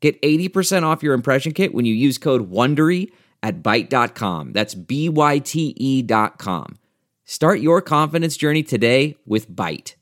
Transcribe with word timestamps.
Get 0.00 0.20
80% 0.22 0.84
off 0.84 1.02
your 1.02 1.14
impression 1.14 1.52
kit 1.52 1.74
when 1.74 1.84
you 1.84 1.92
use 1.92 2.18
code 2.18 2.50
WONDERY 2.52 3.10
at 3.42 3.62
Byte.com. 3.62 4.52
That's 4.52 4.74
B-Y-T-E 4.74 6.02
dot 6.02 6.38
com. 6.38 6.78
Start 7.24 7.60
your 7.60 7.82
confidence 7.82 8.36
journey 8.36 8.62
today 8.62 9.16
with 9.26 9.50
Byte. 9.50 9.94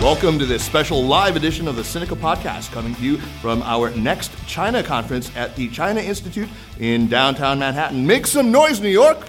Welcome 0.00 0.38
to 0.38 0.44
this 0.44 0.62
special 0.62 1.02
live 1.02 1.34
edition 1.34 1.66
of 1.66 1.76
the 1.76 1.82
Sinica 1.82 2.14
Podcast, 2.14 2.70
coming 2.72 2.94
to 2.96 3.02
you 3.02 3.16
from 3.40 3.62
our 3.62 3.90
next 3.96 4.32
China 4.46 4.82
conference 4.82 5.34
at 5.34 5.56
the 5.56 5.70
China 5.70 6.00
Institute 6.00 6.50
in 6.78 7.08
downtown 7.08 7.58
Manhattan. 7.58 8.06
Make 8.06 8.26
some 8.26 8.52
noise, 8.52 8.80
New 8.82 8.90
York! 8.90 9.26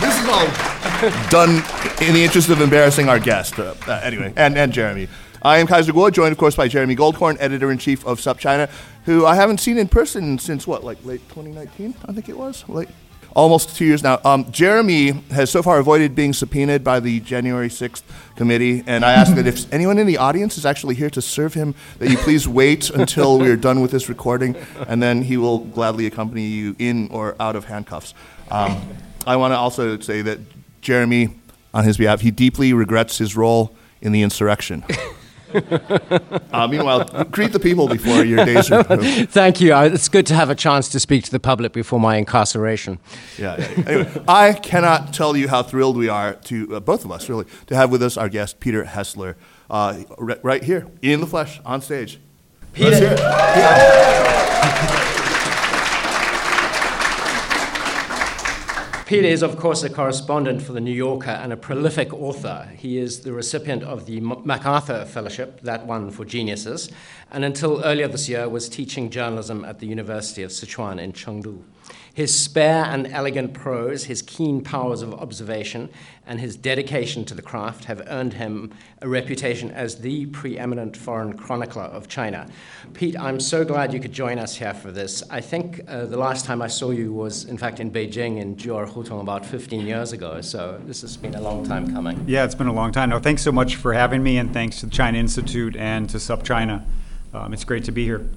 This 0.00 0.20
is 0.20 0.28
all 0.28 0.46
done 1.30 1.62
in 2.00 2.14
the 2.14 2.22
interest 2.24 2.48
of 2.50 2.60
embarrassing 2.60 3.08
our 3.08 3.18
guest. 3.18 3.58
Uh, 3.58 3.74
uh, 3.86 4.00
anyway, 4.02 4.32
and, 4.36 4.56
and 4.56 4.72
Jeremy. 4.72 5.08
I 5.42 5.58
am 5.58 5.66
Kaiser 5.66 5.92
Kuo, 5.92 6.10
joined, 6.10 6.32
of 6.32 6.38
course, 6.38 6.56
by 6.56 6.66
Jeremy 6.68 6.96
Goldkorn, 6.96 7.36
editor 7.38 7.70
in 7.70 7.78
chief 7.78 8.04
of 8.06 8.18
SupChina, 8.18 8.68
who 9.04 9.26
I 9.26 9.34
haven't 9.34 9.58
seen 9.58 9.78
in 9.78 9.88
person 9.88 10.38
since 10.38 10.66
what, 10.66 10.82
like 10.82 11.04
late 11.04 11.20
2019? 11.28 11.94
I 12.06 12.12
think 12.12 12.28
it 12.28 12.36
was 12.36 12.68
late. 12.68 12.88
Almost 13.36 13.76
two 13.76 13.84
years 13.84 14.02
now. 14.02 14.18
Um, 14.24 14.50
Jeremy 14.50 15.10
has 15.30 15.50
so 15.50 15.62
far 15.62 15.78
avoided 15.78 16.14
being 16.14 16.32
subpoenaed 16.32 16.82
by 16.82 17.00
the 17.00 17.20
January 17.20 17.68
6th 17.68 18.02
committee, 18.34 18.82
and 18.86 19.04
I 19.04 19.12
ask 19.12 19.34
that 19.34 19.46
if 19.46 19.70
anyone 19.74 19.98
in 19.98 20.06
the 20.06 20.16
audience 20.16 20.56
is 20.56 20.64
actually 20.64 20.94
here 20.94 21.10
to 21.10 21.20
serve 21.20 21.52
him, 21.52 21.74
that 21.98 22.08
you 22.08 22.16
please 22.16 22.48
wait 22.48 22.88
until 22.94 23.38
we 23.38 23.50
are 23.50 23.56
done 23.56 23.82
with 23.82 23.90
this 23.90 24.08
recording, 24.08 24.56
and 24.88 25.02
then 25.02 25.20
he 25.20 25.36
will 25.36 25.58
gladly 25.58 26.06
accompany 26.06 26.46
you 26.46 26.76
in 26.78 27.08
or 27.10 27.36
out 27.38 27.56
of 27.56 27.66
handcuffs. 27.66 28.14
Um, 28.50 28.80
I 29.26 29.36
want 29.36 29.52
to 29.52 29.58
also 29.58 29.98
say 29.98 30.22
that 30.22 30.38
Jeremy, 30.80 31.28
on 31.74 31.84
his 31.84 31.98
behalf, 31.98 32.22
he 32.22 32.30
deeply 32.30 32.72
regrets 32.72 33.18
his 33.18 33.36
role 33.36 33.76
in 34.00 34.12
the 34.12 34.22
insurrection. 34.22 34.82
uh, 36.52 36.66
meanwhile, 36.68 37.04
greet 37.30 37.52
the 37.52 37.58
people 37.60 37.88
before 37.88 38.24
your 38.24 38.44
days 38.44 38.70
are 38.70 38.82
through. 38.88 39.26
Thank 39.26 39.60
you. 39.60 39.72
Uh, 39.74 39.84
It's 39.92 40.08
good 40.08 40.26
to 40.26 40.34
have 40.34 40.50
a 40.50 40.54
chance 40.54 40.88
to 40.90 41.00
speak 41.00 41.24
to 41.24 41.30
the 41.30 41.38
public 41.40 41.72
before 41.72 42.00
my 42.00 42.16
incarceration. 42.16 42.98
Yeah, 43.38 43.56
yeah. 43.58 43.84
Anyway, 43.86 44.22
I 44.28 44.52
cannot 44.54 45.12
tell 45.14 45.36
you 45.36 45.48
how 45.48 45.62
thrilled 45.62 45.96
we 45.96 46.08
are 46.08 46.34
to, 46.34 46.76
uh, 46.76 46.80
both 46.80 47.04
of 47.04 47.10
us 47.12 47.28
really, 47.28 47.44
to 47.66 47.74
have 47.76 47.90
with 47.90 48.02
us 48.02 48.16
our 48.16 48.28
guest, 48.28 48.58
Peter 48.60 48.84
Hessler, 48.84 49.36
uh, 49.70 50.02
ri- 50.18 50.36
right 50.42 50.62
here, 50.64 50.86
in 51.02 51.20
the 51.20 51.26
flesh, 51.26 51.60
on 51.64 51.80
stage. 51.80 52.18
Let's 52.78 52.98
hear 52.98 53.16
Peter 59.06 59.28
is, 59.28 59.40
of 59.40 59.56
course, 59.56 59.84
a 59.84 59.88
correspondent 59.88 60.60
for 60.60 60.72
The 60.72 60.80
New 60.80 60.92
Yorker 60.92 61.30
and 61.30 61.52
a 61.52 61.56
prolific 61.56 62.12
author. 62.12 62.68
He 62.76 62.98
is 62.98 63.20
the 63.20 63.32
recipient 63.32 63.84
of 63.84 64.04
the 64.06 64.18
MacArthur 64.20 65.04
Fellowship, 65.04 65.60
that 65.60 65.86
one 65.86 66.10
for 66.10 66.24
geniuses, 66.24 66.90
and 67.30 67.44
until 67.44 67.84
earlier 67.84 68.08
this 68.08 68.28
year 68.28 68.48
was 68.48 68.68
teaching 68.68 69.08
journalism 69.08 69.64
at 69.64 69.78
the 69.78 69.86
University 69.86 70.42
of 70.42 70.50
Sichuan 70.50 71.00
in 71.00 71.12
Chengdu. 71.12 71.62
His 72.14 72.36
spare 72.36 72.84
and 72.84 73.06
elegant 73.06 73.54
prose, 73.54 74.06
his 74.06 74.22
keen 74.22 74.60
powers 74.60 75.02
of 75.02 75.14
observation, 75.14 75.88
and 76.26 76.40
his 76.40 76.56
dedication 76.56 77.24
to 77.24 77.34
the 77.34 77.42
craft 77.42 77.84
have 77.84 78.02
earned 78.08 78.32
him 78.34 78.72
a 79.00 79.08
reputation 79.08 79.70
as 79.70 79.96
the 80.00 80.26
preeminent 80.26 80.96
foreign 80.96 81.32
chronicler 81.36 81.84
of 81.84 82.08
China. 82.08 82.48
Pete, 82.94 83.18
I'm 83.18 83.38
so 83.38 83.64
glad 83.64 83.94
you 83.94 84.00
could 84.00 84.12
join 84.12 84.38
us 84.38 84.56
here 84.56 84.74
for 84.74 84.90
this. 84.90 85.22
I 85.30 85.40
think 85.40 85.80
uh, 85.86 86.06
the 86.06 86.16
last 86.16 86.44
time 86.44 86.60
I 86.60 86.66
saw 86.66 86.90
you 86.90 87.12
was, 87.12 87.44
in 87.44 87.56
fact, 87.56 87.78
in 87.78 87.90
Beijing 87.90 88.40
in 88.40 88.56
Jiu'er 88.56 88.88
Hutong 88.88 89.20
about 89.20 89.46
15 89.46 89.86
years 89.86 90.12
ago, 90.12 90.40
so 90.40 90.80
this 90.84 91.00
has 91.02 91.16
been 91.16 91.36
a 91.36 91.40
long 91.40 91.64
time 91.64 91.92
coming. 91.92 92.24
Yeah, 92.26 92.44
it's 92.44 92.56
been 92.56 92.66
a 92.66 92.72
long 92.72 92.90
time. 92.90 93.10
No, 93.10 93.20
thanks 93.20 93.42
so 93.42 93.52
much 93.52 93.76
for 93.76 93.92
having 93.92 94.22
me, 94.22 94.36
and 94.38 94.52
thanks 94.52 94.80
to 94.80 94.86
the 94.86 94.92
China 94.92 95.18
Institute 95.18 95.76
and 95.76 96.10
to 96.10 96.16
SupChina. 96.16 96.84
Um, 97.32 97.52
it's 97.52 97.64
great 97.64 97.84
to 97.84 97.92
be 97.92 98.04
here. 98.04 98.28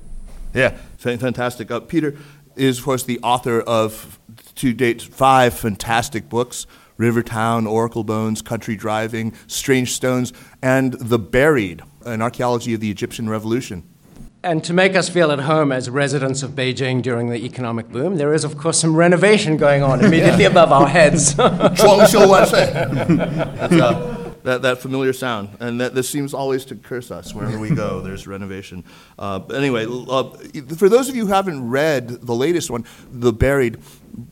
Yeah, 0.53 0.78
fa- 0.97 1.17
fantastic. 1.17 1.72
Uh, 1.72 1.79
Peter 1.79 2.16
is, 2.55 2.79
of 2.79 2.85
course, 2.85 3.03
the 3.03 3.19
author 3.22 3.61
of, 3.61 4.19
to 4.55 4.73
date, 4.73 5.01
five 5.01 5.53
fantastic 5.53 6.29
books 6.29 6.67
Rivertown, 6.99 7.65
Oracle 7.65 8.03
Bones, 8.03 8.43
Country 8.43 8.75
Driving, 8.75 9.33
Strange 9.47 9.93
Stones, 9.93 10.31
and 10.61 10.93
The 10.93 11.17
Buried, 11.17 11.81
an 12.05 12.21
archaeology 12.21 12.75
of 12.75 12.81
the 12.81 12.91
Egyptian 12.91 13.27
Revolution. 13.27 13.83
And 14.41 14.63
to 14.65 14.73
make 14.73 14.95
us 14.95 15.09
feel 15.09 15.31
at 15.31 15.39
home 15.39 15.71
as 15.71 15.89
residents 15.89 16.43
of 16.43 16.51
Beijing 16.51 17.01
during 17.01 17.29
the 17.29 17.43
economic 17.43 17.89
boom, 17.89 18.15
there 18.15 18.33
is, 18.33 18.43
of 18.43 18.57
course, 18.57 18.79
some 18.79 18.95
renovation 18.95 19.57
going 19.57 19.83
on 19.83 19.99
immediately 20.05 20.45
above 20.45 20.71
our 20.71 20.87
heads. 20.87 21.37
uh, 21.43 21.69
that, 24.43 24.61
that 24.61 24.79
familiar 24.79 25.13
sound. 25.13 25.57
And 25.59 25.81
that 25.81 25.93
this 25.93 26.09
seems 26.09 26.33
always 26.33 26.66
to 26.66 26.75
curse 26.75 27.11
us 27.11 27.33
wherever 27.33 27.59
we 27.59 27.75
go, 27.75 28.01
there's 28.01 28.27
renovation. 28.27 28.83
Uh, 29.17 29.41
anyway, 29.53 29.85
uh, 29.87 30.29
for 30.75 30.89
those 30.89 31.09
of 31.09 31.16
you 31.16 31.27
who 31.27 31.33
haven't 31.33 31.69
read 31.69 32.07
the 32.07 32.35
latest 32.35 32.69
one, 32.69 32.85
The 33.11 33.33
Buried, 33.33 33.79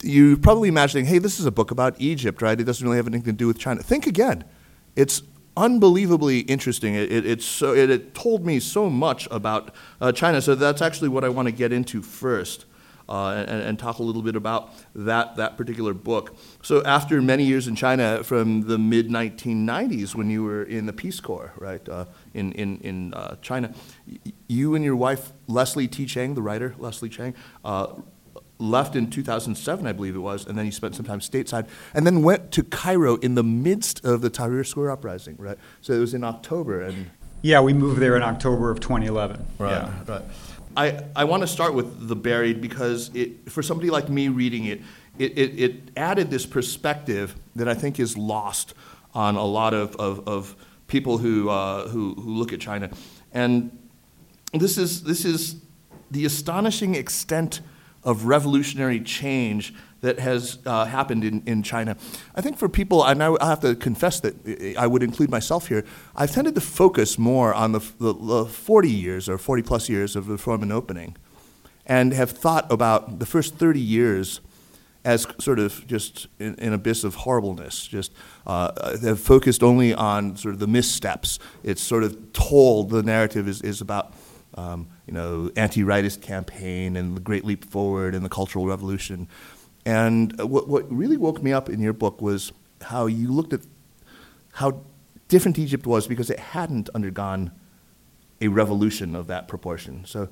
you're 0.01 0.37
probably 0.37 0.69
imagining, 0.69 1.05
hey, 1.05 1.19
this 1.19 1.39
is 1.39 1.45
a 1.45 1.51
book 1.51 1.71
about 1.71 1.99
Egypt, 1.99 2.41
right? 2.41 2.59
It 2.59 2.63
doesn't 2.63 2.85
really 2.85 2.97
have 2.97 3.07
anything 3.07 3.25
to 3.25 3.31
do 3.33 3.47
with 3.47 3.59
China. 3.59 3.81
Think 3.83 4.07
again. 4.07 4.43
It's 4.95 5.21
unbelievably 5.57 6.41
interesting. 6.41 6.95
It, 6.95 7.11
it, 7.11 7.25
it's 7.25 7.45
so, 7.45 7.73
it, 7.73 7.89
it 7.89 8.13
told 8.13 8.45
me 8.45 8.59
so 8.59 8.89
much 8.89 9.27
about 9.31 9.73
uh, 9.99 10.11
China. 10.11 10.41
So 10.41 10.55
that's 10.55 10.81
actually 10.81 11.09
what 11.09 11.23
I 11.23 11.29
want 11.29 11.47
to 11.47 11.51
get 11.51 11.73
into 11.73 12.01
first. 12.01 12.65
Uh, 13.09 13.45
and, 13.47 13.61
and 13.61 13.79
talk 13.79 13.99
a 13.99 14.03
little 14.03 14.21
bit 14.21 14.35
about 14.35 14.73
that, 14.93 15.37
that 15.37 15.55
particular 15.55 15.93
book. 15.93 16.35
So, 16.61 16.83
after 16.83 17.21
many 17.21 17.45
years 17.45 17.65
in 17.65 17.73
China, 17.73 18.21
from 18.21 18.63
the 18.67 18.77
mid 18.77 19.07
1990s, 19.07 20.13
when 20.13 20.29
you 20.29 20.43
were 20.43 20.63
in 20.63 20.87
the 20.87 20.91
Peace 20.91 21.21
Corps, 21.21 21.53
right, 21.55 21.87
uh, 21.87 22.03
in, 22.33 22.51
in, 22.51 22.79
in 22.79 23.13
uh, 23.13 23.37
China, 23.41 23.73
you 24.49 24.75
and 24.75 24.83
your 24.83 24.97
wife, 24.97 25.31
Leslie 25.47 25.87
T. 25.87 26.05
Chang, 26.05 26.33
the 26.33 26.41
writer, 26.41 26.75
Leslie 26.79 27.07
Chang, 27.07 27.33
uh, 27.63 27.93
left 28.59 28.95
in 28.95 29.09
2007, 29.09 29.85
I 29.85 29.91
believe 29.91 30.15
it 30.15 30.19
was, 30.19 30.45
and 30.45 30.57
then 30.57 30.65
you 30.65 30.71
spent 30.71 30.95
some 30.95 31.05
time 31.05 31.19
stateside, 31.19 31.67
and 31.93 32.05
then 32.05 32.23
went 32.23 32.51
to 32.53 32.63
Cairo 32.63 33.17
in 33.17 33.35
the 33.35 33.43
midst 33.43 34.03
of 34.03 34.21
the 34.21 34.29
Tahrir 34.29 34.65
Square 34.65 34.91
uprising, 34.91 35.35
right? 35.37 35.57
So, 35.81 35.93
it 35.93 35.99
was 35.99 36.13
in 36.13 36.23
October, 36.23 36.81
and 36.81 37.11
Yeah, 37.41 37.61
we 37.61 37.73
moved 37.73 37.99
there 37.99 38.15
in 38.15 38.23
October 38.23 38.71
of 38.71 38.79
2011. 38.79 39.45
Right, 39.59 39.71
Yeah. 39.71 39.91
right. 40.07 40.23
I, 40.75 41.03
I 41.15 41.23
want 41.23 41.41
to 41.41 41.47
start 41.47 41.73
with 41.73 42.07
The 42.07 42.15
Buried 42.15 42.61
because 42.61 43.09
it, 43.15 43.49
for 43.51 43.63
somebody 43.63 43.89
like 43.89 44.09
me 44.09 44.27
reading 44.27 44.65
it, 44.65 44.81
it, 45.17 45.37
it, 45.37 45.59
it 45.59 45.91
added 45.97 46.29
this 46.29 46.45
perspective 46.45 47.35
that 47.55 47.67
I 47.67 47.73
think 47.73 47.99
is 47.99 48.15
lost 48.15 48.75
on 49.15 49.35
a 49.35 49.43
lot 49.43 49.73
of, 49.73 49.95
of, 49.95 50.27
of 50.27 50.55
people 50.85 51.17
who, 51.17 51.49
uh, 51.49 51.87
who, 51.87 52.13
who 52.13 52.35
look 52.35 52.53
at 52.53 52.59
China. 52.59 52.91
And 53.33 53.75
this 54.53 54.77
is, 54.77 55.03
this 55.03 55.25
is 55.25 55.55
the 56.11 56.25
astonishing 56.25 56.93
extent 56.93 57.61
of 58.07 58.23
revolutionary 58.23 59.01
change 59.01 59.73
that 59.99 60.17
has 60.17 60.59
uh, 60.65 60.85
happened 60.85 61.25
in, 61.25 61.43
in 61.45 61.61
China. 61.61 61.97
I 62.33 62.41
think 62.41 62.57
for 62.57 62.69
people, 62.69 63.03
and 63.03 63.21
I, 63.21 63.35
I 63.41 63.49
have 63.49 63.59
to 63.59 63.75
confess 63.75 64.21
that 64.21 64.75
I 64.77 64.87
would 64.87 65.03
include 65.03 65.29
myself 65.29 65.67
here, 65.67 65.83
I've 66.15 66.31
tended 66.31 66.55
to 66.55 66.61
focus 66.61 67.19
more 67.19 67.53
on 67.53 67.73
the, 67.73 67.79
the, 67.99 68.13
the 68.13 68.45
40 68.45 68.89
years 68.89 69.27
or 69.27 69.37
40 69.37 69.61
plus 69.63 69.89
years 69.89 70.15
of 70.15 70.29
reform 70.29 70.63
and 70.63 70.71
opening 70.71 71.17
and 71.85 72.13
have 72.13 72.31
thought 72.31 72.71
about 72.71 73.19
the 73.19 73.25
first 73.25 73.55
30 73.55 73.81
years 73.81 74.39
as 75.03 75.27
sort 75.39 75.59
of 75.59 75.85
just 75.85 76.27
an, 76.39 76.55
an 76.59 76.71
abyss 76.71 77.03
of 77.03 77.15
horribleness. 77.15 77.87
Just 77.87 78.13
uh, 78.45 78.97
have 78.99 79.19
focused 79.19 79.63
only 79.63 79.93
on 79.93 80.37
sort 80.37 80.53
of 80.53 80.59
the 80.61 80.67
missteps. 80.67 81.39
It's 81.61 81.81
sort 81.81 82.03
of 82.03 82.31
told 82.31 82.89
the 82.89 83.03
narrative 83.03 83.49
is, 83.49 83.61
is 83.61 83.81
about 83.81 84.13
um, 84.55 84.87
you 85.07 85.13
know 85.13 85.49
anti-rightist 85.55 86.21
campaign 86.21 86.95
and 86.95 87.15
the 87.15 87.21
Great 87.21 87.45
Leap 87.45 87.65
Forward 87.65 88.13
and 88.13 88.23
the 88.23 88.29
Cultural 88.29 88.67
Revolution. 88.67 89.27
And 89.85 90.39
uh, 90.39 90.45
what, 90.45 90.67
what 90.67 90.91
really 90.91 91.17
woke 91.17 91.41
me 91.41 91.53
up 91.53 91.69
in 91.69 91.79
your 91.79 91.93
book 91.93 92.21
was 92.21 92.51
how 92.81 93.05
you 93.07 93.31
looked 93.31 93.53
at 93.53 93.61
how 94.53 94.81
different 95.29 95.57
Egypt 95.57 95.85
was 95.87 96.07
because 96.07 96.29
it 96.29 96.39
hadn't 96.39 96.89
undergone 96.93 97.51
a 98.41 98.49
revolution 98.49 99.15
of 99.15 99.27
that 99.27 99.47
proportion. 99.47 100.03
So 100.05 100.29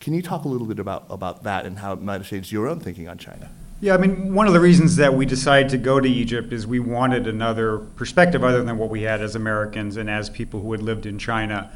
Can 0.00 0.14
you 0.14 0.22
talk 0.22 0.44
a 0.44 0.48
little 0.48 0.66
bit 0.66 0.78
about, 0.78 1.06
about 1.10 1.42
that 1.42 1.66
and 1.66 1.78
how 1.78 1.92
it 1.92 2.00
might 2.00 2.20
have 2.20 2.26
changed 2.26 2.52
your 2.52 2.68
own 2.68 2.80
thinking 2.80 3.08
on 3.08 3.18
China? 3.18 3.50
Yeah, 3.80 3.94
I 3.94 3.96
mean, 3.96 4.34
one 4.34 4.46
of 4.46 4.52
the 4.52 4.60
reasons 4.60 4.96
that 4.96 5.14
we 5.14 5.24
decided 5.24 5.68
to 5.70 5.78
go 5.78 6.00
to 6.00 6.08
Egypt 6.08 6.52
is 6.52 6.66
we 6.66 6.80
wanted 6.80 7.26
another 7.26 7.78
perspective 7.78 8.42
other 8.42 8.64
than 8.64 8.76
what 8.76 8.90
we 8.90 9.02
had 9.02 9.20
as 9.20 9.36
Americans 9.36 9.96
and 9.96 10.10
as 10.10 10.28
people 10.30 10.60
who 10.60 10.72
had 10.72 10.82
lived 10.82 11.06
in 11.06 11.18
China. 11.18 11.70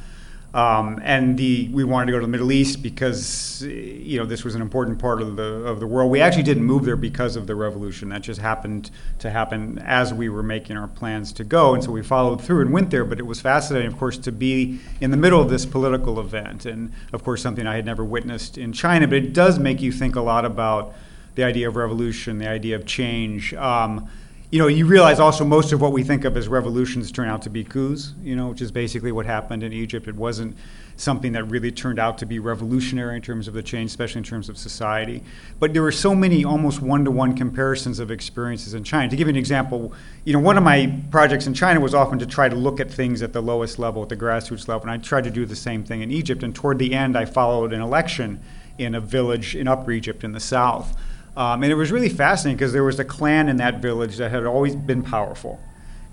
Um, 0.54 1.00
and 1.02 1.38
the, 1.38 1.68
we 1.72 1.82
wanted 1.82 2.06
to 2.06 2.12
go 2.12 2.18
to 2.18 2.26
the 2.26 2.30
Middle 2.30 2.52
East 2.52 2.82
because 2.82 3.62
you 3.62 4.18
know 4.18 4.26
this 4.26 4.44
was 4.44 4.54
an 4.54 4.60
important 4.60 4.98
part 4.98 5.22
of 5.22 5.36
the 5.36 5.42
of 5.42 5.80
the 5.80 5.86
world. 5.86 6.10
We 6.10 6.20
actually 6.20 6.42
didn't 6.42 6.64
move 6.64 6.84
there 6.84 6.96
because 6.96 7.36
of 7.36 7.46
the 7.46 7.54
revolution. 7.54 8.10
That 8.10 8.20
just 8.20 8.40
happened 8.40 8.90
to 9.20 9.30
happen 9.30 9.78
as 9.78 10.12
we 10.12 10.28
were 10.28 10.42
making 10.42 10.76
our 10.76 10.88
plans 10.88 11.32
to 11.34 11.44
go, 11.44 11.72
and 11.72 11.82
so 11.82 11.90
we 11.90 12.02
followed 12.02 12.42
through 12.42 12.60
and 12.60 12.72
went 12.72 12.90
there. 12.90 13.04
But 13.06 13.18
it 13.18 13.26
was 13.26 13.40
fascinating, 13.40 13.88
of 13.88 13.98
course, 13.98 14.18
to 14.18 14.32
be 14.32 14.78
in 15.00 15.10
the 15.10 15.16
middle 15.16 15.40
of 15.40 15.48
this 15.48 15.64
political 15.64 16.20
event, 16.20 16.66
and 16.66 16.92
of 17.14 17.24
course 17.24 17.40
something 17.40 17.66
I 17.66 17.76
had 17.76 17.86
never 17.86 18.04
witnessed 18.04 18.58
in 18.58 18.74
China. 18.74 19.08
But 19.08 19.18
it 19.18 19.32
does 19.32 19.58
make 19.58 19.80
you 19.80 19.90
think 19.90 20.16
a 20.16 20.20
lot 20.20 20.44
about 20.44 20.94
the 21.34 21.44
idea 21.44 21.66
of 21.66 21.76
revolution, 21.76 22.36
the 22.36 22.48
idea 22.48 22.76
of 22.76 22.84
change. 22.84 23.54
Um, 23.54 24.10
you 24.52 24.58
know, 24.58 24.66
you 24.66 24.84
realize 24.84 25.18
also 25.18 25.46
most 25.46 25.72
of 25.72 25.80
what 25.80 25.92
we 25.92 26.02
think 26.02 26.26
of 26.26 26.36
as 26.36 26.46
revolutions 26.46 27.10
turn 27.10 27.26
out 27.26 27.40
to 27.40 27.48
be 27.48 27.64
coups, 27.64 28.12
you 28.22 28.36
know, 28.36 28.48
which 28.48 28.60
is 28.60 28.70
basically 28.70 29.10
what 29.10 29.24
happened 29.24 29.62
in 29.62 29.72
Egypt. 29.72 30.06
It 30.06 30.14
wasn't 30.14 30.58
something 30.96 31.32
that 31.32 31.44
really 31.44 31.72
turned 31.72 31.98
out 31.98 32.18
to 32.18 32.26
be 32.26 32.38
revolutionary 32.38 33.16
in 33.16 33.22
terms 33.22 33.48
of 33.48 33.54
the 33.54 33.62
change, 33.62 33.88
especially 33.88 34.18
in 34.18 34.24
terms 34.24 34.50
of 34.50 34.58
society. 34.58 35.22
But 35.58 35.72
there 35.72 35.80
were 35.80 35.90
so 35.90 36.14
many 36.14 36.44
almost 36.44 36.82
one 36.82 37.02
to 37.06 37.10
one 37.10 37.34
comparisons 37.34 37.98
of 37.98 38.10
experiences 38.10 38.74
in 38.74 38.84
China. 38.84 39.08
To 39.08 39.16
give 39.16 39.26
you 39.26 39.32
an 39.32 39.38
example, 39.38 39.94
you 40.26 40.34
know, 40.34 40.40
one 40.40 40.58
of 40.58 40.62
my 40.62 41.00
projects 41.10 41.46
in 41.46 41.54
China 41.54 41.80
was 41.80 41.94
often 41.94 42.18
to 42.18 42.26
try 42.26 42.50
to 42.50 42.54
look 42.54 42.78
at 42.78 42.90
things 42.90 43.22
at 43.22 43.32
the 43.32 43.40
lowest 43.40 43.78
level, 43.78 44.02
at 44.02 44.10
the 44.10 44.18
grassroots 44.18 44.68
level, 44.68 44.82
and 44.82 44.90
I 44.90 44.98
tried 44.98 45.24
to 45.24 45.30
do 45.30 45.46
the 45.46 45.56
same 45.56 45.82
thing 45.82 46.02
in 46.02 46.10
Egypt. 46.10 46.42
And 46.42 46.54
toward 46.54 46.78
the 46.78 46.92
end, 46.92 47.16
I 47.16 47.24
followed 47.24 47.72
an 47.72 47.80
election 47.80 48.38
in 48.76 48.94
a 48.94 49.00
village 49.00 49.56
in 49.56 49.66
Upper 49.66 49.92
Egypt 49.92 50.24
in 50.24 50.32
the 50.32 50.40
south. 50.40 50.94
Um, 51.36 51.62
and 51.62 51.72
it 51.72 51.76
was 51.76 51.90
really 51.90 52.08
fascinating 52.08 52.56
because 52.56 52.72
there 52.72 52.84
was 52.84 52.98
a 52.98 53.04
clan 53.04 53.48
in 53.48 53.56
that 53.56 53.80
village 53.80 54.16
that 54.18 54.30
had 54.30 54.44
always 54.44 54.76
been 54.76 55.02
powerful. 55.02 55.60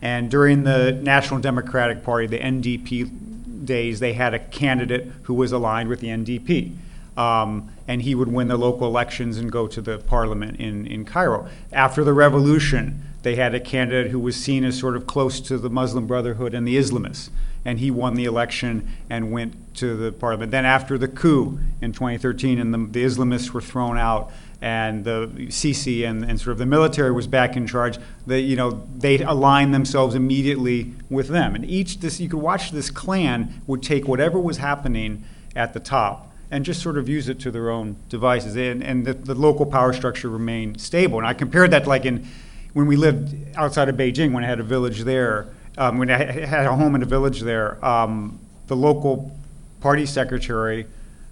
And 0.02 0.32
during 0.32 0.64
the 0.64 0.94
National 0.94 1.40
Democratic 1.42 2.04
Party, 2.04 2.26
the 2.28 2.40
NDP 2.40 3.66
days, 3.66 4.00
they 4.00 4.14
had 4.14 4.34
a 4.34 4.40
candidate 4.40 5.12
who 5.24 5.34
was 5.34 5.52
aligned 5.52 5.90
with 5.90 6.00
the 6.00 6.08
NDP. 6.08 6.76
Um, 7.18 7.70
and 7.86 8.02
he 8.04 8.16
would 8.16 8.30
win 8.30 8.48
the 8.48 8.56
local 8.56 8.88
elections 8.88 9.38
and 9.38 9.52
go 9.52 9.68
to 9.68 9.82
the 9.82 9.98
parliament 9.98 10.58
in, 10.58 10.88
in 10.88 11.04
Cairo. 11.04 11.50
After 11.74 12.06
the 12.06 12.14
revolution, 12.14 13.04
they 13.24 13.36
had 13.36 13.54
a 13.54 13.60
candidate 13.60 14.12
who 14.12 14.20
was 14.20 14.38
seen 14.38 14.64
as 14.64 14.80
sort 14.80 14.96
of 14.96 15.06
close 15.06 15.42
to 15.42 15.58
the 15.58 15.70
Muslim 15.70 16.08
Brotherhood 16.08 16.54
and 16.54 16.66
the 16.66 16.78
Islamists. 16.78 17.30
And 17.66 17.80
he 17.80 17.92
won 17.92 18.14
the 18.14 18.24
election 18.24 18.90
and 19.10 19.34
went 19.34 19.76
to 19.76 19.98
the 19.98 20.14
parliament. 20.14 20.52
Then, 20.52 20.66
after 20.66 20.98
the 20.98 21.10
coup 21.10 21.60
in 21.82 21.92
2013, 21.92 22.58
and 22.58 22.74
the, 22.74 22.78
the 22.78 23.04
Islamists 23.04 23.52
were 23.52 23.60
thrown 23.60 23.98
out, 23.98 24.32
and 24.62 25.06
the 25.06 25.28
Sisi 25.48 26.08
and, 26.08 26.24
and 26.24 26.40
sort 26.40 26.52
of 26.52 26.58
the 26.58 26.66
military 26.66 27.12
was 27.12 27.28
back 27.28 27.56
in 27.56 27.66
charge, 27.66 27.98
they, 28.28 28.42
you 28.42 28.56
know, 28.56 28.84
they 28.98 29.20
aligned 29.20 29.74
themselves 29.74 30.16
immediately 30.16 30.94
with 31.10 31.30
them. 31.30 31.56
And 31.56 31.66
each, 31.66 32.00
this, 32.00 32.20
you 32.20 32.28
could 32.28 32.40
watch 32.40 32.72
this 32.72 32.90
clan 32.90 33.62
would 33.68 33.82
take 33.82 34.08
whatever 34.08 34.40
was 34.40 34.58
happening 34.58 35.24
at 35.56 35.74
the 35.74 35.80
top 35.80 36.34
and 36.52 36.66
just 36.66 36.82
sort 36.82 36.98
of 36.98 37.08
use 37.08 37.30
it 37.30 37.40
to 37.40 37.52
their 37.52 37.70
own 37.70 37.96
devices. 38.10 38.56
And, 38.56 38.84
and 38.84 39.06
the, 39.06 39.14
the 39.14 39.36
local 39.36 39.66
power 39.66 39.94
structure 39.94 40.30
remained 40.30 40.82
stable. 40.82 41.20
And 41.20 41.28
I 41.28 41.34
compared 41.34 41.72
that 41.72 41.88
like 41.88 42.06
in, 42.06 42.28
when 42.74 42.86
we 42.86 42.98
lived 42.98 43.36
outside 43.56 43.88
of 43.88 43.96
Beijing, 43.96 44.34
when 44.34 44.44
I 44.44 44.48
had 44.48 44.60
a 44.60 44.64
village 44.64 45.02
there, 45.02 45.48
um, 45.78 45.98
when 45.98 46.10
I 46.10 46.18
had 46.18 46.66
a 46.66 46.76
home 46.76 46.96
in 46.96 47.04
a 47.04 47.06
village 47.06 47.42
there, 47.42 47.84
um, 47.86 48.40
the 48.68 48.76
local 48.76 49.32
party 49.80 50.06
secretary 50.06 50.86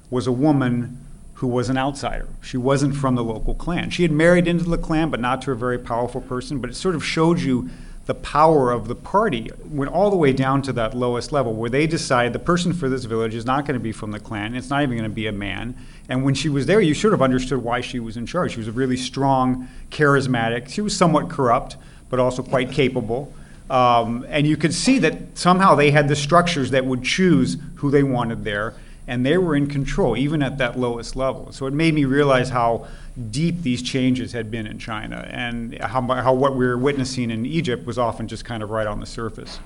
was 0.09 0.27
a 0.27 0.31
woman 0.31 1.03
who 1.37 1.47
was 1.47 1.69
an 1.69 1.77
outsider. 1.77 2.27
She 2.41 2.57
wasn't 2.57 2.95
from 2.95 3.13
the 3.13 3.23
local 3.23 3.53
clan. 3.53 3.91
She 3.91 4.01
had 4.01 4.11
married 4.11 4.47
into 4.47 4.63
the 4.63 4.77
clan, 4.77 5.11
but 5.11 5.19
not 5.19 5.39
to 5.43 5.51
a 5.51 5.55
very 5.55 5.77
powerful 5.77 6.19
person. 6.19 6.57
But 6.59 6.71
it 6.71 6.75
sort 6.75 6.95
of 6.95 7.05
showed 7.05 7.39
you 7.39 7.69
the 8.07 8.15
power 8.15 8.71
of 8.71 8.87
the 8.87 8.95
party 8.95 9.51
went 9.69 9.91
all 9.91 10.09
the 10.09 10.15
way 10.15 10.33
down 10.33 10.63
to 10.63 10.73
that 10.73 10.95
lowest 10.95 11.31
level 11.31 11.53
where 11.53 11.69
they 11.69 11.85
decide 11.85 12.33
the 12.33 12.39
person 12.39 12.73
for 12.73 12.89
this 12.89 13.03
village 13.03 13.35
is 13.35 13.45
not 13.45 13.65
going 13.65 13.75
to 13.75 13.83
be 13.83 13.91
from 13.91 14.11
the 14.11 14.19
clan 14.19 14.55
it's 14.55 14.69
not 14.69 14.81
even 14.81 14.97
going 14.97 15.09
to 15.09 15.13
be 15.13 15.27
a 15.27 15.31
man 15.31 15.75
and 16.07 16.23
when 16.23 16.33
she 16.33 16.47
was 16.47 16.65
there 16.67 16.79
you 16.79 16.93
sort 16.93 17.13
of 17.13 17.21
understood 17.21 17.61
why 17.61 17.81
she 17.81 17.99
was 17.99 18.15
in 18.15 18.25
charge 18.25 18.53
she 18.53 18.59
was 18.59 18.69
a 18.69 18.71
really 18.71 18.95
strong 18.95 19.67
charismatic 19.91 20.69
she 20.69 20.79
was 20.79 20.95
somewhat 20.95 21.29
corrupt 21.29 21.75
but 22.09 22.17
also 22.17 22.41
quite 22.41 22.71
capable 22.71 23.33
um, 23.69 24.25
and 24.29 24.47
you 24.47 24.55
could 24.55 24.73
see 24.73 24.99
that 24.99 25.37
somehow 25.37 25.75
they 25.75 25.91
had 25.91 26.07
the 26.07 26.15
structures 26.15 26.71
that 26.71 26.85
would 26.85 27.03
choose 27.03 27.57
who 27.75 27.91
they 27.91 28.03
wanted 28.03 28.45
there 28.45 28.73
and 29.07 29.25
they 29.25 29.37
were 29.37 29.55
in 29.55 29.67
control 29.67 30.17
even 30.17 30.43
at 30.43 30.57
that 30.57 30.77
lowest 30.77 31.15
level. 31.15 31.51
So 31.51 31.65
it 31.65 31.73
made 31.73 31.93
me 31.93 32.05
realize 32.05 32.49
how 32.49 32.87
deep 33.31 33.61
these 33.61 33.81
changes 33.81 34.33
had 34.33 34.51
been 34.51 34.67
in 34.67 34.77
China 34.77 35.27
and 35.31 35.77
how, 35.79 36.01
how 36.01 36.33
what 36.33 36.55
we 36.55 36.67
were 36.67 36.77
witnessing 36.77 37.31
in 37.31 37.45
Egypt 37.45 37.85
was 37.85 37.97
often 37.97 38.27
just 38.27 38.45
kind 38.45 38.61
of 38.61 38.69
right 38.69 38.85
on 38.85 38.99
the 38.99 39.05
surface. 39.05 39.59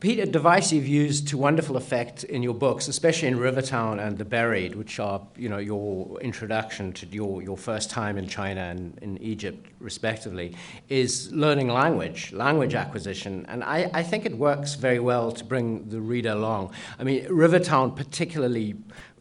Pete, 0.00 0.20
a 0.20 0.26
device 0.26 0.70
you've 0.70 0.86
used 0.86 1.26
to 1.26 1.36
wonderful 1.36 1.76
effect 1.76 2.22
in 2.22 2.40
your 2.40 2.54
books, 2.54 2.86
especially 2.86 3.26
in 3.26 3.36
Rivertown 3.36 3.98
and 3.98 4.16
The 4.16 4.24
Buried, 4.24 4.76
which 4.76 5.00
are 5.00 5.20
you 5.36 5.48
know 5.48 5.58
your 5.58 6.20
introduction 6.20 6.92
to 6.92 7.06
your, 7.06 7.42
your 7.42 7.56
first 7.56 7.90
time 7.90 8.16
in 8.16 8.28
China 8.28 8.60
and 8.60 8.96
in 9.02 9.18
Egypt, 9.18 9.66
respectively, 9.80 10.54
is 10.88 11.32
learning 11.32 11.66
language, 11.66 12.32
language 12.32 12.76
acquisition, 12.76 13.44
and 13.48 13.64
I, 13.64 13.90
I 13.92 14.04
think 14.04 14.24
it 14.24 14.38
works 14.38 14.76
very 14.76 15.00
well 15.00 15.32
to 15.32 15.44
bring 15.44 15.88
the 15.88 16.00
reader 16.00 16.30
along. 16.30 16.70
I 17.00 17.02
mean, 17.02 17.26
Rivertown 17.28 17.96
particularly 17.96 18.76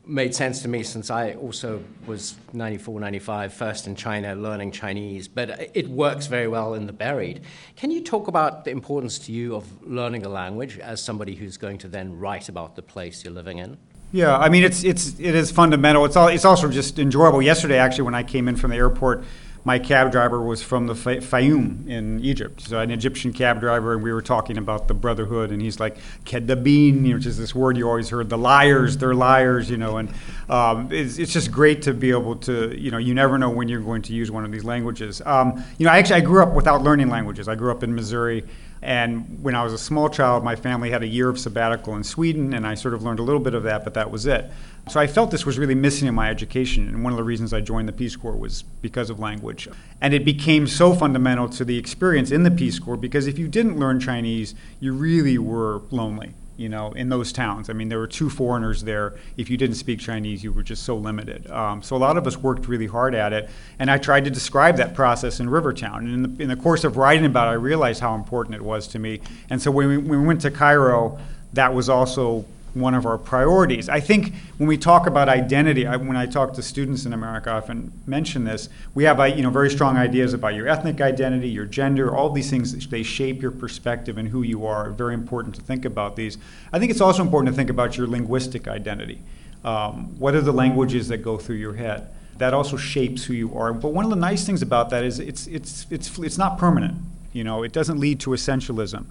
made 0.07 0.33
sense 0.33 0.61
to 0.61 0.67
me 0.67 0.83
since 0.83 1.09
I 1.11 1.33
also 1.33 1.83
was 2.05 2.35
94, 2.53 2.99
95, 2.99 3.53
first 3.53 3.87
in 3.87 3.95
China 3.95 4.35
learning 4.35 4.71
Chinese, 4.71 5.27
but 5.27 5.71
it 5.73 5.87
works 5.87 6.27
very 6.27 6.47
well 6.47 6.73
in 6.73 6.87
the 6.87 6.93
buried. 6.93 7.41
Can 7.75 7.91
you 7.91 8.01
talk 8.01 8.27
about 8.27 8.65
the 8.65 8.71
importance 8.71 9.19
to 9.19 9.31
you 9.31 9.55
of 9.55 9.65
learning 9.83 10.25
a 10.25 10.29
language 10.29 10.79
as 10.79 11.01
somebody 11.01 11.35
who's 11.35 11.57
going 11.57 11.77
to 11.79 11.87
then 11.87 12.17
write 12.17 12.49
about 12.49 12.75
the 12.75 12.81
place 12.81 13.23
you're 13.23 13.33
living 13.33 13.57
in? 13.57 13.77
Yeah, 14.13 14.37
I 14.37 14.47
mean 14.47 14.63
it's 14.63 14.85
it's 14.85 15.19
it 15.19 15.35
is 15.35 15.51
fundamental. 15.51 16.05
It's 16.05 16.15
all 16.15 16.29
it's 16.29 16.45
also 16.45 16.69
just 16.69 16.97
enjoyable. 16.97 17.41
Yesterday, 17.41 17.77
actually, 17.77 18.03
when 18.03 18.15
I 18.15 18.23
came 18.23 18.47
in 18.47 18.55
from 18.55 18.71
the 18.71 18.77
airport, 18.77 19.25
my 19.67 19.77
cab 19.77 20.13
driver 20.13 20.41
was 20.41 20.63
from 20.63 20.87
the 20.87 20.93
Fayoum 20.93 21.85
in 21.89 22.21
Egypt, 22.21 22.61
so 22.61 22.79
an 22.79 22.89
Egyptian 22.89 23.33
cab 23.33 23.59
driver, 23.59 23.91
and 23.91 24.01
we 24.01 24.13
were 24.13 24.21
talking 24.21 24.57
about 24.57 24.87
the 24.87 24.93
brotherhood, 24.93 25.51
and 25.51 25.61
he's 25.61 25.77
like 25.77 25.97
kedabin, 26.23 27.13
which 27.13 27.25
is 27.25 27.37
this 27.37 27.53
word 27.53 27.75
you 27.75 27.85
always 27.85 28.07
heard, 28.07 28.29
the 28.29 28.37
liars, 28.37 28.95
they're 28.95 29.13
liars, 29.13 29.69
you 29.69 29.75
know, 29.75 29.97
and 29.97 30.07
um, 30.47 30.89
it's, 30.89 31.17
it's 31.17 31.33
just 31.33 31.51
great 31.51 31.81
to 31.81 31.93
be 31.93 32.11
able 32.11 32.37
to, 32.37 32.79
you 32.79 32.91
know, 32.91 32.97
you 32.97 33.13
never 33.13 33.37
know 33.37 33.49
when 33.49 33.67
you're 33.67 33.81
going 33.81 34.01
to 34.03 34.13
use 34.13 34.31
one 34.31 34.45
of 34.45 34.53
these 34.53 34.63
languages. 34.63 35.21
Um, 35.25 35.61
you 35.77 35.85
know, 35.85 35.91
I 35.91 35.97
actually 35.97 36.15
I 36.15 36.21
grew 36.21 36.41
up 36.41 36.53
without 36.53 36.81
learning 36.81 37.09
languages. 37.09 37.49
I 37.49 37.55
grew 37.55 37.69
up 37.69 37.83
in 37.83 37.93
Missouri. 37.93 38.45
And 38.81 39.43
when 39.43 39.55
I 39.55 39.63
was 39.63 39.73
a 39.73 39.77
small 39.77 40.09
child, 40.09 40.43
my 40.43 40.55
family 40.55 40.91
had 40.91 41.03
a 41.03 41.07
year 41.07 41.29
of 41.29 41.39
sabbatical 41.39 41.95
in 41.95 42.03
Sweden, 42.03 42.53
and 42.53 42.65
I 42.65 42.75
sort 42.75 42.93
of 42.93 43.03
learned 43.03 43.19
a 43.19 43.23
little 43.23 43.39
bit 43.39 43.53
of 43.53 43.63
that, 43.63 43.83
but 43.83 43.93
that 43.95 44.11
was 44.11 44.25
it. 44.25 44.51
So 44.89 44.99
I 44.99 45.07
felt 45.07 45.31
this 45.31 45.45
was 45.45 45.57
really 45.57 45.75
missing 45.75 46.07
in 46.07 46.15
my 46.15 46.29
education, 46.29 46.87
and 46.87 47.03
one 47.03 47.11
of 47.11 47.17
the 47.17 47.23
reasons 47.23 47.53
I 47.53 47.61
joined 47.61 47.87
the 47.87 47.93
Peace 47.93 48.15
Corps 48.15 48.37
was 48.37 48.63
because 48.81 49.09
of 49.09 49.19
language. 49.19 49.67
And 49.99 50.13
it 50.13 50.23
became 50.23 50.67
so 50.67 50.93
fundamental 50.93 51.49
to 51.49 51.65
the 51.65 51.77
experience 51.77 52.31
in 52.31 52.43
the 52.43 52.51
Peace 52.51 52.79
Corps 52.79 52.97
because 52.97 53.27
if 53.27 53.37
you 53.37 53.47
didn't 53.47 53.79
learn 53.79 53.99
Chinese, 53.99 54.55
you 54.79 54.93
really 54.93 55.37
were 55.37 55.81
lonely 55.91 56.33
you 56.57 56.67
know, 56.67 56.91
in 56.93 57.09
those 57.09 57.31
towns. 57.31 57.69
I 57.69 57.73
mean, 57.73 57.87
there 57.87 57.99
were 57.99 58.07
two 58.07 58.29
foreigners 58.29 58.83
there. 58.83 59.13
If 59.37 59.49
you 59.49 59.57
didn't 59.57 59.75
speak 59.75 59.99
Chinese, 59.99 60.43
you 60.43 60.51
were 60.51 60.63
just 60.63 60.83
so 60.83 60.97
limited. 60.97 61.49
Um, 61.49 61.81
so 61.81 61.95
a 61.95 61.97
lot 61.97 62.17
of 62.17 62.27
us 62.27 62.35
worked 62.35 62.67
really 62.67 62.87
hard 62.87 63.15
at 63.15 63.31
it, 63.31 63.49
and 63.79 63.89
I 63.89 63.97
tried 63.97 64.25
to 64.25 64.31
describe 64.31 64.77
that 64.77 64.95
process 64.95 65.39
in 65.39 65.49
Rivertown. 65.49 66.05
And 66.05 66.13
in 66.13 66.35
the, 66.35 66.43
in 66.43 66.49
the 66.49 66.55
course 66.55 66.83
of 66.83 66.97
writing 66.97 67.25
about 67.25 67.47
it, 67.47 67.51
I 67.51 67.53
realized 67.53 68.01
how 68.01 68.15
important 68.15 68.55
it 68.55 68.63
was 68.63 68.87
to 68.89 68.99
me. 68.99 69.21
And 69.49 69.61
so 69.61 69.71
when 69.71 69.87
we, 69.87 69.97
when 69.97 70.21
we 70.21 70.27
went 70.27 70.41
to 70.41 70.51
Cairo, 70.51 71.19
that 71.53 71.73
was 71.73 71.89
also 71.89 72.45
one 72.79 72.93
of 72.93 73.05
our 73.05 73.17
priorities. 73.17 73.89
I 73.89 73.99
think 73.99 74.33
when 74.57 74.67
we 74.67 74.77
talk 74.77 75.07
about 75.07 75.29
identity, 75.29 75.85
I, 75.85 75.95
when 75.95 76.17
I 76.17 76.25
talk 76.25 76.53
to 76.53 76.61
students 76.61 77.05
in 77.05 77.13
America, 77.13 77.49
I 77.51 77.55
often 77.55 77.91
mention 78.05 78.43
this. 78.43 78.69
We 78.93 79.03
have 79.05 79.19
you 79.35 79.43
know 79.43 79.49
very 79.49 79.69
strong 79.69 79.97
ideas 79.97 80.33
about 80.33 80.55
your 80.55 80.67
ethnic 80.67 81.01
identity, 81.01 81.49
your 81.49 81.65
gender, 81.65 82.15
all 82.15 82.29
these 82.29 82.49
things. 82.49 82.87
They 82.87 83.03
shape 83.03 83.41
your 83.41 83.51
perspective 83.51 84.17
and 84.17 84.29
who 84.29 84.41
you 84.41 84.65
are. 84.65 84.89
Very 84.91 85.13
important 85.13 85.55
to 85.55 85.61
think 85.61 85.85
about 85.85 86.15
these. 86.15 86.37
I 86.71 86.79
think 86.79 86.91
it's 86.91 87.01
also 87.01 87.21
important 87.21 87.53
to 87.53 87.55
think 87.55 87.69
about 87.69 87.97
your 87.97 88.07
linguistic 88.07 88.67
identity. 88.67 89.19
Um, 89.63 90.17
what 90.19 90.35
are 90.35 90.41
the 90.41 90.53
languages 90.53 91.07
that 91.09 91.17
go 91.17 91.37
through 91.37 91.57
your 91.57 91.73
head? 91.73 92.07
That 92.37 92.53
also 92.53 92.77
shapes 92.77 93.25
who 93.25 93.33
you 93.33 93.57
are. 93.57 93.73
But 93.73 93.93
one 93.93 94.05
of 94.05 94.11
the 94.11 94.15
nice 94.15 94.45
things 94.45 94.61
about 94.61 94.89
that 94.91 95.03
is 95.03 95.19
it's 95.19 95.47
it's 95.47 95.87
it's 95.89 96.17
it's 96.19 96.37
not 96.37 96.57
permanent. 96.57 96.95
You 97.33 97.43
know, 97.43 97.63
it 97.63 97.71
doesn't 97.71 97.99
lead 97.99 98.19
to 98.21 98.31
essentialism. 98.31 99.05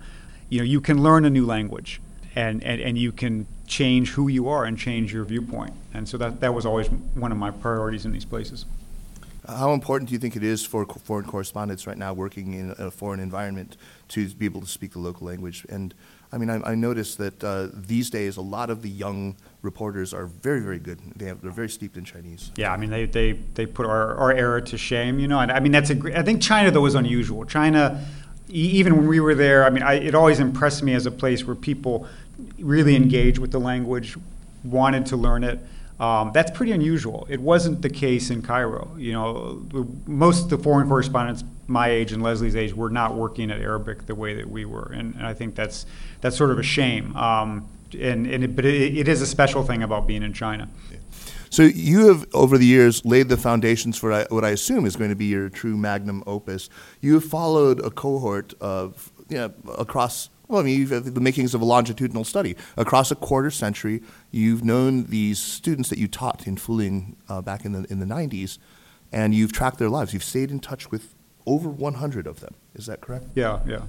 You 0.48 0.58
know, 0.58 0.64
you 0.64 0.80
can 0.80 1.02
learn 1.02 1.24
a 1.24 1.30
new 1.30 1.44
language 1.44 2.00
and, 2.36 2.62
and, 2.62 2.80
and 2.80 2.98
you 2.98 3.10
can 3.10 3.46
change 3.66 4.10
who 4.10 4.28
you 4.28 4.48
are 4.48 4.64
and 4.64 4.78
change 4.78 5.12
your 5.12 5.24
viewpoint. 5.24 5.72
And 5.94 6.08
so 6.08 6.18
that, 6.18 6.40
that 6.40 6.54
was 6.54 6.66
always 6.66 6.88
one 7.14 7.32
of 7.32 7.38
my 7.38 7.50
priorities 7.50 8.04
in 8.04 8.12
these 8.12 8.26
places. 8.26 8.66
How 9.48 9.72
important 9.72 10.08
do 10.08 10.12
you 10.12 10.18
think 10.18 10.36
it 10.36 10.42
is 10.42 10.64
for 10.64 10.84
foreign 10.84 11.24
correspondents 11.24 11.86
right 11.86 11.96
now 11.96 12.12
working 12.12 12.52
in 12.54 12.74
a 12.78 12.90
foreign 12.90 13.20
environment 13.20 13.76
to 14.08 14.28
be 14.30 14.44
able 14.44 14.60
to 14.60 14.66
speak 14.66 14.92
the 14.92 14.98
local 14.98 15.26
language? 15.26 15.64
And 15.68 15.94
I 16.32 16.38
mean, 16.38 16.50
I, 16.50 16.72
I 16.72 16.74
noticed 16.74 17.18
that 17.18 17.42
uh, 17.42 17.68
these 17.72 18.10
days 18.10 18.36
a 18.36 18.42
lot 18.42 18.70
of 18.70 18.82
the 18.82 18.88
young 18.88 19.36
reporters 19.62 20.12
are 20.12 20.26
very, 20.26 20.60
very 20.60 20.80
good. 20.80 20.98
They 21.14 21.26
have, 21.26 21.40
they're 21.40 21.52
very 21.52 21.68
steeped 21.68 21.96
in 21.96 22.04
Chinese. 22.04 22.50
Yeah, 22.56 22.72
I 22.72 22.76
mean, 22.76 22.90
they, 22.90 23.06
they, 23.06 23.32
they 23.32 23.66
put 23.66 23.86
our, 23.86 24.16
our 24.16 24.32
era 24.32 24.60
to 24.62 24.76
shame, 24.76 25.20
you 25.20 25.28
know. 25.28 25.38
And 25.38 25.52
I 25.52 25.60
mean, 25.60 25.72
that's 25.72 25.90
a. 25.90 25.94
gr- 25.94 26.12
I 26.12 26.22
think 26.22 26.42
China 26.42 26.72
though 26.72 26.80
was 26.80 26.96
unusual. 26.96 27.44
China, 27.44 28.04
even 28.48 28.96
when 28.96 29.06
we 29.06 29.20
were 29.20 29.36
there, 29.36 29.64
I 29.64 29.70
mean, 29.70 29.84
I, 29.84 29.94
it 29.94 30.16
always 30.16 30.40
impressed 30.40 30.82
me 30.82 30.94
as 30.94 31.06
a 31.06 31.12
place 31.12 31.44
where 31.44 31.56
people 31.56 32.08
really 32.58 32.96
engaged 32.96 33.38
with 33.38 33.52
the 33.52 33.60
language, 33.60 34.16
wanted 34.64 35.06
to 35.06 35.16
learn 35.16 35.44
it. 35.44 35.58
Um, 35.98 36.30
that's 36.34 36.50
pretty 36.50 36.72
unusual. 36.72 37.26
It 37.30 37.40
wasn't 37.40 37.80
the 37.82 37.88
case 37.88 38.28
in 38.28 38.42
Cairo. 38.42 38.94
You 38.98 39.12
know, 39.12 39.62
most 40.06 40.44
of 40.44 40.50
the 40.50 40.58
foreign 40.58 40.88
correspondents 40.88 41.42
my 41.68 41.88
age 41.88 42.12
and 42.12 42.22
Leslie's 42.22 42.54
age 42.54 42.74
were 42.74 42.90
not 42.90 43.14
working 43.14 43.50
at 43.50 43.60
Arabic 43.60 44.06
the 44.06 44.14
way 44.14 44.34
that 44.34 44.48
we 44.48 44.64
were, 44.64 44.92
and, 44.94 45.14
and 45.14 45.26
I 45.26 45.34
think 45.34 45.54
that's 45.54 45.86
that's 46.20 46.36
sort 46.36 46.50
of 46.50 46.58
a 46.58 46.62
shame. 46.62 47.16
Um, 47.16 47.68
and, 47.98 48.26
and 48.26 48.44
it, 48.44 48.54
but 48.54 48.64
it, 48.64 48.96
it 48.98 49.08
is 49.08 49.22
a 49.22 49.26
special 49.26 49.62
thing 49.62 49.82
about 49.82 50.06
being 50.06 50.22
in 50.22 50.32
China. 50.32 50.68
So 51.48 51.62
you 51.62 52.08
have, 52.08 52.26
over 52.34 52.58
the 52.58 52.66
years, 52.66 53.04
laid 53.04 53.28
the 53.28 53.36
foundations 53.36 53.96
for 53.96 54.24
what 54.30 54.44
I 54.44 54.50
assume 54.50 54.84
is 54.84 54.96
going 54.96 55.10
to 55.10 55.16
be 55.16 55.26
your 55.26 55.48
true 55.48 55.76
magnum 55.76 56.22
opus. 56.26 56.68
You 57.00 57.14
have 57.14 57.24
followed 57.24 57.80
a 57.80 57.90
cohort 57.90 58.52
of, 58.60 59.12
you 59.28 59.38
know, 59.38 59.54
across, 59.78 60.28
well, 60.48 60.60
I 60.60 60.64
mean, 60.64 60.78
you've 60.78 61.14
the 61.14 61.20
makings 61.20 61.54
of 61.54 61.60
a 61.60 61.64
longitudinal 61.64 62.24
study. 62.24 62.56
Across 62.76 63.10
a 63.10 63.16
quarter 63.16 63.50
century, 63.50 64.02
you've 64.30 64.64
known 64.64 65.04
these 65.04 65.38
students 65.38 65.88
that 65.90 65.98
you 65.98 66.08
taught 66.08 66.46
in 66.46 66.56
Fuling 66.56 67.16
uh, 67.28 67.42
back 67.42 67.64
in 67.64 67.72
the, 67.72 67.84
in 67.90 67.98
the 67.98 68.06
90s, 68.06 68.58
and 69.12 69.34
you've 69.34 69.52
tracked 69.52 69.78
their 69.78 69.88
lives. 69.88 70.12
You've 70.12 70.24
stayed 70.24 70.50
in 70.50 70.60
touch 70.60 70.90
with 70.90 71.14
over 71.46 71.68
100 71.68 72.26
of 72.26 72.40
them. 72.40 72.54
Is 72.74 72.86
that 72.86 73.00
correct? 73.00 73.26
Yeah, 73.34 73.60
yeah. 73.66 73.82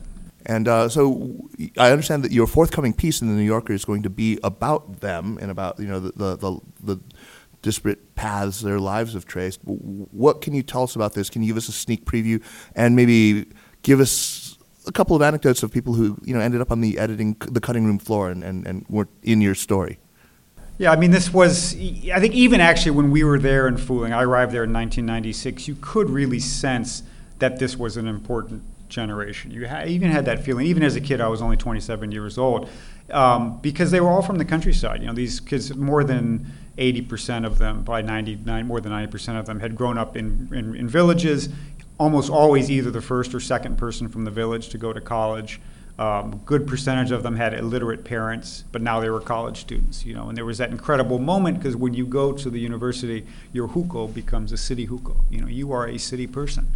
And 0.45 0.67
uh, 0.67 0.87
so 0.89 1.49
I 1.77 1.91
understand 1.91 2.23
that 2.23 2.31
your 2.31 2.47
forthcoming 2.47 2.93
piece 2.93 3.21
in 3.21 3.27
the 3.27 3.33
New 3.33 3.43
Yorker 3.43 3.73
is 3.73 3.83
going 3.83 4.03
to 4.03 4.09
be 4.09 4.39
about 4.43 5.01
them 5.01 5.37
and 5.41 5.51
about 5.51 5.77
you 5.77 5.87
know 5.87 5.99
the 5.99 6.11
the, 6.11 6.35
the, 6.37 6.59
the 6.81 6.99
disparate 7.61 8.15
paths 8.15 8.61
their 8.61 8.79
lives 8.79 9.13
have 9.13 9.25
traced. 9.25 9.59
What 9.63 10.41
can 10.41 10.53
you 10.53 10.63
tell 10.63 10.83
us 10.83 10.95
about 10.95 11.13
this? 11.13 11.29
Can 11.29 11.41
you 11.41 11.49
give 11.49 11.57
us 11.57 11.67
a 11.67 11.73
sneak 11.73 12.05
preview 12.05 12.41
and 12.75 12.95
maybe 12.95 13.47
give 13.81 13.99
us 13.99 14.46
a 14.87 14.91
couple 14.91 15.15
of 15.15 15.21
anecdotes 15.21 15.63
of 15.63 15.71
people 15.71 15.93
who 15.93 16.17
you 16.23 16.33
know 16.33 16.39
ended 16.39 16.61
up 16.61 16.71
on 16.71 16.81
the 16.81 16.97
editing 16.97 17.35
the 17.51 17.61
cutting 17.61 17.85
room 17.85 17.99
floor 17.99 18.29
and, 18.29 18.43
and, 18.43 18.65
and 18.65 18.85
were 18.89 19.07
in 19.23 19.41
your 19.41 19.55
story? 19.55 19.99
Yeah, 20.79 20.91
I 20.91 20.95
mean, 20.95 21.09
this 21.09 21.33
was, 21.33 21.73
I 21.75 22.19
think 22.19 22.35
even 22.35 22.61
actually 22.61 22.91
when 22.91 23.09
we 23.09 23.23
were 23.23 23.39
there 23.39 23.67
in 23.67 23.77
Fuling, 23.77 24.13
I 24.13 24.21
arrived 24.21 24.51
there 24.51 24.63
in 24.63 24.71
1996, 24.71 25.67
you 25.67 25.75
could 25.81 26.07
really 26.07 26.39
sense 26.39 27.01
that 27.39 27.57
this 27.57 27.75
was 27.75 27.97
an 27.97 28.07
important 28.07 28.61
generation. 28.87 29.49
You 29.49 29.67
ha- 29.67 29.85
even 29.87 30.11
had 30.11 30.25
that 30.25 30.43
feeling, 30.43 30.67
even 30.67 30.83
as 30.83 30.95
a 30.95 31.01
kid, 31.01 31.19
I 31.19 31.29
was 31.29 31.41
only 31.41 31.57
27 31.57 32.11
years 32.11 32.37
old, 32.37 32.69
um, 33.09 33.59
because 33.59 33.89
they 33.89 33.99
were 33.99 34.09
all 34.09 34.21
from 34.21 34.37
the 34.37 34.45
countryside. 34.45 35.01
You 35.01 35.07
know, 35.07 35.13
these 35.13 35.39
kids, 35.39 35.75
more 35.75 36.03
than 36.03 36.45
80% 36.77 37.45
of 37.45 37.57
them, 37.57 37.83
by 37.83 38.03
99, 38.03 38.67
more 38.67 38.79
than 38.79 38.91
90% 38.91 39.39
of 39.39 39.47
them, 39.47 39.59
had 39.59 39.75
grown 39.75 39.97
up 39.97 40.15
in, 40.15 40.49
in, 40.53 40.75
in 40.75 40.87
villages, 40.87 41.49
almost 41.97 42.29
always 42.29 42.69
either 42.69 42.91
the 42.91 43.01
first 43.01 43.33
or 43.33 43.39
second 43.39 43.77
person 43.77 44.07
from 44.07 44.23
the 44.25 44.31
village 44.31 44.69
to 44.69 44.77
go 44.77 44.93
to 44.93 45.01
college. 45.01 45.59
Um, 45.99 46.41
good 46.45 46.67
percentage 46.67 47.09
of 47.09 47.23
them 47.23 47.37
had 47.37 47.55
illiterate 47.55 48.03
parents, 48.03 48.63
but 48.71 48.83
now 48.83 48.99
they 48.99 49.09
were 49.09 49.19
college 49.19 49.61
students, 49.61 50.05
you 50.05 50.13
know. 50.13 50.29
And 50.29 50.37
there 50.37 50.45
was 50.45 50.59
that 50.59 50.69
incredible 50.69 51.17
moment 51.17 51.57
because 51.57 51.75
when 51.75 51.95
you 51.95 52.05
go 52.05 52.33
to 52.33 52.49
the 52.51 52.59
university, 52.59 53.25
your 53.51 53.69
hukou 53.69 54.13
becomes 54.13 54.51
a 54.51 54.57
city 54.57 54.85
hukou. 54.85 55.17
You 55.31 55.41
know, 55.41 55.47
you 55.47 55.71
are 55.71 55.87
a 55.87 55.97
city 55.97 56.27
person. 56.27 56.67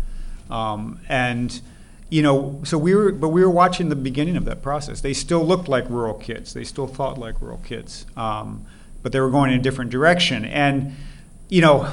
Um, 0.50 1.00
and 1.08 1.62
you 2.10 2.24
know, 2.24 2.60
so 2.63 2.78
we 2.78 2.96
were, 2.96 3.12
but 3.12 3.30
we 3.30 3.42
were 3.42 3.50
watching 3.50 3.90
the 3.90 3.96
beginning 3.96 4.36
of 4.36 4.46
that 4.46 4.63
process. 4.63 5.01
They 5.01 5.13
still 5.13 5.46
looked 5.46 5.70
like 5.70 5.88
rural 5.90 6.16
kids. 6.16 6.54
They 6.54 6.63
still 6.63 6.88
thought 6.88 7.20
like 7.20 7.40
rural 7.40 7.62
kids, 7.63 8.08
um, 8.18 8.66
but 9.04 9.12
they 9.12 9.20
were 9.20 9.30
going 9.30 9.54
in 9.54 9.60
a 9.60 9.63
different 9.63 9.92
direction. 9.92 10.46
And 10.46 10.96
you 11.48 11.62
know, 11.62 11.92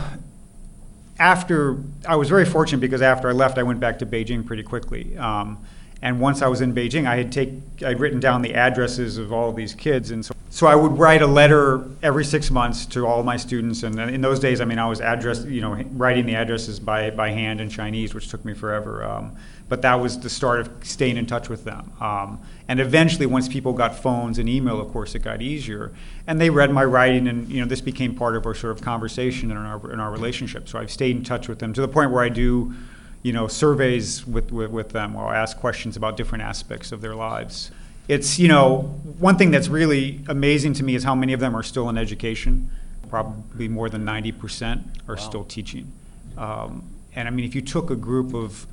after 1.19 1.79
I 2.07 2.17
was 2.17 2.29
very 2.29 2.45
fortunate 2.45 2.81
because 2.81 3.03
after 3.03 3.29
I 3.29 3.33
left, 3.33 3.59
I 3.59 3.63
went 3.63 3.81
back 3.81 3.99
to 4.01 4.07
Beijing 4.07 4.47
pretty 4.47 4.63
quickly. 4.63 5.17
Um, 5.19 5.59
and 6.01 6.21
once 6.21 6.43
I 6.43 6.47
was 6.47 6.61
in 6.61 6.73
Beijing, 6.75 7.07
I 7.07 7.17
had 7.17 7.33
take 7.33 7.51
I'd 7.85 7.99
written 7.99 8.21
down 8.21 8.43
the 8.43 8.55
addresses 8.55 9.19
of 9.19 9.33
all 9.33 9.51
of 9.51 9.57
these 9.57 9.75
kids, 9.75 10.11
and 10.11 10.25
so 10.25 10.35
so 10.51 10.67
I 10.67 10.75
would 10.75 10.99
write 10.99 11.21
a 11.21 11.27
letter 11.27 11.85
every 12.03 12.25
six 12.25 12.51
months 12.51 12.87
to 12.87 13.07
all 13.07 13.23
my 13.23 13.37
students. 13.37 13.83
And 13.83 13.99
in 14.01 14.21
those 14.21 14.41
days, 14.41 14.61
I 14.61 14.65
mean, 14.65 14.79
I 14.79 14.87
was 14.87 15.01
address 15.01 15.45
you 15.45 15.61
know 15.61 15.75
writing 15.93 16.27
the 16.27 16.35
addresses 16.35 16.81
by 16.81 17.11
by 17.11 17.31
hand 17.31 17.61
in 17.61 17.69
Chinese, 17.69 18.15
which 18.15 18.29
took 18.29 18.45
me 18.45 18.55
forever. 18.55 19.05
Um, 19.05 19.37
but 19.69 19.83
that 19.83 19.97
was 19.97 20.19
the 20.19 20.31
start 20.31 20.61
of 20.61 20.71
staying 20.83 21.19
in 21.19 21.27
touch 21.27 21.51
with 21.51 21.65
them. 21.65 21.93
Um, 22.01 22.41
and 22.69 22.81
eventually, 22.81 23.27
once 23.27 23.49
people 23.49 23.75
got 23.75 23.95
phones 23.95 24.39
and 24.39 24.49
email, 24.49 24.81
of 24.81 24.91
course, 24.93 25.15
it 25.15 25.19
got 25.19 25.43
easier. 25.43 25.93
And 26.27 26.41
they 26.41 26.49
read 26.49 26.71
my 26.71 26.85
writing, 26.85 27.29
and 27.29 27.49
you 27.51 27.61
know, 27.61 27.67
this 27.67 27.83
became 27.83 28.15
part 28.15 28.35
of 28.35 28.47
our 28.47 28.55
sort 28.55 28.77
of 28.77 28.83
conversation 28.83 29.51
in 29.51 29.57
our 29.57 29.93
in 29.93 30.01
our 30.01 30.11
relationship. 30.11 30.69
So 30.69 30.79
I've 30.79 30.91
stayed 30.91 31.17
in 31.17 31.25
touch 31.25 31.49
with 31.49 31.59
them 31.59 31.73
to 31.75 31.81
the 31.83 31.89
point 31.89 32.11
where 32.11 32.23
I 32.23 32.31
do 32.31 32.75
you 33.23 33.33
know, 33.33 33.49
surveys 33.49 34.27
with, 34.27 34.53
with, 34.53 34.71
with 34.71 34.91
them 34.91 35.17
or 35.17 35.27
I 35.27 35.37
ask 35.37 35.59
questions 35.59 35.97
about 35.97 36.17
different 36.17 36.45
aspects 36.45 36.93
of 36.93 37.01
their 37.01 37.15
lives. 37.15 37.71
It's, 38.09 38.39
you 38.39 38.49
know, 38.49 38.79
one 39.19 39.37
thing 39.37 39.51
that's 39.51 39.69
really 39.69 40.25
amazing 40.29 40.73
to 40.75 40.85
me 40.85 40.95
is 40.95 41.05
how 41.05 41.15
many 41.15 41.35
of 41.35 41.41
them 41.41 41.55
are 41.55 41.63
still 41.63 41.89
in 41.91 41.99
education. 41.99 42.71
Probably 43.11 43.69
more 43.69 43.89
than 43.89 44.05
90% 44.05 45.09
are 45.09 45.17
still 45.17 45.45
teaching. 45.45 45.93
Um, 46.37 46.89
and 47.15 47.29
I 47.29 47.31
mean, 47.31 47.45
if 47.45 47.55
you 47.55 47.63
took 47.63 47.91
a 47.91 47.97
group 47.97 48.35
of 48.35 48.67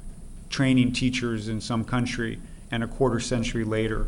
training 0.49 0.93
teachers 0.93 1.47
in 1.49 1.59
some 1.59 1.83
country 1.83 2.39
and 2.71 2.83
a 2.83 2.87
quarter 2.87 3.19
century 3.19 3.63
later, 3.63 4.07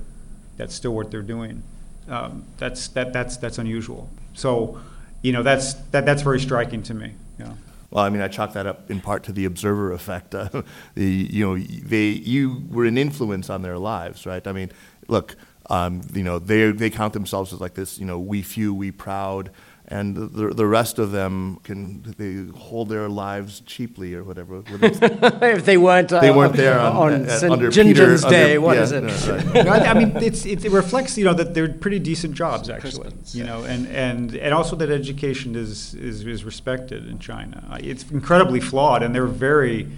that's 0.57 0.74
still 0.74 0.96
what 0.96 1.12
they're 1.12 1.22
doing. 1.22 1.63
Um, 2.07 2.46
that's, 2.57 2.88
that, 2.89 3.13
that's, 3.13 3.38
that's 3.38 3.57
unusual. 3.57 4.10
So, 4.34 4.79
you 5.22 5.34
know, 5.34 5.43
that's, 5.43 5.74
that, 5.91 6.05
that's 6.05 6.22
very 6.22 6.39
striking 6.39 6.84
to 6.84 6.93
me. 6.93 7.13
Yeah. 7.39 7.53
Well, 7.89 8.03
I 8.03 8.10
mean, 8.10 8.22
I 8.22 8.27
chalk 8.27 8.53
that 8.53 8.65
up 8.65 8.91
in 8.91 9.00
part 9.00 9.24
to 9.25 9.31
the 9.31 9.46
observer 9.46 9.91
effect. 9.91 10.36
Uh, 10.36 10.63
the, 10.96 11.05
you 11.05 11.46
know, 11.46 11.57
they, 11.57 12.10
you 12.10 12.63
were 12.69 12.86
an 12.86 12.98
influence 12.98 13.50
on 13.50 13.62
their 13.62 13.77
lives, 13.77 14.25
right? 14.25 14.46
I 14.46 14.51
mean, 14.51 14.72
look, 15.07 15.35
um, 15.69 16.01
you 16.13 16.23
know, 16.23 16.39
they, 16.39 16.71
they 16.71 16.89
count 16.89 17.13
themselves 17.13 17.53
as 17.53 17.59
like 17.59 17.73
this, 17.73 17.99
you 17.99 18.05
know, 18.05 18.19
we 18.19 18.41
few, 18.41 18.73
we 18.73 18.91
proud, 18.91 19.51
and 19.89 20.15
the, 20.15 20.53
the 20.53 20.65
rest 20.65 20.99
of 20.99 21.11
them 21.11 21.59
can 21.63 22.01
they 22.17 22.51
hold 22.57 22.89
their 22.89 23.07
lives 23.07 23.61
cheaply 23.61 24.13
or 24.15 24.23
whatever. 24.23 24.61
if 24.69 25.63
they 25.65 25.77
weren't, 25.77 26.11
uh, 26.11 26.19
they 26.19 26.31
weren't 26.31 26.55
there 26.55 26.77
on, 26.77 27.13
on 27.13 27.25
uh, 27.25 27.37
St. 27.37 27.51
under 27.53 27.71
Peter, 27.71 28.17
Day. 28.17 28.55
under, 28.55 28.61
What 28.61 28.75
yeah, 28.75 28.83
is 28.83 28.91
it? 28.91 29.03
no, 29.03 29.33
right. 29.33 29.65
No, 29.65 29.71
I, 29.71 29.91
I 29.91 29.93
mean, 29.93 30.11
it's, 30.17 30.45
it, 30.45 30.65
it 30.65 30.71
reflects, 30.71 31.17
you 31.17 31.23
know, 31.23 31.33
that 31.33 31.53
they're 31.53 31.69
pretty 31.69 31.99
decent 31.99 32.33
jobs, 32.33 32.69
actually. 32.69 33.13
You 33.31 33.45
know, 33.45 33.63
and, 33.63 33.87
and, 33.87 34.35
and 34.35 34.53
also 34.53 34.75
that 34.75 34.89
education 34.89 35.55
is, 35.55 35.93
is, 35.93 36.25
is 36.25 36.43
respected 36.43 37.07
in 37.07 37.19
China. 37.19 37.63
Uh, 37.71 37.77
It's 37.79 38.09
incredibly 38.11 38.59
flawed, 38.59 39.03
and 39.03 39.15
they're 39.15 39.25
very, 39.25 39.89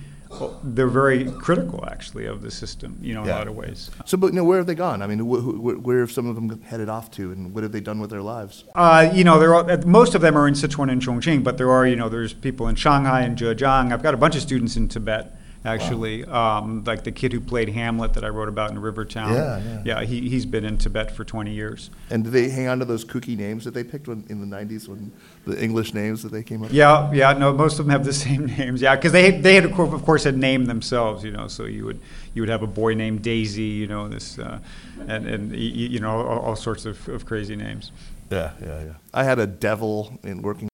they're 0.63 0.87
very 0.87 1.25
critical, 1.31 1.83
actually, 1.87 2.25
of 2.25 2.41
the 2.41 2.51
system, 2.51 2.97
you 3.01 3.13
know, 3.13 3.21
in 3.21 3.27
Yeah. 3.27 3.37
a 3.37 3.39
lot 3.39 3.47
of 3.47 3.55
ways. 3.55 3.89
So, 4.05 4.17
but 4.17 4.27
you 4.27 4.33
know, 4.33 4.43
where 4.43 4.57
have 4.57 4.67
they 4.67 4.75
gone? 4.75 5.01
I 5.01 5.07
mean, 5.07 5.19
wh- 5.19 5.41
wh- 5.41 5.83
where 5.85 5.99
have 6.01 6.11
some 6.11 6.27
of 6.27 6.35
them 6.35 6.61
headed 6.61 6.87
off 6.89 7.09
to, 7.11 7.31
and 7.31 7.53
what 7.53 7.63
have 7.63 7.71
they 7.71 7.79
done 7.81 7.99
with 7.99 8.09
their 8.11 8.21
lives? 8.21 8.63
Uh, 8.75 9.09
you 9.13 9.23
know, 9.23 9.39
there 9.39 9.55
are, 9.55 9.69
uh, 9.69 9.81
most 9.85 10.13
of 10.15 10.21
them 10.21 10.37
are 10.37 10.47
in 10.47 10.53
Sichuan 10.53 10.91
and 10.91 11.01
Chongqing, 11.01 11.43
but 11.43 11.57
there 11.57 11.71
are, 11.71 11.85
you 11.87 11.95
know, 11.95 12.09
there's 12.09 12.33
people 12.33 12.67
in 12.67 12.75
Shanghai 12.75 13.21
and 13.21 13.37
Zhejiang. 13.37 13.91
I've 13.91 14.03
got 14.03 14.13
a 14.13 14.17
bunch 14.17 14.35
of 14.35 14.41
students 14.41 14.75
in 14.77 14.87
Tibet, 14.87 15.35
actually. 15.65 16.25
Um, 16.25 16.83
like 16.85 17.03
the 17.03 17.11
kid 17.11 17.33
who 17.33 17.39
played 17.39 17.69
Hamlet 17.69 18.13
that 18.13 18.23
I 18.23 18.29
wrote 18.29 18.49
about 18.49 18.71
in 18.71 18.79
Rivertown. 18.79 19.33
Yeah, 19.33 19.59
yeah. 19.59 19.81
Yeah, 19.85 20.03
he, 20.03 20.29
he's 20.29 20.45
been 20.45 20.65
in 20.65 20.77
Tibet 20.77 21.11
for 21.11 21.23
20 21.23 21.51
years. 21.51 21.89
And 22.09 22.23
do 22.23 22.29
they 22.29 22.49
hang 22.49 22.67
on 22.67 22.79
to 22.79 22.85
those 22.85 23.05
kooky 23.05 23.37
names 23.37 23.65
that 23.65 23.73
they 23.73 23.83
picked 23.83 24.07
when, 24.07 24.25
in 24.29 24.47
the 24.47 24.55
'90s, 24.55 24.87
when 24.87 25.11
the 25.45 25.61
English 25.61 25.93
names 25.93 26.23
that 26.23 26.31
they 26.31 26.43
came 26.43 26.61
up? 26.61 26.69
with? 26.69 26.73
Yeah, 26.73 27.11
yeah, 27.11 27.33
no, 27.33 27.53
most 27.53 27.79
of 27.79 27.85
them 27.85 27.91
have 27.91 28.05
the 28.05 28.13
same 28.27 28.45
names. 28.45 28.81
Yeah, 28.81 28.95
because 28.95 29.11
they 29.11 29.31
they 29.31 29.55
had 29.55 29.65
of 29.65 29.73
course, 29.73 29.93
of 29.93 30.03
course 30.03 30.23
had 30.23 30.37
named 30.37 30.67
themselves, 30.67 31.23
you 31.23 31.31
know. 31.31 31.47
So 31.47 31.65
you 31.65 31.85
would 31.85 31.99
you 32.33 32.41
would 32.41 32.49
have 32.49 32.63
a 32.63 32.67
boy 32.67 32.93
named 32.93 33.21
Daisy, 33.21 33.63
you 33.63 33.87
know, 33.87 34.07
this, 34.07 34.39
uh, 34.39 34.59
and 35.07 35.27
and 35.27 35.55
you 35.55 35.99
know 35.99 36.25
all, 36.25 36.39
all 36.39 36.55
sorts 36.55 36.85
of, 36.85 37.07
of 37.09 37.25
crazy 37.25 37.55
names. 37.55 37.91
Yeah, 38.29 38.51
yeah, 38.61 38.83
yeah. 38.83 38.93
I 39.13 39.23
had 39.23 39.39
a 39.39 39.47
devil 39.47 40.19
in 40.23 40.41
working. 40.41 40.69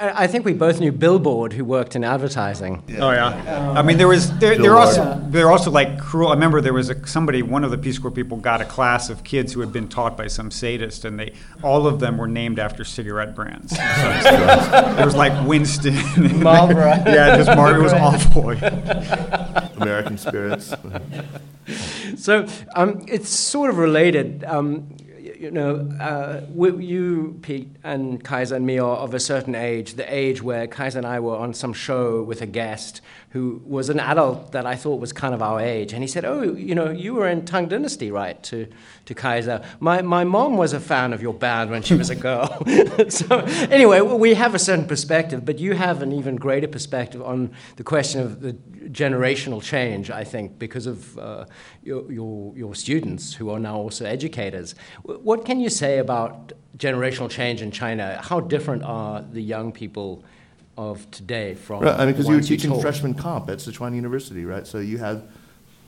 I, 0.00 0.24
I 0.24 0.26
think 0.26 0.44
we 0.44 0.52
both 0.52 0.80
knew 0.80 0.92
Billboard, 0.92 1.52
who 1.52 1.64
worked 1.64 1.96
in 1.96 2.04
advertising. 2.04 2.82
Oh 2.98 3.10
yeah. 3.10 3.72
I 3.76 3.82
mean, 3.82 3.98
there 3.98 4.08
was 4.08 4.36
there, 4.38 4.56
there 4.58 4.76
also 4.76 5.20
there 5.28 5.46
are 5.46 5.52
also 5.52 5.70
like 5.70 5.98
cruel. 5.98 6.28
I 6.28 6.34
remember 6.34 6.60
there 6.60 6.72
was 6.72 6.90
a, 6.90 7.06
somebody, 7.06 7.42
one 7.42 7.64
of 7.64 7.70
the 7.70 7.78
Peace 7.78 7.98
Corps 7.98 8.10
people, 8.10 8.36
got 8.36 8.60
a 8.60 8.64
class 8.64 9.10
of 9.10 9.24
kids 9.24 9.52
who 9.52 9.60
had 9.60 9.72
been 9.72 9.88
taught 9.88 10.16
by 10.16 10.26
some 10.26 10.50
sadist, 10.50 11.04
and 11.04 11.18
they 11.18 11.32
all 11.62 11.86
of 11.86 12.00
them 12.00 12.18
were 12.18 12.28
named 12.28 12.58
after 12.58 12.84
cigarette 12.84 13.34
brands. 13.34 13.70
there 13.76 15.04
was 15.04 15.16
like 15.16 15.46
Winston, 15.46 15.94
Marlboro. 16.42 16.86
yeah, 16.86 17.36
just 17.36 17.56
Mar- 17.56 17.78
It 17.78 17.82
was 17.82 17.92
awful. 17.92 18.50
American 19.80 20.18
Spirits. 20.18 20.74
So 22.16 22.46
um, 22.74 23.04
it's 23.08 23.28
sort 23.28 23.70
of 23.70 23.78
related. 23.78 24.44
Um, 24.44 24.88
you 25.38 25.50
know, 25.50 25.88
uh, 26.00 26.40
you, 26.80 27.38
Pete, 27.42 27.68
and 27.84 28.22
Kaiser 28.22 28.56
and 28.56 28.66
me 28.66 28.78
are 28.78 28.96
of 28.96 29.14
a 29.14 29.20
certain 29.20 29.54
age, 29.54 29.94
the 29.94 30.14
age 30.14 30.42
where 30.42 30.66
Kaiser 30.66 30.98
and 30.98 31.06
I 31.06 31.20
were 31.20 31.36
on 31.36 31.54
some 31.54 31.72
show 31.72 32.22
with 32.22 32.42
a 32.42 32.46
guest 32.46 33.00
who 33.30 33.60
was 33.66 33.88
an 33.88 34.00
adult 34.00 34.52
that 34.52 34.66
I 34.66 34.76
thought 34.76 35.00
was 35.00 35.12
kind 35.12 35.34
of 35.34 35.42
our 35.42 35.60
age. 35.60 35.92
And 35.92 36.02
he 36.02 36.06
said, 36.06 36.24
Oh, 36.24 36.42
you 36.42 36.74
know, 36.74 36.90
you 36.90 37.14
were 37.14 37.28
in 37.28 37.44
Tang 37.44 37.68
Dynasty, 37.68 38.10
right? 38.10 38.40
To, 38.44 38.66
to 39.04 39.14
Kaiser. 39.14 39.62
My, 39.80 40.00
my 40.02 40.24
mom 40.24 40.56
was 40.56 40.72
a 40.72 40.80
fan 40.80 41.12
of 41.12 41.20
your 41.20 41.34
band 41.34 41.70
when 41.70 41.82
she 41.82 41.94
was 41.94 42.08
a 42.08 42.14
girl. 42.28 42.46
so, 43.08 43.40
anyway, 43.70 44.00
we 44.00 44.34
have 44.34 44.54
a 44.54 44.58
certain 44.58 44.86
perspective, 44.86 45.44
but 45.44 45.58
you 45.58 45.74
have 45.74 46.02
an 46.02 46.12
even 46.12 46.36
greater 46.36 46.68
perspective 46.68 47.20
on 47.20 47.50
the 47.76 47.84
question 47.84 48.20
of 48.20 48.40
the 48.40 48.52
generational 48.88 49.62
change, 49.62 50.10
I 50.10 50.24
think, 50.24 50.58
because 50.58 50.86
of 50.86 51.18
uh, 51.18 51.44
your, 51.82 52.10
your, 52.10 52.56
your 52.56 52.74
students 52.74 53.34
who 53.34 53.50
are 53.50 53.58
now 53.58 53.76
also 53.76 54.04
educators. 54.04 54.74
What 55.02 55.44
can 55.44 55.60
you 55.60 55.68
say 55.68 55.98
about 55.98 56.52
generational 56.78 57.28
change 57.28 57.62
in 57.62 57.70
China? 57.70 58.20
How 58.22 58.40
different 58.40 58.82
are 58.84 59.22
the 59.22 59.42
young 59.42 59.72
people? 59.72 60.24
Of 60.76 61.10
today 61.10 61.54
from 61.54 61.82
right, 61.82 61.94
I 61.94 62.04
mean, 62.04 62.14
because 62.14 62.28
you 62.28 62.34
were 62.34 62.42
teaching 62.42 62.80
freshman 62.80 63.14
comp 63.14 63.48
at 63.48 63.58
Sichuan 63.58 63.94
University, 63.94 64.44
right? 64.44 64.66
So 64.66 64.78
you 64.78 64.98
have 64.98 65.24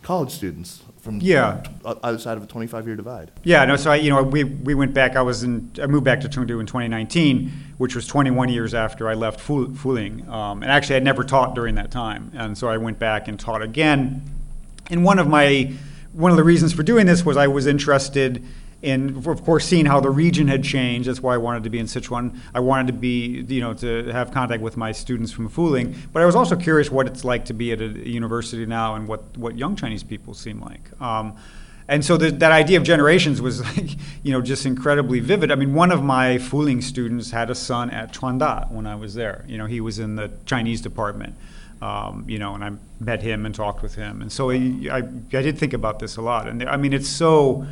college 0.02 0.30
students 0.30 0.82
from 1.00 1.20
yeah 1.20 1.62
other 1.84 2.18
side 2.18 2.36
of 2.36 2.42
a 2.42 2.46
25 2.46 2.86
year 2.86 2.96
divide. 2.96 3.30
Yeah, 3.44 3.64
no. 3.64 3.76
So 3.76 3.90
I, 3.90 3.96
you 3.96 4.10
know, 4.10 4.22
we 4.22 4.44
we 4.44 4.74
went 4.74 4.94
back. 4.94 5.16
I 5.16 5.22
was 5.22 5.42
in. 5.42 5.70
I 5.82 5.86
moved 5.86 6.04
back 6.04 6.20
to 6.20 6.28
Chengdu 6.28 6.60
in 6.60 6.66
2019, 6.66 7.50
which 7.78 7.94
was 7.94 8.06
21 8.06 8.48
years 8.48 8.74
after 8.74 9.08
I 9.08 9.14
left 9.14 9.40
Fuling. 9.40 10.28
Um, 10.28 10.62
and 10.62 10.70
actually, 10.70 10.96
I'd 10.96 11.04
never 11.04 11.24
taught 11.24 11.54
during 11.54 11.74
that 11.74 11.90
time, 11.90 12.32
and 12.34 12.56
so 12.56 12.68
I 12.68 12.78
went 12.78 12.98
back 12.98 13.28
and 13.28 13.38
taught 13.38 13.62
again. 13.62 14.22
And 14.90 15.04
one 15.04 15.18
of 15.18 15.28
my 15.28 15.72
one 16.12 16.30
of 16.30 16.36
the 16.36 16.44
reasons 16.44 16.72
for 16.72 16.82
doing 16.82 17.06
this 17.06 17.24
was 17.24 17.36
I 17.36 17.46
was 17.46 17.66
interested 17.66 18.44
and 18.82 19.26
of 19.26 19.44
course 19.44 19.66
seeing 19.66 19.86
how 19.86 20.00
the 20.00 20.10
region 20.10 20.48
had 20.48 20.62
changed. 20.62 21.08
That's 21.08 21.20
why 21.20 21.34
i 21.34 21.36
wanted 21.36 21.64
to 21.64 21.70
be 21.70 21.78
in 21.78 21.86
sichuan. 21.86 22.36
I 22.54 22.60
wanted 22.60 22.88
to 22.88 22.92
be 22.92 23.44
you 23.48 23.60
know 23.60 23.74
to 23.74 24.04
have 24.06 24.30
contact 24.30 24.62
with 24.62 24.76
my 24.76 24.92
students 24.92 25.32
from 25.32 25.48
fuling. 25.48 25.94
But 26.12 26.22
i 26.22 26.26
was 26.26 26.36
also 26.36 26.56
curious 26.56 26.90
what 26.90 27.06
it's 27.06 27.24
like 27.24 27.46
to 27.46 27.54
be 27.54 27.72
at 27.72 27.80
a 27.80 27.88
university 27.88 28.64
now 28.66 28.94
and 28.94 29.08
what, 29.08 29.36
what 29.36 29.56
young 29.56 29.76
chinese 29.76 30.02
people 30.02 30.34
seem 30.34 30.60
like. 30.60 31.00
Um, 31.00 31.36
and 31.90 32.04
so 32.04 32.18
the, 32.18 32.30
that 32.30 32.52
idea 32.52 32.76
of 32.76 32.84
generations 32.84 33.40
was 33.40 33.62
like, 33.62 33.96
you 34.22 34.32
know 34.32 34.40
just 34.40 34.64
incredibly 34.64 35.20
vivid. 35.20 35.50
I 35.50 35.56
mean 35.56 35.74
one 35.74 35.90
of 35.90 36.02
my 36.02 36.38
fuling 36.38 36.80
students 36.80 37.30
had 37.30 37.50
a 37.50 37.54
son 37.54 37.90
at 37.90 38.12
chuanda 38.12 38.70
when 38.70 38.86
i 38.86 38.94
was 38.94 39.14
there. 39.14 39.44
You 39.48 39.58
know 39.58 39.66
he 39.66 39.80
was 39.80 39.98
in 39.98 40.16
the 40.16 40.30
chinese 40.46 40.80
department 40.80 41.34
um, 41.80 42.24
you 42.26 42.40
know, 42.40 42.54
and 42.54 42.64
I 42.64 42.72
met 42.98 43.22
him 43.22 43.46
and 43.46 43.54
talked 43.54 43.82
with 43.82 43.94
him, 43.94 44.20
and 44.20 44.32
so 44.32 44.50
I, 44.50 44.54
I, 44.90 44.96
I 44.96 45.42
did 45.42 45.58
think 45.58 45.72
about 45.72 46.00
this 46.00 46.16
a 46.16 46.22
lot. 46.22 46.48
And 46.48 46.68
I 46.68 46.76
mean, 46.76 46.92
it's 46.92 47.08
so 47.08 47.66